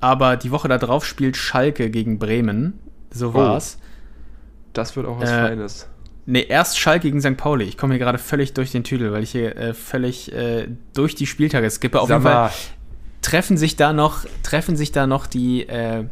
aber 0.00 0.36
die 0.36 0.50
Woche 0.50 0.68
darauf 0.68 1.04
spielt 1.04 1.36
Schalke 1.36 1.90
gegen 1.90 2.18
Bremen. 2.18 2.78
So 3.10 3.30
Oh. 3.30 3.34
war's. 3.34 3.78
Das 4.72 4.94
wird 4.96 5.06
auch 5.06 5.20
was 5.20 5.30
Äh, 5.30 5.48
Feines. 5.48 5.88
Nee, 6.26 6.44
erst 6.48 6.78
Schalke 6.78 7.08
gegen 7.08 7.20
St. 7.20 7.36
Pauli. 7.36 7.64
Ich 7.64 7.78
komme 7.78 7.94
hier 7.94 8.00
gerade 8.04 8.18
völlig 8.18 8.52
durch 8.52 8.72
den 8.72 8.82
Tüdel, 8.84 9.12
weil 9.12 9.22
ich 9.22 9.30
hier 9.30 9.56
äh, 9.56 9.74
völlig 9.74 10.32
äh, 10.32 10.68
durch 10.92 11.14
die 11.14 11.26
Spieltage 11.26 11.70
skippe. 11.70 12.00
Auf 12.00 12.08
Sag 12.08 12.16
jeden 12.16 12.22
Fall 12.32 12.50
treffen 13.22 13.56
sich 13.56 13.76
da 13.76 13.92
noch, 13.92 14.24
treffen 14.42 14.76
sich 14.76 14.92
da 14.92 15.06
noch 15.06 15.26
die, 15.26 15.68
äh, 15.68 16.04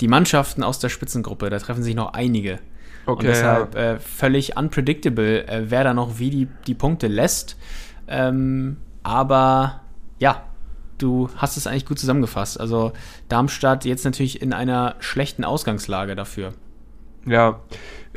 die 0.00 0.08
Mannschaften 0.08 0.62
aus 0.62 0.78
der 0.78 0.88
Spitzengruppe. 0.90 1.48
Da 1.50 1.58
treffen 1.58 1.82
sich 1.82 1.94
noch 1.94 2.12
einige. 2.12 2.58
Und 3.06 3.14
Okay, 3.14 3.26
deshalb 3.28 3.74
ja. 3.74 3.92
äh, 3.94 3.98
völlig 4.00 4.56
unpredictable, 4.56 5.46
äh, 5.46 5.64
wer 5.70 5.84
da 5.84 5.94
noch 5.94 6.18
wie 6.18 6.30
die, 6.30 6.48
die 6.66 6.74
Punkte 6.74 7.06
lässt. 7.06 7.56
Ähm, 8.08 8.76
aber 9.02 9.80
ja, 10.18 10.42
du 10.98 11.28
hast 11.36 11.56
es 11.56 11.66
eigentlich 11.66 11.86
gut 11.86 11.98
zusammengefasst. 11.98 12.60
Also 12.60 12.92
Darmstadt 13.28 13.84
jetzt 13.84 14.04
natürlich 14.04 14.42
in 14.42 14.52
einer 14.52 14.96
schlechten 15.00 15.44
Ausgangslage 15.44 16.14
dafür. 16.16 16.52
Ja, 17.26 17.58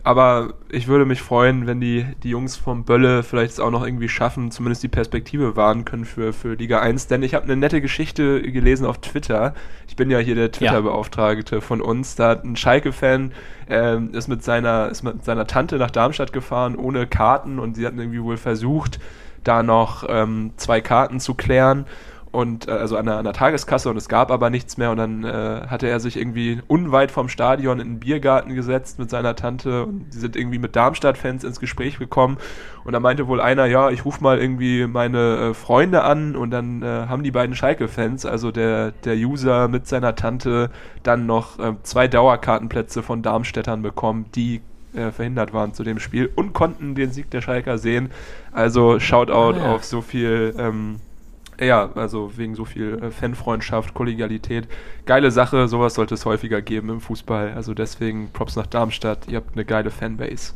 aber 0.04 0.54
ich 0.70 0.88
würde 0.88 1.06
mich 1.06 1.22
freuen, 1.22 1.68
wenn 1.68 1.82
die, 1.82 2.06
die 2.24 2.30
Jungs 2.30 2.56
vom 2.56 2.84
Bölle 2.86 3.24
vielleicht 3.24 3.54
es 3.54 3.60
auch 3.60 3.72
noch 3.72 3.86
irgendwie 3.86 4.08
schaffen, 4.08 4.52
zumindest 4.52 4.84
die 4.84 4.88
Perspektive 4.88 5.56
wahren 5.56 5.84
können 5.84 6.06
für, 6.06 6.32
für 6.32 6.54
Liga 6.54 6.80
1. 6.80 7.08
Denn 7.08 7.24
ich 7.24 7.34
habe 7.34 7.46
eine 7.46 7.56
nette 7.56 7.82
Geschichte 7.82 8.42
gelesen 8.42 8.86
auf 8.86 9.00
Twitter. 9.00 9.56
Ich 9.88 9.96
bin 9.96 10.12
ja 10.12 10.20
hier 10.20 10.36
der 10.36 10.52
Twitter-Beauftragte 10.52 11.60
von 11.60 11.82
uns. 11.82 12.16
Da 12.16 12.30
hat 12.30 12.44
ein 12.44 12.56
Schalke-Fan 12.56 13.34
äh, 13.68 14.00
ist, 14.14 14.28
mit 14.28 14.44
seiner, 14.44 14.90
ist 14.90 15.04
mit 15.04 15.26
seiner 15.26 15.48
Tante 15.48 15.78
nach 15.78 15.92
Darmstadt 15.92 16.32
gefahren, 16.32 16.76
ohne 16.76 17.08
Karten. 17.08 17.60
Und 17.60 17.76
sie 17.76 17.86
hatten 17.86 18.00
irgendwie 18.00 18.24
wohl 18.24 18.38
versucht, 18.38 19.00
da 19.44 19.64
noch 19.64 20.06
ähm, 20.08 20.52
zwei 20.58 20.82
Karten 20.82 21.20
zu 21.20 21.34
klären 21.34 21.86
und 22.32 22.68
äh, 22.68 22.72
also 22.72 22.98
an 22.98 23.06
der, 23.06 23.18
an 23.18 23.24
der, 23.24 23.34
Tageskasse 23.34 23.90
und 23.90 23.98
es 23.98 24.08
gab 24.08 24.32
aber 24.32 24.50
nichts 24.50 24.78
mehr 24.78 24.92
und 24.92 24.98
dann 24.98 25.24
äh, 25.24 25.68
hatte 25.68 25.88
er 25.88 26.00
sich 26.00 26.18
irgendwie 26.18 26.62
unweit 26.68 27.12
vom 27.12 27.30
Stadion 27.30 27.80
in 27.80 27.88
einen 27.88 28.00
Biergarten 28.00 28.54
gesetzt 28.54 29.00
mit 29.00 29.10
seiner 29.10 29.36
Tante 29.36 29.86
und 29.86 30.14
die 30.14 30.18
sind 30.18 30.36
irgendwie 30.36 30.60
mit 30.60 30.76
Darmstadt-Fans 30.76 31.44
ins 31.44 31.60
Gespräch 31.60 31.98
gekommen 31.98 32.38
und 32.84 32.94
da 32.94 33.00
meinte 33.00 33.28
wohl 33.28 33.42
einer, 33.42 33.66
ja, 33.66 33.90
ich 33.90 34.06
rufe 34.06 34.24
mal 34.24 34.40
irgendwie 34.40 34.86
meine 34.88 35.50
äh, 35.50 35.54
Freunde 35.54 36.04
an 36.04 36.36
und 36.36 36.52
dann 36.52 36.82
äh, 36.82 36.86
haben 36.86 37.24
die 37.24 37.32
beiden 37.32 37.56
Schalke-Fans, 37.56 38.26
also 38.26 38.52
der, 38.52 38.92
der 38.92 39.16
User 39.16 39.68
mit 39.68 39.88
seiner 39.88 40.16
Tante, 40.16 40.70
dann 41.04 41.26
noch 41.26 41.60
äh, 41.60 41.74
zwei 41.84 42.08
Dauerkartenplätze 42.08 43.04
von 43.04 43.22
Darmstädtern 43.22 43.82
bekommen, 43.82 44.26
die 44.36 44.62
äh, 44.94 45.12
verhindert 45.12 45.54
waren 45.54 45.74
zu 45.74 45.84
dem 45.84 46.00
Spiel 46.00 46.32
und 46.36 46.54
konnten 46.54 46.96
den 46.96 47.12
Sieg 47.12 47.30
der 47.32 47.42
Schalker 47.42 47.78
sehen. 47.78 48.10
Also 48.52 49.00
Shoutout 49.00 49.60
ah, 49.60 49.66
ja. 49.66 49.76
auf 49.76 49.84
so 49.84 50.02
viel 50.02 50.56
ähm, 50.58 50.98
ja, 51.60 51.92
also 51.96 52.38
wegen 52.38 52.56
so 52.56 52.66
viel 52.66 53.00
äh, 53.02 53.12
Fanfreundschaft, 53.12 53.94
Kollegialität. 53.94 54.68
Geile 55.06 55.32
Sache, 55.32 55.68
sowas 55.68 55.96
sollte 55.96 56.16
es 56.16 56.26
häufiger 56.26 56.62
geben 56.62 56.90
im 56.90 57.02
Fußball. 57.02 57.54
Also 57.54 57.74
deswegen 57.74 58.32
Props 58.32 58.56
nach 58.56 58.68
Darmstadt, 58.68 59.28
ihr 59.28 59.38
habt 59.38 59.54
eine 59.54 59.66
geile 59.66 59.92
Fanbase. 59.92 60.54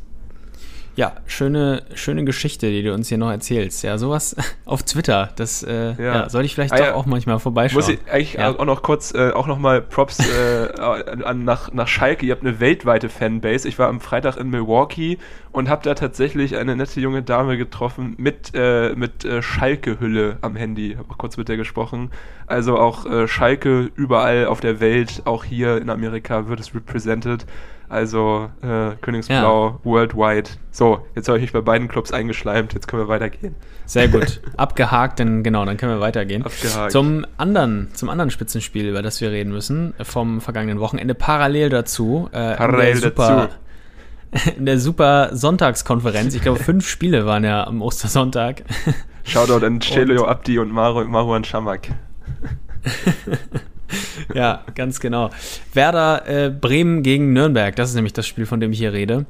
Ja, 0.95 1.13
schöne, 1.25 1.83
schöne 1.95 2.23
Geschichte, 2.23 2.69
die 2.69 2.83
du 2.83 2.93
uns 2.93 3.09
hier 3.09 3.17
noch 3.17 3.31
erzählst. 3.31 3.83
Ja, 3.83 3.97
sowas 3.97 4.35
auf 4.65 4.83
Twitter, 4.83 5.31
das 5.35 5.63
äh, 5.63 5.93
ja. 5.93 5.95
ja. 5.97 6.29
sollte 6.29 6.45
ich 6.45 6.53
vielleicht 6.53 6.73
ah, 6.73 6.77
doch 6.77 6.85
ja. 6.85 6.93
auch 6.93 7.07
manchmal 7.07 7.39
vorbeischauen. 7.39 7.79
Muss 7.81 7.89
ich 7.89 7.99
eigentlich 8.11 8.39
auch 8.39 8.63
noch 8.63 8.83
kurz, 8.83 9.11
äh, 9.13 9.31
auch 9.31 9.47
noch 9.47 9.57
mal 9.57 9.81
Props 9.81 10.19
äh, 10.19 10.69
an, 10.79 11.45
nach, 11.45 11.73
nach 11.73 11.87
Schalke. 11.87 12.27
Ihr 12.27 12.33
habt 12.33 12.43
eine 12.43 12.59
weltweite 12.59 13.09
Fanbase. 13.09 13.67
Ich 13.67 13.79
war 13.79 13.87
am 13.87 14.01
Freitag 14.01 14.37
in 14.37 14.51
Milwaukee 14.51 15.17
und 15.51 15.67
habe 15.67 15.81
da 15.83 15.95
tatsächlich 15.95 16.57
eine 16.57 16.75
nette 16.75 17.01
junge 17.01 17.23
Dame 17.23 17.57
getroffen 17.57 18.13
mit, 18.17 18.51
äh, 18.53 18.93
mit 18.95 19.25
äh, 19.25 19.41
Schalke-Hülle 19.41 20.37
am 20.41 20.55
Handy. 20.55 20.95
Habe 20.97 21.09
auch 21.11 21.17
kurz 21.17 21.37
mit 21.37 21.49
der 21.49 21.57
gesprochen. 21.57 22.11
Also 22.45 22.77
auch 22.77 23.07
äh, 23.07 23.27
Schalke 23.27 23.89
überall 23.95 24.45
auf 24.45 24.59
der 24.59 24.79
Welt, 24.79 25.23
auch 25.25 25.43
hier 25.43 25.77
in 25.77 25.89
Amerika 25.89 26.47
wird 26.47 26.59
es 26.59 26.75
represented. 26.75 27.47
Also 27.93 28.49
äh, 28.63 28.95
Königsblau 29.01 29.67
ja. 29.67 29.79
worldwide. 29.83 30.49
So, 30.71 31.05
jetzt 31.13 31.27
habe 31.27 31.37
ich 31.37 31.43
mich 31.43 31.53
bei 31.53 31.61
beiden 31.61 31.87
Clubs 31.87 32.11
eingeschleimt. 32.11 32.73
Jetzt 32.73 32.87
können 32.87 33.03
wir 33.03 33.07
weitergehen. 33.07 33.53
Sehr 33.85 34.07
gut. 34.07 34.41
Abgehakt, 34.57 35.19
dann 35.19 35.43
genau, 35.43 35.63
dann 35.63 35.77
können 35.77 35.93
wir 35.93 36.01
weitergehen. 36.01 36.43
Abgehakt. 36.43 36.91
Zum 36.91 37.23
anderen, 37.37 37.89
zum 37.93 38.09
anderen 38.09 38.31
Spitzenspiel, 38.31 38.89
über 38.89 39.03
das 39.03 39.21
wir 39.21 39.29
reden 39.29 39.51
müssen, 39.51 39.93
vom 40.01 40.41
vergangenen 40.41 40.79
Wochenende 40.79 41.13
parallel 41.13 41.69
dazu. 41.69 42.29
Äh, 42.31 42.55
parallel 42.55 42.99
dazu. 42.99 43.49
In 44.57 44.65
der 44.65 44.79
super 44.79 45.29
Sonntagskonferenz. 45.33 46.33
Ich 46.33 46.41
glaube, 46.41 46.59
fünf 46.63 46.89
Spiele 46.89 47.27
waren 47.27 47.43
ja 47.43 47.67
am 47.67 47.83
Ostersonntag. 47.83 48.63
Shoutout 49.23 49.63
an 49.63 49.81
Celio 49.81 50.25
Abdi 50.25 50.57
und 50.57 50.71
Maru, 50.71 51.05
Maruan 51.05 51.43
Schamak. 51.43 51.89
ja, 54.33 54.63
ganz 54.75 54.99
genau. 54.99 55.29
Werder 55.73 56.27
äh, 56.27 56.49
Bremen 56.49 57.03
gegen 57.03 57.33
Nürnberg, 57.33 57.75
das 57.75 57.89
ist 57.89 57.95
nämlich 57.95 58.13
das 58.13 58.27
Spiel, 58.27 58.45
von 58.45 58.59
dem 58.59 58.71
ich 58.71 58.79
hier 58.79 58.93
rede. 58.93 59.25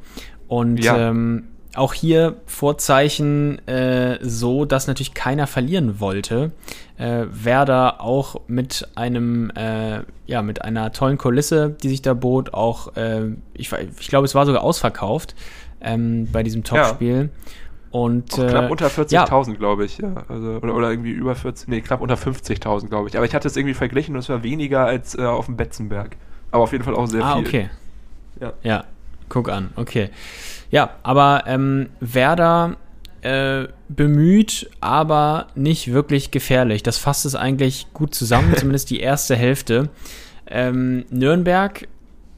Und 0.47 0.83
ja. 0.83 1.09
ähm, 1.09 1.45
auch 1.75 1.93
hier 1.93 2.35
Vorzeichen 2.45 3.65
äh, 3.67 4.19
so, 4.21 4.65
dass 4.65 4.87
natürlich 4.87 5.13
keiner 5.13 5.47
verlieren 5.47 5.99
wollte. 5.99 6.51
Äh, 6.97 7.25
Werder 7.31 8.01
auch 8.01 8.41
mit 8.47 8.87
einem, 8.95 9.49
äh, 9.51 10.01
ja, 10.27 10.41
mit 10.43 10.61
einer 10.61 10.91
tollen 10.91 11.17
Kulisse, 11.17 11.75
die 11.81 11.89
sich 11.89 12.01
da 12.01 12.13
bot, 12.13 12.53
auch, 12.53 12.95
äh, 12.95 13.31
ich, 13.53 13.71
ich 13.99 14.07
glaube, 14.07 14.25
es 14.25 14.35
war 14.35 14.45
sogar 14.45 14.63
ausverkauft 14.63 15.35
ähm, 15.81 16.27
bei 16.31 16.43
diesem 16.43 16.63
Topspiel. 16.63 17.29
Ja. 17.33 17.51
Und, 17.93 18.39
äh, 18.39 18.47
knapp 18.47 18.71
unter 18.71 18.87
40.000, 18.87 19.51
ja. 19.51 19.53
glaube 19.53 19.85
ich. 19.85 19.99
Ja. 19.99 20.25
Also, 20.27 20.57
oder, 20.63 20.73
oder 20.73 20.89
irgendwie 20.89 21.11
über 21.11 21.35
40, 21.35 21.67
nee, 21.67 21.81
knapp 21.81 22.01
unter 22.01 22.15
50.000, 22.15 22.87
glaube 22.87 23.07
ich. 23.07 23.15
Aber 23.15 23.25
ich 23.27 23.35
hatte 23.35 23.47
es 23.47 23.55
irgendwie 23.55 23.75
verglichen 23.75 24.15
und 24.15 24.19
es 24.19 24.29
war 24.29 24.41
weniger 24.41 24.83
als 24.83 25.15
äh, 25.15 25.21
auf 25.21 25.45
dem 25.45 25.57
Betzenberg. 25.57 26.17
Aber 26.49 26.63
auf 26.63 26.71
jeden 26.71 26.83
Fall 26.83 26.95
auch 26.95 27.05
sehr 27.05 27.23
ah, 27.23 27.35
viel. 27.35 27.45
Ah, 27.45 27.47
okay. 27.47 27.69
Ja. 28.41 28.53
ja, 28.63 28.83
guck 29.29 29.47
an, 29.47 29.69
okay. 29.75 30.09
Ja, 30.71 30.89
aber 31.03 31.43
ähm, 31.45 31.89
Werder 31.99 32.77
äh, 33.21 33.67
bemüht, 33.89 34.71
aber 34.81 35.49
nicht 35.53 35.93
wirklich 35.93 36.31
gefährlich. 36.31 36.81
Das 36.81 36.97
fasst 36.97 37.25
es 37.25 37.35
eigentlich 37.35 37.93
gut 37.93 38.15
zusammen, 38.15 38.53
zumindest 38.57 38.89
die 38.89 39.01
erste 39.01 39.35
Hälfte. 39.35 39.89
Ähm, 40.47 41.05
Nürnberg 41.11 41.87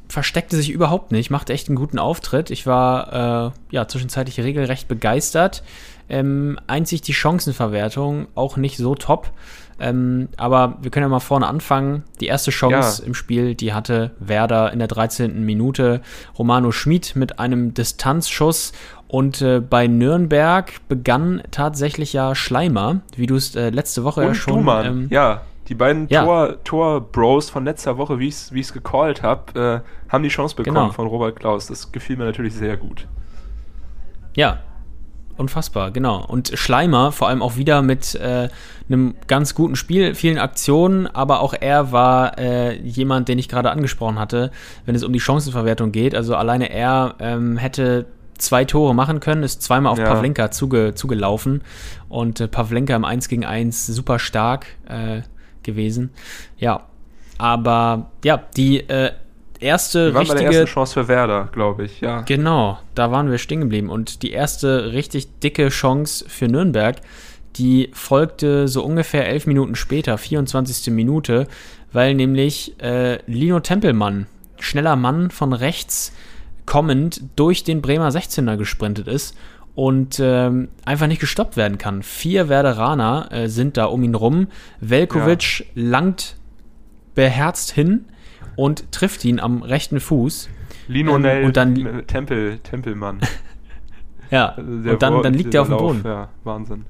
versteckte 0.09 0.55
sich 0.55 0.69
überhaupt 0.69 1.11
nicht, 1.11 1.29
machte 1.29 1.53
echt 1.53 1.67
einen 1.67 1.77
guten 1.77 1.99
Auftritt. 1.99 2.49
Ich 2.51 2.65
war 2.65 3.51
äh, 3.53 3.75
ja 3.75 3.87
zwischenzeitlich 3.87 4.39
regelrecht 4.39 4.87
begeistert. 4.87 5.63
Ähm, 6.07 6.59
einzig 6.67 7.01
die 7.01 7.13
Chancenverwertung 7.13 8.27
auch 8.35 8.57
nicht 8.57 8.77
so 8.77 8.95
top. 8.95 9.31
Ähm, 9.79 10.29
aber 10.37 10.77
wir 10.81 10.91
können 10.91 11.03
ja 11.03 11.09
mal 11.09 11.19
vorne 11.19 11.47
anfangen. 11.47 12.03
Die 12.21 12.27
erste 12.27 12.51
Chance 12.51 13.01
ja. 13.01 13.07
im 13.07 13.13
Spiel, 13.13 13.55
die 13.55 13.73
hatte 13.73 14.11
Werder 14.19 14.71
in 14.71 14.79
der 14.79 14.87
13. 14.87 15.43
Minute. 15.43 16.01
Romano 16.37 16.71
Schmid 16.71 17.15
mit 17.15 17.39
einem 17.39 17.73
Distanzschuss. 17.73 18.71
Und 19.07 19.41
äh, 19.41 19.59
bei 19.59 19.87
Nürnberg 19.87 20.73
begann 20.87 21.43
tatsächlich 21.51 22.13
ja 22.13 22.35
Schleimer, 22.35 23.01
wie 23.15 23.27
du 23.27 23.35
es 23.35 23.55
äh, 23.55 23.69
letzte 23.69 24.03
Woche 24.03 24.21
Und 24.21 24.27
ja 24.27 24.33
schon. 24.35 24.55
Dumann, 24.55 24.85
ähm, 24.85 25.07
ja. 25.09 25.41
Die 25.67 25.75
beiden 25.75 26.07
ja. 26.09 26.23
Tor, 26.23 26.63
Tor 27.11 27.41
von 27.41 27.65
letzter 27.65 27.97
Woche, 27.97 28.19
wie 28.19 28.27
ich 28.27 28.51
es 28.51 28.73
gecallt 28.73 29.23
habe, 29.23 29.83
äh, 29.83 30.11
haben 30.11 30.23
die 30.23 30.29
Chance 30.29 30.55
bekommen 30.55 30.75
genau. 30.75 30.91
von 30.91 31.07
Robert 31.07 31.39
Klaus. 31.39 31.67
Das 31.67 31.91
gefiel 31.91 32.17
mir 32.17 32.25
natürlich 32.25 32.53
sehr 32.53 32.77
gut. 32.77 33.07
Ja, 34.35 34.59
unfassbar, 35.37 35.91
genau. 35.91 36.23
Und 36.23 36.51
Schleimer 36.53 37.11
vor 37.11 37.29
allem 37.29 37.41
auch 37.41 37.55
wieder 37.55 37.81
mit 37.81 38.15
äh, 38.15 38.49
einem 38.87 39.15
ganz 39.27 39.55
guten 39.55 39.75
Spiel, 39.75 40.13
vielen 40.13 40.37
Aktionen, 40.37 41.07
aber 41.07 41.39
auch 41.39 41.53
er 41.59 41.91
war 41.91 42.37
äh, 42.37 42.77
jemand, 42.81 43.27
den 43.27 43.39
ich 43.39 43.49
gerade 43.49 43.71
angesprochen 43.71 44.19
hatte, 44.19 44.51
wenn 44.85 44.93
es 44.93 45.03
um 45.03 45.13
die 45.13 45.19
Chancenverwertung 45.19 45.91
geht. 45.91 46.13
Also 46.13 46.35
alleine 46.35 46.69
er 46.69 47.15
ähm, 47.19 47.57
hätte 47.57 48.05
zwei 48.37 48.65
Tore 48.65 48.93
machen 48.93 49.19
können, 49.19 49.43
ist 49.43 49.61
zweimal 49.61 49.91
auf 49.91 49.99
ja. 49.99 50.05
Pavlenka 50.05 50.51
zuge, 50.51 50.93
zugelaufen 50.93 51.63
und 52.09 52.39
äh, 52.39 52.47
Pavlenka 52.47 52.95
im 52.95 53.05
1 53.05 53.29
gegen 53.29 53.45
1 53.45 53.87
super 53.87 54.19
stark. 54.19 54.67
Äh, 54.87 55.21
gewesen. 55.65 56.11
Ja, 56.57 56.83
aber 57.37 58.11
ja, 58.23 58.41
die 58.55 58.79
äh, 58.87 59.11
erste 59.59 60.07
wir 60.07 60.13
waren 60.13 60.21
richtige. 60.21 60.43
Bei 60.43 60.49
der 60.51 60.59
ersten 60.61 60.73
Chance 60.73 60.93
für 60.93 61.07
Werder, 61.07 61.49
glaube 61.51 61.85
ich, 61.85 62.01
ja. 62.01 62.21
Genau, 62.21 62.79
da 62.93 63.11
waren 63.11 63.29
wir 63.29 63.37
stehen 63.37 63.61
geblieben. 63.61 63.89
Und 63.89 64.23
die 64.23 64.31
erste 64.31 64.93
richtig 64.93 65.39
dicke 65.39 65.69
Chance 65.69 66.25
für 66.27 66.47
Nürnberg, 66.47 66.97
die 67.57 67.89
folgte 67.93 68.67
so 68.67 68.83
ungefähr 68.83 69.27
elf 69.27 69.47
Minuten 69.47 69.75
später, 69.75 70.17
24. 70.17 70.93
Minute, 70.93 71.47
weil 71.91 72.13
nämlich 72.13 72.79
äh, 72.81 73.19
Lino 73.29 73.59
Tempelmann, 73.59 74.27
schneller 74.59 74.95
Mann 74.95 75.31
von 75.31 75.53
rechts 75.53 76.13
kommend, 76.65 77.21
durch 77.35 77.63
den 77.63 77.81
Bremer 77.81 78.09
16er 78.09 78.57
gesprintet 78.57 79.07
ist 79.07 79.35
und 79.75 80.19
ähm, 80.23 80.69
einfach 80.85 81.07
nicht 81.07 81.19
gestoppt 81.19 81.57
werden 81.57 81.77
kann. 81.77 82.01
Vier 82.01 82.49
Werderaner 82.49 83.29
äh, 83.31 83.47
sind 83.49 83.77
da 83.77 83.85
um 83.85 84.03
ihn 84.03 84.15
rum. 84.15 84.47
Velkovic 84.79 85.59
ja. 85.59 85.65
langt 85.75 86.37
beherzt 87.13 87.71
hin 87.71 88.05
und 88.55 88.91
trifft 88.91 89.25
ihn 89.25 89.39
am 89.39 89.61
rechten 89.61 89.99
Fuß. 89.99 90.49
Linonel 90.87 91.39
ähm, 91.39 91.45
und 91.45 91.57
dann 91.57 92.07
Tempel, 92.07 92.59
Tempelmann. 92.59 93.19
ja, 94.31 94.49
also 94.49 94.91
und 94.91 95.01
dann, 95.01 95.21
dann 95.21 95.33
liegt 95.33 95.53
er 95.53 95.61
auf 95.61 95.67
dem 95.67 95.77
Boden. 95.77 96.01
Ja, 96.05 96.29
Wahnsinn. 96.43 96.85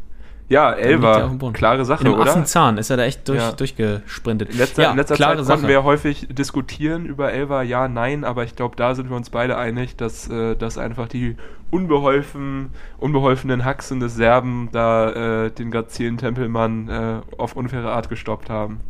Ja, 0.48 0.74
Elva, 0.74 1.32
klare 1.54 1.86
Sache, 1.86 2.06
in 2.06 2.14
oder? 2.14 2.30
Affenzahn 2.30 2.78
ist 2.78 2.92
er 2.92 2.98
da 2.98 3.04
echt 3.04 3.28
durch, 3.28 3.40
ja. 3.40 3.52
durchgesprintet. 3.52 4.52
In 4.52 4.58
letzter, 4.60 4.84
ja, 4.84 4.92
in 4.92 4.98
letzter 4.98 5.16
Zeit 5.16 5.44
konnten 5.44 5.68
wir 5.68 5.84
häufig 5.84 6.28
diskutieren 6.30 7.08
über 7.08 7.34
Elva, 7.34 7.64
ja, 7.64 7.88
nein, 7.88 8.24
aber 8.24 8.44
ich 8.44 8.56
glaube, 8.56 8.76
da 8.76 8.94
sind 8.94 9.10
wir 9.10 9.16
uns 9.16 9.32
beide 9.32 9.58
einig, 9.58 9.96
dass, 9.96 10.30
äh, 10.30 10.56
dass 10.56 10.78
einfach 10.78 11.08
die 11.08 11.36
unbeholfen, 11.72 12.70
unbeholfenen 13.00 13.66
Haxen 13.66 14.00
des 14.00 14.16
Serben 14.16 14.70
da 14.72 15.46
äh, 15.46 15.52
den 15.52 15.72
Grazielen 15.72 16.18
Tempelmann 16.18 16.90
äh, 16.90 17.22
auf 17.38 17.56
unfaire 17.56 17.92
Art 17.92 18.10
gestoppt 18.10 18.52
haben. 18.52 18.82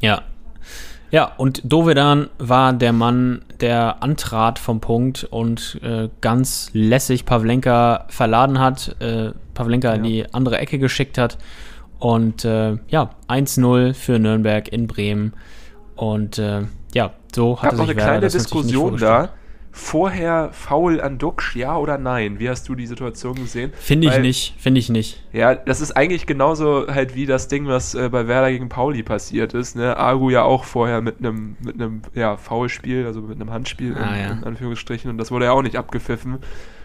Ja, 0.00 0.22
ja, 1.10 1.32
und 1.36 1.60
Dovedan 1.64 2.28
war 2.38 2.72
der 2.72 2.92
Mann, 2.92 3.42
der 3.60 4.02
antrat 4.02 4.58
vom 4.58 4.80
Punkt 4.80 5.24
und 5.24 5.80
äh, 5.82 6.08
ganz 6.20 6.70
lässig 6.72 7.24
Pavlenka 7.24 8.06
verladen 8.08 8.58
hat, 8.58 8.96
äh, 9.00 9.30
Pavlenka 9.54 9.88
ja. 9.88 9.94
in 9.94 10.02
die 10.02 10.34
andere 10.34 10.58
Ecke 10.58 10.78
geschickt 10.78 11.18
hat 11.18 11.38
Und 11.98 12.44
äh, 12.44 12.76
ja, 12.88 13.10
1-0 13.28 13.94
für 13.94 14.18
Nürnberg 14.18 14.68
in 14.68 14.86
Bremen. 14.86 15.32
Und 15.94 16.38
äh, 16.38 16.62
ja, 16.92 17.12
so 17.34 17.62
hat 17.62 17.72
es 17.72 17.78
sich 17.78 17.86
noch 17.86 17.94
eine 17.94 18.02
kleine 18.02 18.28
Diskussion 18.28 18.96
da 18.98 19.30
vorher 19.76 20.52
faul 20.52 21.02
an 21.02 21.18
Duxch, 21.18 21.54
ja 21.54 21.76
oder 21.76 21.98
nein? 21.98 22.38
Wie 22.38 22.48
hast 22.48 22.66
du 22.66 22.74
die 22.74 22.86
Situation 22.86 23.34
gesehen? 23.34 23.72
Finde 23.78 24.08
ich 24.08 24.14
Weil, 24.14 24.22
nicht, 24.22 24.54
finde 24.58 24.80
ich 24.80 24.88
nicht. 24.88 25.22
Ja, 25.34 25.54
das 25.54 25.82
ist 25.82 25.92
eigentlich 25.92 26.24
genauso 26.24 26.86
halt 26.88 27.14
wie 27.14 27.26
das 27.26 27.48
Ding, 27.48 27.66
was 27.66 27.94
äh, 27.94 28.08
bei 28.08 28.26
Werder 28.26 28.50
gegen 28.50 28.70
Pauli 28.70 29.02
passiert 29.02 29.52
ist. 29.52 29.76
Ne? 29.76 29.94
Agu 29.98 30.30
ja 30.30 30.42
auch 30.44 30.64
vorher 30.64 31.02
mit 31.02 31.18
einem 31.18 31.56
mit 31.60 31.74
einem 31.74 32.00
ja, 32.14 32.38
Foulspiel, 32.38 33.04
also 33.04 33.20
mit 33.20 33.38
einem 33.38 33.50
Handspiel 33.50 33.94
ah, 33.98 34.14
in, 34.14 34.20
ja. 34.20 34.32
in, 34.32 34.44
Anführungsstrichen 34.44 35.10
und 35.10 35.18
das 35.18 35.30
wurde 35.30 35.44
ja 35.44 35.52
auch 35.52 35.62
nicht 35.62 35.76
abgepfiffen 35.76 36.38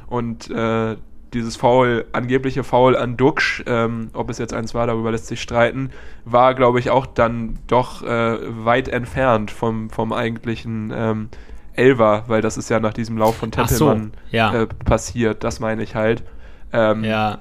und 0.08 0.50
äh, 0.52 0.98
dieses 1.34 1.56
Foul, 1.56 2.06
angebliche 2.12 2.66
Foul 2.66 2.98
an 2.98 3.16
Duxch, 3.16 3.64
ähm, 3.66 4.10
ob 4.12 4.30
es 4.30 4.38
jetzt 4.38 4.54
eins 4.54 4.74
war, 4.74 4.86
darüber 4.86 5.12
lässt 5.12 5.28
sich 5.28 5.42
streiten, 5.42 5.92
war, 6.26 6.56
glaube 6.56 6.80
ich, 6.80 6.90
auch 6.90 7.06
dann 7.06 7.58
doch 7.68 8.04
äh, 8.04 8.38
weit 8.66 8.90
entfernt 8.90 9.50
vom, 9.50 9.90
vom 9.90 10.12
eigentlichen 10.12 10.92
ähm, 10.94 11.30
Elver, 11.76 12.26
weil 12.28 12.42
das 12.42 12.58
ist 12.58 12.70
ja 12.70 12.80
nach 12.80 12.94
diesem 12.94 13.18
Lauf 13.18 13.38
von 13.38 13.52
Tempelmann 13.52 14.12
so, 14.14 14.36
ja. 14.36 14.54
äh, 14.54 14.68
passiert, 14.68 15.44
das 15.44 15.60
meine 15.60 15.84
ich 15.84 15.96
halt. 15.96 16.24
Ähm, 16.74 17.04
ja. 17.04 17.40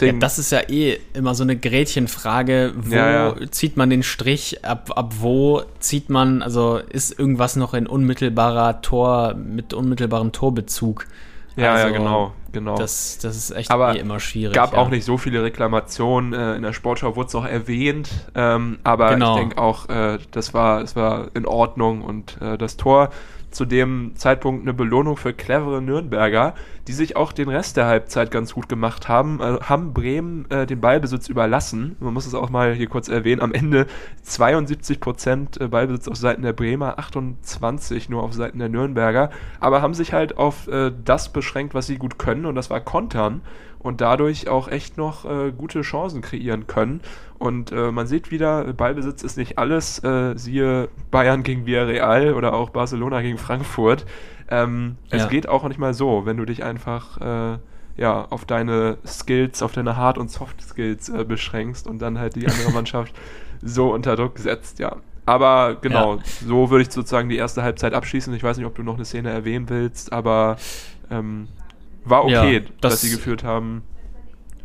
ja. 0.00 0.12
Das 0.12 0.38
ist 0.38 0.52
ja 0.52 0.60
eh 0.68 0.98
immer 1.12 1.34
so 1.34 1.42
eine 1.42 1.56
Gretchenfrage. 1.56 2.72
Wo 2.76 2.94
ja, 2.94 3.34
ja. 3.34 3.50
zieht 3.50 3.76
man 3.76 3.90
den 3.90 4.02
Strich? 4.02 4.64
Ab, 4.64 4.92
ab 4.96 5.14
wo 5.18 5.62
zieht 5.80 6.08
man, 6.08 6.42
also 6.42 6.78
ist 6.78 7.18
irgendwas 7.18 7.56
noch 7.56 7.74
in 7.74 7.86
unmittelbarer 7.86 8.80
Tor, 8.80 9.34
mit 9.34 9.74
unmittelbarem 9.74 10.32
Torbezug? 10.32 11.06
Ja, 11.56 11.72
also, 11.74 11.88
ja, 11.88 11.92
genau, 11.92 12.32
genau. 12.52 12.76
Das, 12.76 13.18
das 13.18 13.36
ist 13.36 13.50
echt 13.50 13.70
aber 13.70 13.94
eh 13.94 13.98
immer 13.98 14.20
schwierig. 14.20 14.54
gab 14.54 14.74
auch 14.74 14.88
nicht 14.88 15.04
so 15.04 15.18
viele 15.18 15.42
Reklamationen. 15.42 16.32
Äh, 16.32 16.56
in 16.56 16.62
der 16.62 16.72
Sportschau 16.72 17.16
wurde 17.16 17.28
es 17.28 17.34
auch 17.34 17.44
erwähnt. 17.44 18.08
Ähm, 18.34 18.78
aber 18.84 19.10
genau. 19.10 19.34
ich 19.34 19.40
denke 19.40 19.58
auch, 19.58 19.88
äh, 19.88 20.18
das 20.30 20.54
war, 20.54 20.80
es 20.80 20.96
war 20.96 21.28
in 21.34 21.46
Ordnung 21.46 22.02
und 22.02 22.40
äh, 22.40 22.56
das 22.56 22.76
Tor 22.76 23.10
zu 23.50 23.64
dem 23.64 24.12
Zeitpunkt 24.14 24.62
eine 24.62 24.74
Belohnung 24.74 25.16
für 25.16 25.32
clevere 25.32 25.82
Nürnberger, 25.82 26.54
die 26.86 26.92
sich 26.92 27.16
auch 27.16 27.32
den 27.32 27.48
Rest 27.48 27.76
der 27.76 27.86
Halbzeit 27.86 28.30
ganz 28.30 28.54
gut 28.54 28.68
gemacht 28.68 29.08
haben, 29.08 29.40
äh, 29.40 29.58
haben 29.62 29.92
Bremen 29.92 30.50
äh, 30.50 30.66
den 30.66 30.80
Ballbesitz 30.80 31.28
überlassen. 31.28 31.96
Man 32.00 32.14
muss 32.14 32.26
es 32.26 32.34
auch 32.34 32.50
mal 32.50 32.74
hier 32.74 32.88
kurz 32.88 33.08
erwähnen. 33.08 33.42
Am 33.42 33.52
Ende 33.52 33.86
72 34.22 35.00
Prozent 35.00 35.60
äh, 35.60 35.68
Ballbesitz 35.68 36.08
auf 36.08 36.16
Seiten 36.16 36.42
der 36.42 36.52
Bremer, 36.52 36.98
28 36.98 38.08
nur 38.08 38.22
auf 38.22 38.32
Seiten 38.32 38.58
der 38.58 38.68
Nürnberger, 38.68 39.30
aber 39.58 39.82
haben 39.82 39.94
sich 39.94 40.12
halt 40.12 40.38
auf 40.38 40.68
äh, 40.68 40.92
das 41.04 41.32
beschränkt, 41.32 41.74
was 41.74 41.86
sie 41.86 41.98
gut 41.98 42.18
können 42.18 42.46
und 42.46 42.54
das 42.54 42.70
war 42.70 42.80
Kontern 42.80 43.42
und 43.80 44.00
dadurch 44.00 44.48
auch 44.48 44.68
echt 44.68 44.96
noch 44.96 45.24
äh, 45.24 45.52
gute 45.52 45.80
Chancen 45.80 46.20
kreieren 46.20 46.66
können. 46.66 47.00
Und 47.40 47.72
äh, 47.72 47.90
man 47.90 48.06
sieht 48.06 48.30
wieder, 48.30 48.70
Ballbesitz 48.74 49.22
ist 49.22 49.38
nicht 49.38 49.56
alles, 49.56 50.04
äh, 50.04 50.36
siehe 50.36 50.90
Bayern 51.10 51.42
gegen 51.42 51.64
Villarreal 51.64 52.34
oder 52.34 52.52
auch 52.52 52.68
Barcelona 52.68 53.22
gegen 53.22 53.38
Frankfurt. 53.38 54.04
Ähm, 54.50 54.96
ja. 55.10 55.16
Es 55.16 55.28
geht 55.30 55.48
auch 55.48 55.66
nicht 55.66 55.78
mal 55.78 55.94
so, 55.94 56.26
wenn 56.26 56.36
du 56.36 56.44
dich 56.44 56.62
einfach 56.62 57.18
äh, 57.18 57.58
ja, 57.96 58.26
auf 58.28 58.44
deine 58.44 58.98
Skills, 59.06 59.62
auf 59.62 59.72
deine 59.72 59.96
Hard- 59.96 60.18
und 60.18 60.30
Soft-Skills 60.30 61.08
äh, 61.08 61.24
beschränkst 61.24 61.86
und 61.86 62.02
dann 62.02 62.18
halt 62.18 62.36
die 62.36 62.46
andere 62.46 62.72
Mannschaft 62.72 63.14
so 63.62 63.90
unter 63.90 64.16
Druck 64.16 64.38
setzt, 64.38 64.78
ja. 64.78 64.96
Aber 65.24 65.76
genau, 65.80 66.16
ja. 66.16 66.22
so 66.46 66.68
würde 66.68 66.82
ich 66.82 66.90
sozusagen 66.90 67.30
die 67.30 67.36
erste 67.36 67.62
Halbzeit 67.62 67.94
abschließen. 67.94 68.34
Ich 68.34 68.42
weiß 68.42 68.58
nicht, 68.58 68.66
ob 68.66 68.74
du 68.74 68.82
noch 68.82 68.96
eine 68.96 69.06
Szene 69.06 69.30
erwähnen 69.30 69.70
willst, 69.70 70.12
aber 70.12 70.58
ähm, 71.10 71.48
war 72.04 72.24
okay, 72.24 72.54
ja, 72.54 72.60
das, 72.82 72.92
dass 72.92 73.00
sie 73.00 73.10
geführt 73.10 73.44
haben. 73.44 73.82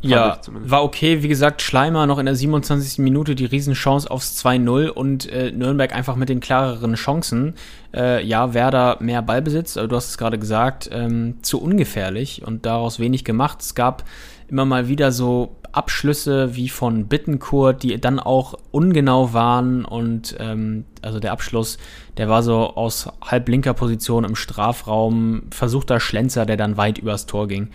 Ja, 0.10 0.40
war 0.48 0.84
okay. 0.84 1.24
Wie 1.24 1.28
gesagt, 1.28 1.62
Schleimer 1.62 2.06
noch 2.06 2.20
in 2.20 2.26
der 2.26 2.36
27. 2.36 3.00
Minute 3.00 3.36
die 3.36 3.46
Riesenchance 3.46 4.10
aufs 4.10 4.44
2-0 4.44 4.88
und 4.88 5.30
äh, 5.32 5.52
Nürnberg 5.52 5.94
einfach 5.96 6.16
mit 6.16 6.30
den 6.30 6.40
klareren 6.40 6.96
Chancen. 6.96 7.56
Äh, 7.94 8.26
ja, 8.26 8.54
Werder 8.54 8.98
mehr 9.00 9.22
Ballbesitz, 9.22 9.78
aber 9.78 9.88
du 9.88 9.96
hast 9.96 10.10
es 10.10 10.18
gerade 10.18 10.38
gesagt, 10.38 10.90
ähm, 10.92 11.38
zu 11.42 11.62
ungefährlich 11.62 12.44
und 12.46 12.66
daraus 12.66 13.00
wenig 13.00 13.24
gemacht. 13.24 13.62
Es 13.62 13.76
gab 13.76 14.04
immer 14.48 14.66
mal 14.66 14.88
wieder 14.88 15.12
so 15.12 15.56
Abschlüsse 15.76 16.56
wie 16.56 16.70
von 16.70 17.08
Bittenkurt, 17.08 17.84
die 17.84 18.00
dann 18.00 18.20
auch 18.20 18.54
ungenau 18.72 19.34
waren 19.34 19.84
und 19.84 20.36
ähm, 20.40 20.86
also 21.02 21.20
der 21.20 21.34
Abschluss, 21.34 21.78
der 22.16 22.30
war 22.30 22.44
so 22.44 22.76
aus 22.76 23.10
halblinker 23.22 23.74
Position 23.74 24.24
im 24.24 24.36
Strafraum, 24.36 25.44
versuchter 25.52 26.00
Schlenzer, 26.00 26.46
der 26.46 26.56
dann 26.56 26.78
weit 26.78 26.98
übers 26.98 27.26
Tor 27.26 27.50
ging. 27.50 27.72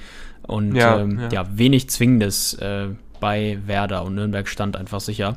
Und 0.46 0.74
ja, 0.74 0.98
ähm, 1.00 1.20
ja. 1.20 1.28
ja 1.42 1.46
wenig 1.52 1.90
Zwingendes 1.90 2.54
äh, 2.54 2.88
bei 3.20 3.58
Werder 3.66 4.04
und 4.04 4.14
Nürnberg 4.14 4.48
stand 4.48 4.76
einfach 4.76 5.00
sicher. 5.00 5.36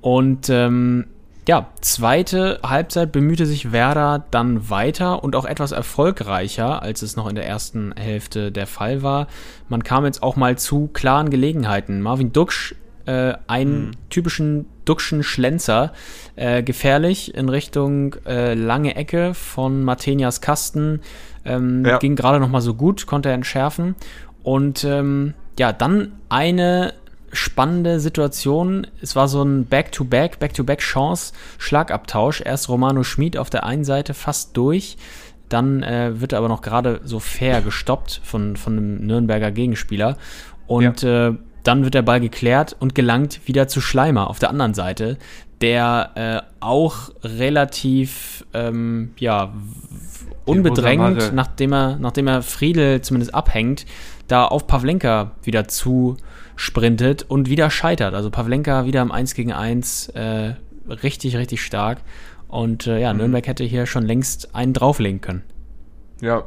Und 0.00 0.48
ähm, 0.48 1.06
ja, 1.48 1.68
zweite 1.80 2.60
Halbzeit 2.62 3.12
bemühte 3.12 3.46
sich 3.46 3.72
Werder 3.72 4.24
dann 4.30 4.70
weiter 4.70 5.24
und 5.24 5.34
auch 5.34 5.44
etwas 5.44 5.72
erfolgreicher, 5.72 6.82
als 6.82 7.02
es 7.02 7.16
noch 7.16 7.28
in 7.28 7.34
der 7.34 7.46
ersten 7.46 7.92
Hälfte 7.96 8.52
der 8.52 8.66
Fall 8.66 9.02
war. 9.02 9.26
Man 9.68 9.82
kam 9.82 10.04
jetzt 10.04 10.22
auch 10.22 10.36
mal 10.36 10.58
zu 10.58 10.88
klaren 10.92 11.30
Gelegenheiten. 11.30 12.02
Marvin 12.02 12.32
Duksch, 12.32 12.74
äh, 13.06 13.34
einen 13.46 13.86
mhm. 13.86 13.90
typischen 14.10 14.66
Duxchen 14.84 15.22
Schlenzer, 15.22 15.92
äh, 16.36 16.62
gefährlich 16.62 17.34
in 17.34 17.48
Richtung 17.48 18.14
äh, 18.26 18.54
lange 18.54 18.96
Ecke 18.96 19.34
von 19.34 19.82
Martenias 19.82 20.40
Kasten. 20.40 21.00
Ähm, 21.44 21.84
ja. 21.84 21.98
Ging 21.98 22.16
gerade 22.16 22.38
noch 22.38 22.48
mal 22.48 22.60
so 22.60 22.74
gut, 22.74 23.06
konnte 23.06 23.30
er 23.30 23.34
entschärfen. 23.34 23.94
Und 24.42 24.84
ähm, 24.84 25.34
ja, 25.58 25.72
dann 25.72 26.12
eine 26.28 26.94
spannende 27.32 28.00
Situation. 28.00 28.86
Es 29.00 29.14
war 29.16 29.28
so 29.28 29.42
ein 29.42 29.66
Back-to-Back, 29.66 30.38
Back-to-Back-Chance, 30.38 31.32
Schlagabtausch. 31.58 32.42
Erst 32.44 32.68
Romano 32.68 33.02
Schmid 33.02 33.36
auf 33.36 33.50
der 33.50 33.64
einen 33.64 33.84
Seite 33.84 34.14
fast 34.14 34.56
durch. 34.56 34.96
Dann 35.48 35.82
äh, 35.82 36.20
wird 36.20 36.32
er 36.32 36.38
aber 36.38 36.48
noch 36.48 36.62
gerade 36.62 37.00
so 37.04 37.18
fair 37.18 37.60
gestoppt 37.60 38.20
von, 38.24 38.56
von 38.56 38.72
einem 38.74 39.06
Nürnberger 39.06 39.50
Gegenspieler. 39.50 40.16
Und 40.66 41.02
ja. 41.02 41.28
äh, 41.28 41.34
dann 41.62 41.84
wird 41.84 41.94
der 41.94 42.02
Ball 42.02 42.20
geklärt 42.20 42.76
und 42.78 42.94
gelangt 42.94 43.46
wieder 43.46 43.68
zu 43.68 43.80
Schleimer 43.80 44.30
auf 44.30 44.38
der 44.38 44.50
anderen 44.50 44.74
Seite, 44.74 45.18
der 45.60 46.10
äh, 46.14 46.64
auch 46.64 47.10
relativ 47.22 48.46
ähm, 48.54 49.10
ja, 49.18 49.52
unbedrängt, 50.46 51.32
nachdem 51.34 51.72
er, 51.72 51.96
nachdem 51.98 52.28
er 52.28 52.42
Friedel 52.42 53.02
zumindest 53.02 53.34
abhängt, 53.34 53.84
da 54.30 54.44
auf 54.44 54.66
Pavlenka 54.66 55.32
wieder 55.42 55.68
zu 55.68 56.16
sprintet 56.56 57.24
und 57.28 57.48
wieder 57.48 57.70
scheitert. 57.70 58.14
Also 58.14 58.30
Pavlenka 58.30 58.84
wieder 58.84 59.02
im 59.02 59.12
1 59.12 59.34
gegen 59.34 59.52
1 59.52 60.10
äh, 60.10 60.54
richtig, 60.88 61.36
richtig 61.36 61.62
stark. 61.62 61.98
Und 62.48 62.86
äh, 62.86 63.00
ja, 63.00 63.12
mhm. 63.12 63.18
Nürnberg 63.18 63.46
hätte 63.46 63.64
hier 63.64 63.86
schon 63.86 64.04
längst 64.04 64.54
einen 64.54 64.72
drauflegen 64.72 65.20
können. 65.20 65.42
Ja. 66.20 66.44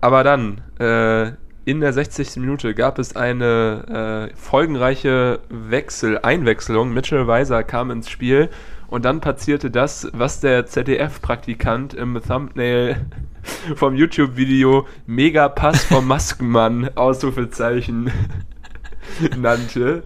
Aber 0.00 0.24
dann, 0.24 0.62
äh, 0.78 1.32
in 1.64 1.80
der 1.80 1.92
60. 1.92 2.36
Minute 2.36 2.74
gab 2.74 2.98
es 2.98 3.16
eine 3.16 4.30
äh, 4.30 4.36
folgenreiche 4.36 5.40
Wechsel, 5.50 6.18
Einwechslung. 6.22 6.92
Mitchell 6.92 7.26
Weiser 7.26 7.62
kam 7.62 7.90
ins 7.90 8.08
Spiel 8.08 8.48
und 8.88 9.04
dann 9.04 9.20
passierte 9.20 9.70
das, 9.70 10.08
was 10.12 10.40
der 10.40 10.66
ZDF-Praktikant 10.66 11.94
im 11.94 12.20
Thumbnail 12.26 12.96
vom 13.76 13.94
YouTube-Video 13.94 14.86
Megapass 15.06 15.84
vom 15.84 16.06
Maskenmann 16.06 16.90
Ausrufezeichen 16.94 18.10
nannte. 19.36 20.02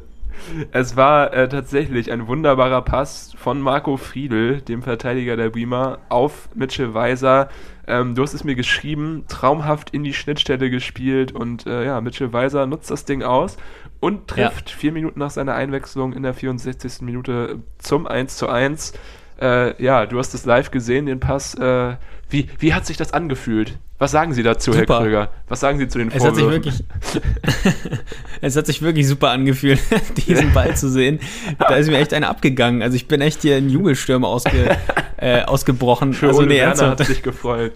Es 0.72 0.96
war 0.96 1.32
äh, 1.32 1.48
tatsächlich 1.48 2.12
ein 2.12 2.26
wunderbarer 2.26 2.82
Pass 2.82 3.34
von 3.36 3.60
Marco 3.60 3.96
Friedl, 3.96 4.60
dem 4.60 4.82
Verteidiger 4.82 5.36
der 5.36 5.50
Bremer, 5.50 6.00
auf 6.08 6.48
Mitchell 6.54 6.92
Weiser. 6.92 7.48
Ähm, 7.86 8.14
du 8.14 8.22
hast 8.22 8.34
es 8.34 8.44
mir 8.44 8.54
geschrieben, 8.54 9.24
traumhaft 9.28 9.90
in 9.90 10.04
die 10.04 10.12
Schnittstelle 10.12 10.70
gespielt 10.70 11.32
und 11.32 11.66
äh, 11.66 11.86
ja, 11.86 12.00
Mitchell 12.00 12.32
Weiser 12.32 12.66
nutzt 12.66 12.90
das 12.90 13.04
Ding 13.04 13.22
aus 13.22 13.56
und 14.00 14.28
trifft 14.28 14.70
ja. 14.70 14.76
vier 14.76 14.92
Minuten 14.92 15.18
nach 15.18 15.30
seiner 15.30 15.54
Einwechslung 15.54 16.12
in 16.12 16.22
der 16.22 16.34
64. 16.34 17.00
Minute 17.00 17.60
zum 17.78 18.06
1 18.06 18.36
zu 18.36 18.48
1. 18.48 18.92
Äh, 19.40 19.82
ja, 19.82 20.06
du 20.06 20.18
hast 20.18 20.34
es 20.34 20.44
live 20.44 20.70
gesehen, 20.70 21.06
den 21.06 21.20
Pass. 21.20 21.54
Äh, 21.54 21.96
wie, 22.28 22.48
wie 22.58 22.74
hat 22.74 22.86
sich 22.86 22.96
das 22.96 23.12
angefühlt? 23.12 23.78
Was 23.98 24.10
sagen 24.10 24.34
Sie 24.34 24.42
dazu, 24.42 24.72
super. 24.72 24.94
Herr 24.94 25.02
Kröger? 25.04 25.28
Was 25.48 25.60
sagen 25.60 25.78
Sie 25.78 25.86
zu 25.86 25.98
den 25.98 26.08
es 26.08 26.22
Vorwürfen? 26.22 26.64
Hat 26.64 26.64
sich 26.64 26.82
wirklich, 27.14 28.02
es 28.40 28.56
hat 28.56 28.66
sich 28.66 28.82
wirklich 28.82 29.06
super 29.06 29.30
angefühlt, 29.30 29.80
diesen 30.26 30.52
Ball 30.52 30.76
zu 30.76 30.90
sehen. 30.90 31.20
Da 31.58 31.76
ist 31.76 31.88
mir 31.88 31.98
echt 31.98 32.12
einer 32.12 32.28
abgegangen. 32.28 32.82
Also 32.82 32.96
ich 32.96 33.06
bin 33.06 33.20
echt 33.20 33.42
hier 33.42 33.56
in 33.56 33.70
Jubelstürme 33.70 34.26
ausge, 34.26 34.76
äh, 35.16 35.42
ausgebrochen. 35.42 36.12
Für 36.12 36.28
also, 36.28 36.40
Ole 36.40 36.50
Werner 36.50 36.90
hat 36.90 37.06
sich 37.06 37.22
gefreut. 37.22 37.72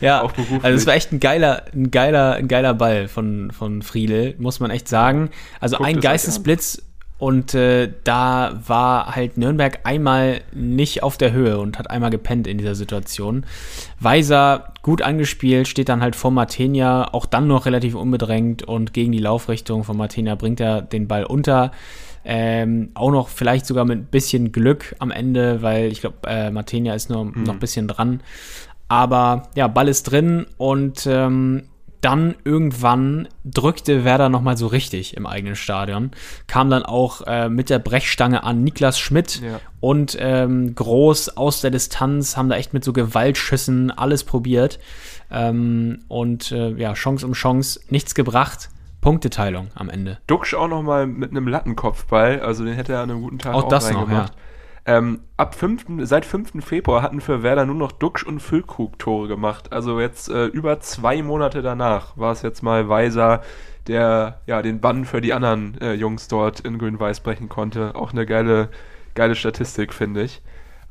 ja, 0.00 0.22
also 0.62 0.76
es 0.76 0.86
war 0.86 0.94
echt 0.94 1.12
ein 1.12 1.20
geiler, 1.20 1.64
ein 1.74 1.90
geiler, 1.90 2.34
ein 2.34 2.48
geiler 2.48 2.74
Ball 2.74 3.08
von, 3.08 3.50
von 3.52 3.80
Friedel, 3.80 4.34
muss 4.38 4.60
man 4.60 4.70
echt 4.70 4.86
sagen. 4.86 5.30
Also 5.60 5.78
Guckt 5.78 5.88
ein 5.88 6.00
Geistesblitz 6.00 6.82
und 7.20 7.54
äh, 7.54 7.92
da 8.02 8.58
war 8.66 9.14
halt 9.14 9.36
Nürnberg 9.36 9.80
einmal 9.84 10.40
nicht 10.52 11.02
auf 11.02 11.16
der 11.18 11.32
Höhe 11.32 11.58
und 11.58 11.78
hat 11.78 11.90
einmal 11.90 12.10
gepennt 12.10 12.46
in 12.46 12.58
dieser 12.58 12.74
Situation. 12.74 13.44
Weiser 14.00 14.72
gut 14.82 15.02
angespielt, 15.02 15.68
steht 15.68 15.88
dann 15.90 16.00
halt 16.02 16.16
vor 16.16 16.30
Martenia, 16.30 17.08
auch 17.12 17.26
dann 17.26 17.46
noch 17.46 17.66
relativ 17.66 17.94
unbedrängt 17.94 18.62
und 18.62 18.92
gegen 18.94 19.12
die 19.12 19.18
Laufrichtung 19.18 19.84
von 19.84 19.96
Martenia 19.96 20.34
bringt 20.34 20.60
er 20.60 20.80
den 20.82 21.06
Ball 21.06 21.24
unter. 21.24 21.70
Ähm, 22.24 22.90
auch 22.94 23.10
noch 23.10 23.28
vielleicht 23.28 23.66
sogar 23.66 23.84
mit 23.84 23.98
ein 23.98 24.04
bisschen 24.06 24.50
Glück 24.52 24.94
am 24.98 25.10
Ende, 25.10 25.62
weil 25.62 25.92
ich 25.92 26.00
glaube, 26.00 26.26
äh, 26.26 26.50
Martenia 26.50 26.94
ist 26.94 27.10
nur 27.10 27.26
Mhm. 27.26 27.42
noch 27.44 27.52
ein 27.54 27.60
bisschen 27.60 27.86
dran. 27.88 28.20
Aber 28.88 29.44
ja, 29.54 29.68
Ball 29.68 29.88
ist 29.88 30.04
drin 30.04 30.46
und 30.56 31.06
ähm, 31.06 31.64
dann 32.00 32.34
irgendwann 32.44 33.28
drückte 33.44 34.04
Werder 34.04 34.28
nochmal 34.28 34.56
so 34.56 34.66
richtig 34.66 35.16
im 35.16 35.26
eigenen 35.26 35.56
Stadion. 35.56 36.10
Kam 36.46 36.70
dann 36.70 36.82
auch 36.84 37.22
äh, 37.26 37.48
mit 37.48 37.70
der 37.70 37.78
Brechstange 37.78 38.42
an 38.42 38.64
Niklas 38.64 38.98
Schmidt 38.98 39.40
Ja. 39.42 39.60
und 39.80 40.16
ähm, 40.20 40.74
Groß 40.74 41.36
aus 41.36 41.60
der 41.60 41.70
Distanz, 41.70 42.36
haben 42.36 42.48
da 42.48 42.56
echt 42.56 42.72
mit 42.72 42.84
so 42.84 42.92
Gewaltschüssen 42.92 43.90
alles 43.90 44.24
probiert. 44.24 44.78
Ähm, 45.30 46.00
und 46.08 46.50
äh, 46.52 46.70
ja, 46.70 46.94
Chance 46.94 47.26
um 47.26 47.32
Chance, 47.34 47.80
nichts 47.88 48.14
gebracht. 48.14 48.70
Punkteteilung 49.00 49.68
am 49.74 49.88
Ende. 49.88 50.18
Duxch 50.26 50.54
auch 50.54 50.68
nochmal 50.68 51.06
mit 51.06 51.30
einem 51.30 51.48
Lattenkopfball, 51.48 52.40
also 52.40 52.64
den 52.64 52.74
hätte 52.74 52.92
er 52.92 53.00
an 53.00 53.10
einem 53.10 53.22
guten 53.22 53.38
Tag 53.38 53.54
Auch 53.54 53.64
auch, 53.64 53.68
das 53.68 53.90
noch, 53.90 54.00
reingemacht. 54.00 54.32
Ähm, 54.86 55.20
ab 55.36 55.54
5., 55.54 55.84
seit 56.00 56.24
5. 56.24 56.64
Februar 56.64 57.02
hatten 57.02 57.20
für 57.20 57.42
Werder 57.42 57.66
nur 57.66 57.74
noch 57.76 57.92
Duxch 57.92 58.24
und 58.24 58.40
Füllkrug 58.40 58.98
Tore 58.98 59.28
gemacht. 59.28 59.72
Also 59.72 60.00
jetzt 60.00 60.28
äh, 60.30 60.46
über 60.46 60.80
zwei 60.80 61.22
Monate 61.22 61.62
danach 61.62 62.16
war 62.16 62.32
es 62.32 62.42
jetzt 62.42 62.62
mal 62.62 62.88
Weiser, 62.88 63.42
der 63.86 64.40
ja 64.46 64.62
den 64.62 64.80
Bann 64.80 65.04
für 65.04 65.20
die 65.20 65.32
anderen 65.32 65.78
äh, 65.80 65.92
Jungs 65.94 66.28
dort 66.28 66.60
in 66.60 66.78
Grün-Weiß 66.78 67.20
brechen 67.20 67.48
konnte. 67.48 67.94
Auch 67.94 68.12
eine 68.12 68.24
geile, 68.26 68.68
geile 69.14 69.34
Statistik, 69.34 69.92
finde 69.92 70.22
ich. 70.22 70.42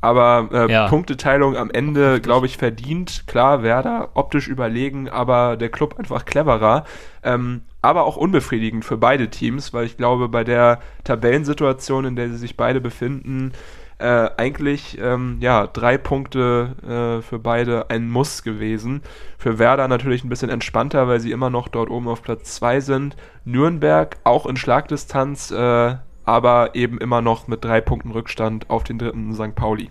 Aber 0.01 0.49
äh, 0.53 0.71
Ja. 0.71 0.87
Punkteteilung 0.87 1.57
am 1.57 1.71
Ende, 1.71 2.21
glaube 2.21 2.45
ich, 2.45 2.57
verdient. 2.57 3.23
Klar, 3.27 3.63
Werder 3.63 4.09
optisch 4.13 4.47
überlegen, 4.47 5.09
aber 5.09 5.57
der 5.57 5.69
Club 5.69 5.97
einfach 5.99 6.25
cleverer. 6.25 6.85
Ähm, 7.23 7.61
aber 7.81 8.03
auch 8.05 8.17
unbefriedigend 8.17 8.85
für 8.85 8.97
beide 8.97 9.29
Teams, 9.29 9.73
weil 9.73 9.85
ich 9.85 9.97
glaube, 9.97 10.29
bei 10.29 10.43
der 10.43 10.79
Tabellensituation, 11.03 12.05
in 12.05 12.15
der 12.15 12.29
sie 12.29 12.37
sich 12.37 12.55
beide 12.57 12.81
befinden, 12.81 13.51
äh, 13.99 14.29
eigentlich 14.37 14.97
ähm, 14.99 15.37
ja 15.41 15.67
drei 15.67 15.97
Punkte 15.97 17.19
äh, 17.19 17.21
für 17.21 17.39
beide 17.39 17.89
ein 17.89 18.09
Muss 18.09 18.43
gewesen. 18.43 19.01
Für 19.37 19.59
Werder 19.59 19.87
natürlich 19.87 20.23
ein 20.23 20.29
bisschen 20.29 20.49
entspannter, 20.49 21.07
weil 21.07 21.19
sie 21.19 21.31
immer 21.31 21.49
noch 21.49 21.67
dort 21.67 21.89
oben 21.89 22.07
auf 22.07 22.23
Platz 22.23 22.55
2 22.55 22.79
sind. 22.79 23.15
Nürnberg 23.45 24.17
auch 24.23 24.45
in 24.45 24.57
Schlagdistanz, 24.57 25.51
äh, 25.51 25.95
aber 26.25 26.75
eben 26.75 26.97
immer 26.97 27.21
noch 27.21 27.47
mit 27.47 27.63
drei 27.63 27.81
Punkten 27.81 28.11
Rückstand 28.11 28.69
auf 28.69 28.83
den 28.83 28.99
dritten 28.99 29.33
St. 29.33 29.55
Pauli. 29.55 29.89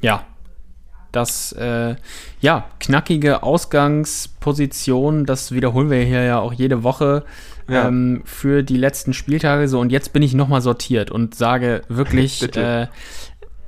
Ja. 0.00 0.24
Das, 1.12 1.52
äh, 1.52 1.96
ja, 2.40 2.66
knackige 2.78 3.42
Ausgangsposition, 3.42 5.24
das 5.24 5.52
wiederholen 5.52 5.88
wir 5.88 6.02
hier 6.02 6.24
ja 6.24 6.40
auch 6.40 6.52
jede 6.52 6.82
Woche 6.82 7.24
Ja. 7.68 7.88
ähm, 7.88 8.22
für 8.24 8.62
die 8.62 8.76
letzten 8.76 9.12
Spieltage. 9.12 9.68
So, 9.68 9.80
und 9.80 9.90
jetzt 9.90 10.12
bin 10.12 10.22
ich 10.22 10.34
nochmal 10.34 10.60
sortiert 10.62 11.10
und 11.10 11.34
sage 11.34 11.82
wirklich, 11.88 12.42
äh, 12.56 12.86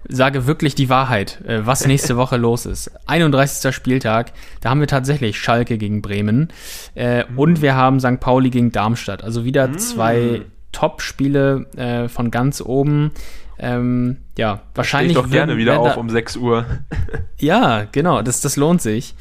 sage 0.09 0.47
wirklich 0.47 0.75
die 0.75 0.89
Wahrheit, 0.89 1.41
äh, 1.47 1.67
was 1.67 1.87
nächste 1.87 2.17
Woche 2.17 2.37
los 2.39 2.65
ist. 2.67 2.91
31. 3.07 3.75
Spieltag, 3.75 4.33
da 4.61 4.71
haben 4.71 4.81
wir 4.81 4.87
tatsächlich 4.87 5.39
Schalke 5.39 5.79
gegen 5.79 6.01
Bremen 6.03 6.49
äh, 6.95 7.25
Mhm. 7.25 7.39
und 7.39 7.63
wir 7.63 7.75
haben 7.75 8.01
St. 8.01 8.21
Pauli 8.21 8.51
gegen 8.51 8.73
Darmstadt. 8.73 9.23
Also 9.25 9.45
wieder 9.45 9.73
zwei 9.77 10.43
Top-Spiele 10.73 11.67
äh, 11.77 12.09
von 12.09 12.31
ganz 12.31 12.61
oben. 12.61 13.11
Ähm, 13.59 14.19
ja, 14.39 14.61
wahrscheinlich. 14.77 15.17
ich 15.17 15.23
doch 15.23 15.29
gerne 15.31 15.57
wieder 15.57 15.81
auf 15.81 15.95
da- 15.95 16.01
um 16.01 16.09
6 16.09 16.37
Uhr. 16.37 16.65
ja, 17.41 17.87
genau, 17.91 18.23
das, 18.23 18.41
das 18.41 18.57
lohnt 18.57 18.81
sich. 18.81 19.15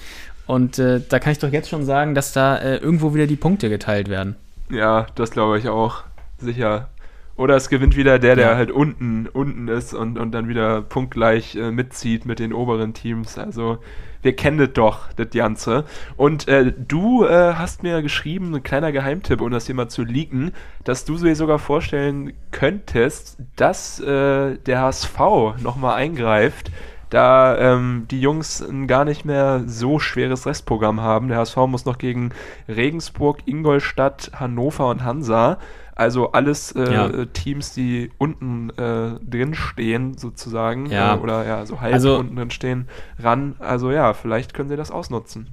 Und 0.45 0.77
äh, 0.79 1.01
da 1.09 1.17
kann 1.19 1.31
ich 1.31 1.39
doch 1.39 1.51
jetzt 1.51 1.69
schon 1.69 1.83
sagen, 1.85 2.13
dass 2.15 2.31
da 2.33 2.55
äh, 2.57 2.77
irgendwo 2.77 3.13
wieder 3.15 3.25
die 3.27 3.35
Punkte 3.35 3.67
geteilt 3.69 4.07
werden. 4.09 4.35
Ja, 4.69 5.07
das 5.15 5.31
glaube 5.31 5.57
ich 5.59 5.69
auch. 5.69 6.03
Sicher. 6.37 6.89
Oder 7.35 7.55
es 7.55 7.69
gewinnt 7.69 7.95
wieder 7.95 8.17
der, 8.17 8.35
der 8.35 8.51
Ja. 8.51 8.55
halt 8.55 8.71
unten, 8.71 9.27
unten 9.27 9.67
ist 9.67 9.93
und, 9.93 10.17
und 10.17 10.31
dann 10.31 10.47
wieder 10.47 10.81
punktgleich 10.81 11.55
äh, 11.55 11.69
mitzieht 11.71 12.25
mit 12.25 12.39
den 12.39 12.51
oberen 12.51 12.93
Teams. 12.95 13.37
Also 13.37 13.77
wir 14.23 14.35
kennen 14.35 14.57
das 14.57 14.73
doch, 14.73 15.13
das 15.13 15.29
Ganze. 15.29 15.85
Und 16.17 16.47
äh, 16.47 16.73
du 16.75 17.25
äh, 17.25 17.53
hast 17.53 17.83
mir 17.83 18.01
geschrieben, 18.01 18.55
ein 18.55 18.63
kleiner 18.63 18.91
Geheimtipp, 18.91 19.39
um 19.39 19.51
das 19.51 19.67
hier 19.67 19.75
mal 19.75 19.87
zu 19.87 20.03
leaken, 20.03 20.51
dass 20.83 21.05
du 21.05 21.15
dir 21.17 21.35
sogar 21.35 21.59
vorstellen 21.59 22.33
könntest, 22.51 23.37
dass 23.55 23.99
äh, 23.99 24.57
der 24.57 24.81
HSV 24.81 25.19
nochmal 25.61 25.95
eingreift, 25.95 26.71
da 27.09 27.57
ähm, 27.57 28.05
die 28.11 28.19
Jungs 28.21 28.61
ein 28.61 28.87
gar 28.87 29.05
nicht 29.05 29.23
mehr 29.25 29.63
so 29.65 29.99
schweres 29.99 30.45
Restprogramm 30.45 31.01
haben. 31.01 31.27
Der 31.29 31.37
HSV 31.37 31.57
muss 31.67 31.85
noch 31.85 31.97
gegen 31.97 32.31
Regensburg, 32.67 33.39
Ingolstadt, 33.45 34.31
Hannover 34.35 34.89
und 34.89 35.03
Hansa. 35.03 35.57
Also 35.95 36.31
alles 36.33 36.73
äh, 36.73 36.93
Ja. 36.93 37.25
Teams, 37.25 37.73
die 37.73 38.11
unten 38.19 38.69
äh, 38.77 39.19
drin 39.21 39.55
stehen, 39.55 40.15
sozusagen. 40.17 40.85
Ja. 40.87 41.15
Äh, 41.15 41.19
oder 41.19 41.45
ja, 41.47 41.65
so 41.65 41.81
halb 41.81 41.93
Also- 41.93 42.17
unten 42.19 42.35
drin 42.35 42.51
stehen, 42.51 42.87
ran. 43.19 43.55
Also 43.59 43.89
ja, 43.91 44.13
vielleicht 44.13 44.53
können 44.53 44.69
sie 44.69 44.75
das 44.75 44.91
ausnutzen. 44.91 45.47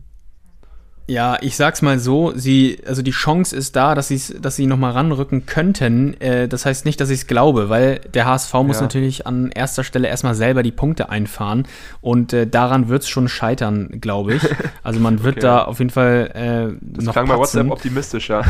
Ja, 1.06 1.36
ich 1.42 1.54
sag's 1.56 1.82
mal 1.82 1.98
so, 1.98 2.32
sie, 2.34 2.78
also 2.86 3.02
die 3.02 3.10
Chance 3.10 3.54
ist 3.54 3.76
da, 3.76 3.94
dass, 3.94 4.08
sie's, 4.08 4.34
dass 4.40 4.56
sie 4.56 4.64
nochmal 4.66 4.92
ranrücken 4.92 5.44
könnten. 5.44 6.18
Äh, 6.18 6.48
das 6.48 6.64
heißt 6.64 6.86
nicht, 6.86 6.98
dass 6.98 7.10
ich 7.10 7.20
es 7.20 7.26
glaube, 7.26 7.68
weil 7.68 8.00
der 8.14 8.24
HSV 8.24 8.54
muss 8.62 8.76
Ja. 8.76 8.82
natürlich 8.84 9.26
an 9.26 9.50
erster 9.50 9.84
Stelle 9.84 10.08
erstmal 10.08 10.34
selber 10.34 10.62
die 10.62 10.72
Punkte 10.72 11.10
einfahren. 11.10 11.68
Und 12.00 12.32
äh, 12.32 12.46
daran 12.46 12.88
wird's 12.88 13.06
schon 13.08 13.28
scheitern, 13.28 14.00
glaube 14.00 14.34
ich. 14.36 14.42
Also 14.82 14.98
man 15.00 15.22
wird 15.22 15.36
Okay. 15.36 15.40
da 15.46 15.64
auf 15.64 15.78
jeden 15.78 15.90
Fall 15.90 16.30
äh, 16.34 16.78
Das 16.80 17.04
noch 17.04 17.12
klang 17.12 17.26
bei 17.28 17.36
patzen. 17.36 17.60
WhatsApp 17.60 17.72
optimistischer. 17.72 18.44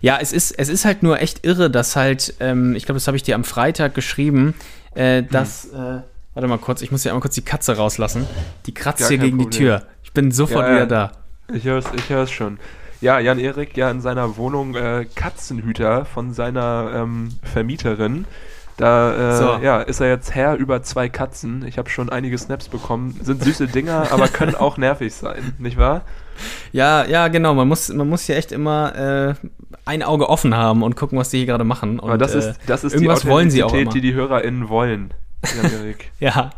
Ja, 0.00 0.18
es 0.20 0.32
ist, 0.32 0.52
es 0.52 0.68
ist 0.70 0.84
halt 0.86 1.02
nur 1.02 1.20
echt 1.20 1.44
irre, 1.44 1.70
dass 1.70 1.96
halt, 1.96 2.34
ähm, 2.40 2.74
ich 2.76 2.84
glaube, 2.86 2.96
das 2.96 3.06
habe 3.06 3.16
ich 3.18 3.22
dir 3.24 3.34
am 3.34 3.44
Freitag 3.44 3.94
geschrieben, 3.94 4.54
äh, 4.94 5.22
dass, 5.22 5.66
äh, 5.66 6.00
warte 6.34 6.48
mal 6.48 6.58
kurz, 6.58 6.80
ich 6.82 6.90
muss 6.90 7.02
hier 7.02 7.12
einmal 7.12 7.20
kurz 7.22 7.34
die 7.34 7.42
Katze 7.42 7.76
rauslassen. 7.76 8.26
Die 8.66 8.72
kratzt 8.74 9.00
Gar 9.00 9.08
hier 9.10 9.18
gegen 9.18 9.38
die 9.38 9.44
Problem. 9.44 9.58
Tür. 9.60 9.82
Ich 10.02 10.12
bin 10.12 10.30
sofort 10.32 10.64
Ja, 10.66 10.68
ja. 10.70 10.74
wieder 10.76 10.86
da. 10.86 11.12
Ich 11.52 11.64
höre 11.64 11.78
es 11.78 11.86
ich 11.96 12.08
hör's 12.08 12.30
schon. 12.30 12.58
Ja, 13.00 13.18
Jan-Erik 13.18 13.76
ja 13.76 13.90
in 13.90 14.00
seiner 14.00 14.36
Wohnung 14.36 14.74
äh, 14.76 15.06
Katzenhüter 15.14 16.04
von 16.04 16.32
seiner 16.32 16.90
ähm, 16.94 17.30
Vermieterin. 17.42 18.24
Da 18.76 19.34
äh, 19.34 19.36
So. 19.36 19.58
ja, 19.62 19.80
ist 19.82 20.00
er 20.00 20.08
jetzt 20.08 20.34
Herr 20.34 20.56
über 20.56 20.82
zwei 20.82 21.08
Katzen. 21.08 21.64
Ich 21.66 21.78
habe 21.78 21.90
schon 21.90 22.10
einige 22.10 22.38
Snaps 22.38 22.68
bekommen. 22.68 23.18
Sind 23.22 23.42
süße 23.44 23.68
Dinger, 23.68 24.08
aber 24.10 24.28
können 24.28 24.54
auch 24.54 24.78
nervig 24.78 25.14
sein, 25.14 25.54
nicht 25.58 25.76
wahr? 25.76 26.02
Ja, 26.72 27.04
ja, 27.04 27.28
genau. 27.28 27.54
Man 27.54 27.68
muss, 27.68 27.88
man 27.92 28.08
muss 28.08 28.22
hier 28.22 28.36
echt 28.36 28.50
immer 28.50 28.94
äh, 28.96 29.34
ein 29.84 30.02
Auge 30.02 30.28
offen 30.28 30.56
haben 30.56 30.82
und 30.82 30.96
gucken, 30.96 31.18
was 31.18 31.28
die 31.28 31.38
hier 31.38 31.46
gerade 31.46 31.64
machen. 31.64 32.00
Und, 32.00 32.08
aber 32.08 32.18
das 32.18 32.34
äh, 32.34 32.38
ist, 32.38 32.60
das 32.66 32.84
ist 32.84 32.94
irgendwas 32.94 33.20
die 33.20 33.28
wollen 33.28 33.50
sie 33.50 33.62
auch 33.62 33.72
immer. 33.74 33.92
die 33.92 34.00
die 34.00 34.14
HörerInnen 34.14 34.68
wollen. 34.68 35.14
Jan-Erik. 35.62 36.10
Ja. 36.20 36.50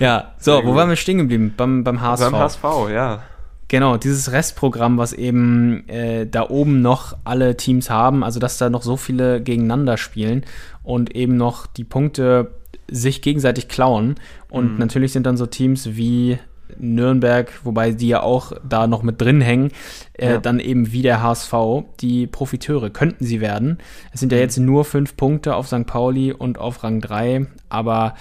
Ja, 0.00 0.32
so, 0.38 0.64
wo 0.64 0.74
waren 0.74 0.88
wir 0.88 0.96
stehen 0.96 1.18
geblieben? 1.18 1.54
Beim, 1.56 1.84
beim 1.84 2.00
HSV. 2.00 2.24
Beim 2.24 2.34
HSV, 2.36 2.64
ja. 2.92 3.22
Genau, 3.68 3.96
dieses 3.96 4.30
Restprogramm, 4.30 4.98
was 4.98 5.12
eben 5.12 5.88
äh, 5.88 6.26
da 6.26 6.48
oben 6.48 6.82
noch 6.82 7.16
alle 7.24 7.56
Teams 7.56 7.88
haben, 7.90 8.22
also 8.22 8.38
dass 8.38 8.58
da 8.58 8.68
noch 8.70 8.82
so 8.82 8.96
viele 8.96 9.40
gegeneinander 9.40 9.96
spielen 9.96 10.44
und 10.82 11.16
eben 11.16 11.36
noch 11.36 11.66
die 11.66 11.84
Punkte 11.84 12.52
sich 12.90 13.22
gegenseitig 13.22 13.68
klauen. 13.68 14.16
Und 14.50 14.74
Mhm. 14.74 14.78
natürlich 14.78 15.12
sind 15.12 15.24
dann 15.26 15.36
so 15.38 15.46
Teams 15.46 15.96
wie 15.96 16.38
Nürnberg, 16.78 17.52
wobei 17.64 17.92
die 17.92 18.08
ja 18.08 18.22
auch 18.22 18.52
da 18.68 18.86
noch 18.86 19.02
mit 19.02 19.20
drin 19.20 19.40
hängen, 19.40 19.70
äh, 20.14 20.32
Ja. 20.32 20.38
dann 20.38 20.60
eben 20.60 20.92
wie 20.92 21.02
der 21.02 21.22
HSV, 21.22 21.84
die 22.00 22.26
Profiteure 22.26 22.90
könnten 22.90 23.24
sie 23.24 23.40
werden. 23.40 23.78
Es 24.12 24.20
sind 24.20 24.32
ja 24.32 24.38
Mhm. 24.38 24.42
jetzt 24.42 24.58
nur 24.58 24.84
fünf 24.84 25.16
Punkte 25.16 25.54
auf 25.56 25.68
St. 25.68 25.86
Pauli 25.86 26.32
und 26.32 26.58
auf 26.58 26.82
Rang 26.84 27.00
3, 27.00 27.46
aber 27.68 28.14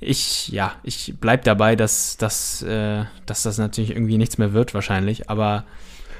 ich, 0.00 0.48
ja, 0.48 0.72
ich 0.82 1.14
bleib 1.20 1.44
dabei, 1.44 1.76
dass, 1.76 2.16
dass, 2.16 2.62
äh, 2.62 3.04
dass 3.26 3.42
das 3.42 3.58
natürlich 3.58 3.90
irgendwie 3.90 4.18
nichts 4.18 4.38
mehr 4.38 4.52
wird, 4.52 4.74
wahrscheinlich. 4.74 5.28
Aber 5.28 5.64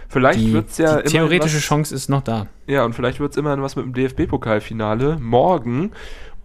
Vielleicht 0.08 0.52
wird 0.52 0.70
es 0.70 0.78
ja 0.78 1.02
die 1.02 1.08
theoretische 1.08 1.56
was, 1.56 1.62
Chance 1.62 1.94
ist 1.94 2.08
noch 2.08 2.22
da. 2.22 2.48
Ja, 2.66 2.84
und 2.84 2.94
vielleicht 2.94 3.20
wird 3.20 3.30
es 3.32 3.36
immerhin 3.36 3.62
was 3.62 3.76
mit 3.76 3.84
dem 3.84 3.94
DFB-Pokalfinale. 3.94 5.18
Morgen 5.20 5.92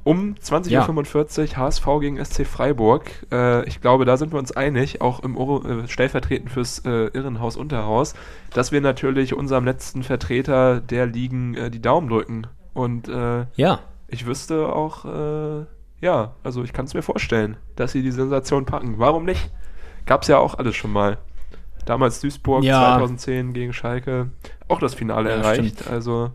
um 0.04 0.36
20.45 0.36 1.50
Uhr 1.50 1.58
HSV 1.58 1.86
gegen 2.00 2.24
SC 2.24 2.46
Freiburg. 2.46 3.10
Äh, 3.32 3.68
ich 3.68 3.82
glaube, 3.82 4.06
da 4.06 4.18
sind 4.18 4.32
wir 4.32 4.40
uns 4.40 4.52
einig, 4.52 5.02
auch 5.02 5.22
im 5.22 5.36
Oro, 5.36 5.64
äh, 5.68 5.88
stellvertretend 5.88 6.52
fürs 6.52 6.80
äh, 6.86 7.08
Irrenhaus 7.08 7.58
Unterhaus, 7.58 8.14
dass 8.54 8.72
wir 8.72 8.82
natürlich 8.82 9.34
unserem 9.34 9.66
letzten 9.66 10.04
Vertreter 10.04 10.80
der 10.80 11.08
Ligen 11.08 11.56
äh, 11.56 11.72
die 11.72 11.82
Daumen 11.82 12.08
drücken. 12.08 12.46
Und 12.76 13.10
äh, 13.10 13.48
Ja, 13.56 13.80
ich 14.08 14.28
wüsste 14.28 14.72
auch, 14.72 15.06
ja, 16.06 16.36
also 16.44 16.64
ich 16.64 16.72
kann 16.72 16.86
es 16.86 16.94
mir 16.94 17.02
vorstellen, 17.02 17.58
dass 17.76 17.92
sie 17.92 18.04
die 18.04 18.12
Sensation 18.12 18.66
packen. 18.66 19.00
Warum 19.00 19.26
nicht? 19.26 19.50
Gab 20.06 20.22
es 20.22 20.28
ja 20.28 20.38
auch 20.38 20.54
alles 20.54 20.76
schon 20.76 20.94
mal. 20.94 21.18
Damals 21.86 22.22
Duisburg 22.22 22.64
Ja. 22.64 22.96
2010 22.98 23.54
gegen 23.54 23.74
Schalke 23.74 24.30
auch 24.68 24.80
das 24.80 24.94
Finale 24.94 25.30
Ja, 25.32 25.38
erreicht. 25.38 25.88
Also 25.88 26.32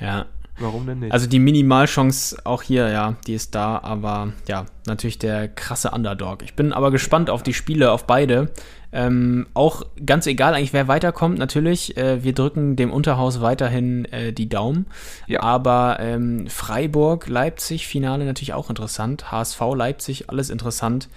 ja. 0.00 0.26
warum 0.58 0.86
denn 0.86 0.98
nicht? 0.98 1.12
Also 1.12 1.28
die 1.28 1.38
Minimalchance 1.38 2.36
auch 2.44 2.62
hier, 2.62 2.88
ja, 2.88 3.14
die 3.26 3.34
ist 3.34 3.54
da, 3.54 3.78
aber 3.78 4.32
ja, 4.48 4.66
natürlich 4.86 5.18
der 5.18 5.46
krasse 5.48 5.92
Underdog. 5.92 6.42
Ich 6.42 6.54
bin 6.56 6.72
aber 6.72 6.90
gespannt 6.90 7.30
auf 7.30 7.44
die 7.44 7.54
Spiele, 7.54 7.92
auf 7.92 8.06
beide. 8.06 8.50
Ähm, 8.96 9.48
auch 9.54 9.82
ganz 10.06 10.24
egal 10.28 10.54
eigentlich, 10.54 10.72
wer 10.72 10.86
weiterkommt, 10.86 11.36
natürlich. 11.36 11.96
Äh, 11.96 12.22
wir 12.22 12.32
drücken 12.32 12.76
dem 12.76 12.92
Unterhaus 12.92 13.40
weiterhin 13.40 14.04
äh, 14.04 14.32
die 14.32 14.48
Daumen. 14.48 14.86
Ja. 15.26 15.42
Aber 15.42 15.96
ähm, 15.98 16.46
Freiburg, 16.46 17.26
Leipzig, 17.26 17.88
Finale 17.88 18.24
natürlich 18.24 18.52
auch 18.52 18.70
interessant. 18.70 19.32
HSV, 19.32 19.60
Leipzig, 19.74 20.30
alles 20.30 20.48
interessant. 20.48 21.08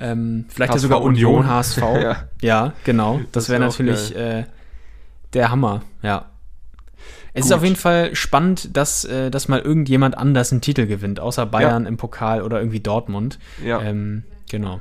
Ähm, 0.00 0.46
vielleicht 0.48 0.70
ja 0.70 0.76
HSV 0.76 0.82
sogar 0.82 1.02
Union, 1.02 1.34
Union. 1.40 1.46
HSV. 1.46 1.82
Ja. 2.00 2.16
ja. 2.40 2.72
genau. 2.84 3.18
Das, 3.18 3.44
Das 3.44 3.48
wäre 3.50 3.60
wär 3.60 3.68
natürlich 3.68 4.16
äh, 4.16 4.44
der 5.34 5.50
Hammer, 5.50 5.82
ja. 6.02 6.24
Es 7.34 7.44
ist 7.44 7.50
Gut. 7.50 7.58
auf 7.58 7.64
jeden 7.64 7.76
Fall 7.76 8.14
spannend, 8.14 8.76
dass, 8.76 9.04
äh, 9.04 9.30
dass 9.30 9.46
mal 9.46 9.60
irgendjemand 9.60 10.16
anders 10.16 10.52
einen 10.52 10.62
Titel 10.62 10.86
gewinnt, 10.86 11.20
außer 11.20 11.44
Bayern 11.44 11.84
im 11.84 11.98
Pokal 11.98 12.40
oder 12.42 12.58
irgendwie 12.58 12.80
Dortmund. 12.80 13.38
Ja. 13.62 13.82
Ähm, 13.82 14.24
genau. 14.48 14.80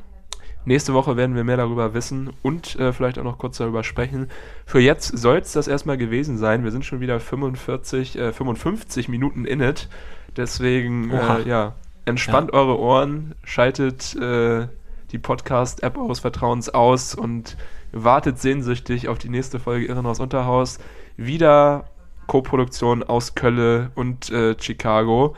Nächste 0.69 0.93
Woche 0.93 1.17
werden 1.17 1.35
wir 1.35 1.43
mehr 1.43 1.57
darüber 1.57 1.95
wissen 1.95 2.29
und 2.43 2.75
äh, 2.75 2.93
vielleicht 2.93 3.17
auch 3.17 3.23
noch 3.23 3.39
kurz 3.39 3.57
darüber 3.57 3.83
sprechen. 3.83 4.27
Für 4.67 4.79
jetzt 4.79 5.17
soll 5.17 5.37
es 5.37 5.53
das 5.53 5.67
erstmal 5.67 5.97
gewesen 5.97 6.37
sein. 6.37 6.63
Wir 6.63 6.69
sind 6.69 6.85
schon 6.85 6.99
wieder 6.99 7.19
45, 7.19 8.15
äh, 8.15 8.31
55 8.31 9.09
Minuten 9.09 9.45
in 9.45 9.61
it. 9.61 9.89
Deswegen, 10.37 11.09
äh, 11.09 11.41
ja, 11.49 11.73
entspannt 12.05 12.53
eure 12.53 12.77
Ohren, 12.77 13.33
schaltet 13.43 14.15
äh, 14.17 14.67
die 15.11 15.17
Podcast-App 15.17 15.97
eures 15.97 16.19
Vertrauens 16.19 16.69
aus 16.69 17.15
und 17.15 17.57
wartet 17.91 18.37
sehnsüchtig 18.37 19.07
auf 19.07 19.17
die 19.17 19.29
nächste 19.29 19.59
Folge 19.59 19.87
Irrenhaus 19.87 20.19
Unterhaus. 20.19 20.77
Wieder 21.17 21.85
Co-Produktion 22.27 23.01
aus 23.01 23.33
Kölle 23.33 23.89
und 23.95 24.29
äh, 24.29 24.55
Chicago. 24.61 25.35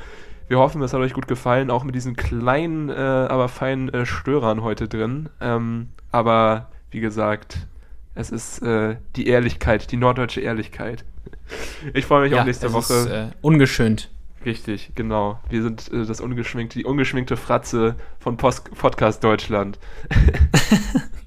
Wir 0.52 0.60
hoffen, 0.60 0.82
es 0.82 0.92
hat 0.92 1.00
euch 1.00 1.14
gut 1.14 1.30
gefallen, 1.30 1.72
auch 1.72 1.86
mit 1.86 1.96
diesen 1.96 2.18
kleinen, 2.18 2.90
äh, 2.90 2.94
aber 2.94 3.48
feinen 3.48 3.88
äh, 3.88 4.06
Störern 4.06 4.64
heute 4.64 4.90
drin. 4.90 5.30
Ähm, 5.40 5.88
aber 6.12 6.70
wie 6.90 7.00
gesagt, 7.00 7.68
es 8.16 8.32
ist 8.32 8.62
äh, 8.62 8.98
die 9.16 9.28
Ehrlichkeit, 9.28 9.94
die 9.94 9.96
norddeutsche 9.96 10.42
Ehrlichkeit. 10.42 11.06
Ich 11.94 12.06
freue 12.06 12.28
mich 12.28 12.38
auf 12.38 12.46
nächste 12.46 12.74
Woche. 12.74 12.94
Ist, 12.94 13.06
äh, 13.06 13.28
ungeschönt. 13.42 14.10
Richtig, 14.46 14.92
genau. 14.94 15.40
Wir 15.50 15.64
sind 15.64 15.90
äh, 15.94 16.06
das 16.06 16.20
ungeschminkte, 16.20 16.80
die 16.80 16.86
ungeschminkte 16.86 17.38
Fratze 17.38 17.96
von 18.20 18.36
Post 18.36 18.76
Podcast 18.76 19.24
Deutschland. 19.24 19.80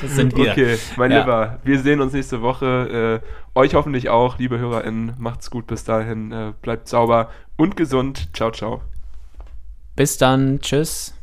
Das 0.00 0.14
sind 0.14 0.36
wir. 0.36 0.52
Okay, 0.52 0.78
mein 0.96 1.10
Ja. 1.10 1.20
Lieber, 1.20 1.58
wir 1.64 1.80
sehen 1.80 2.00
uns 2.00 2.12
nächste 2.12 2.42
Woche. 2.42 3.20
Äh, 3.22 3.58
euch 3.58 3.74
hoffentlich 3.74 4.08
auch, 4.08 4.38
liebe 4.38 4.58
HörerInnen. 4.58 5.14
Macht's 5.18 5.50
gut 5.50 5.66
bis 5.66 5.84
dahin. 5.84 6.32
Äh, 6.32 6.52
bleibt 6.62 6.88
sauber 6.88 7.30
und 7.56 7.76
gesund. 7.76 8.28
Ciao, 8.34 8.50
ciao. 8.50 8.82
Bis 9.96 10.18
dann. 10.18 10.60
Tschüss. 10.60 11.14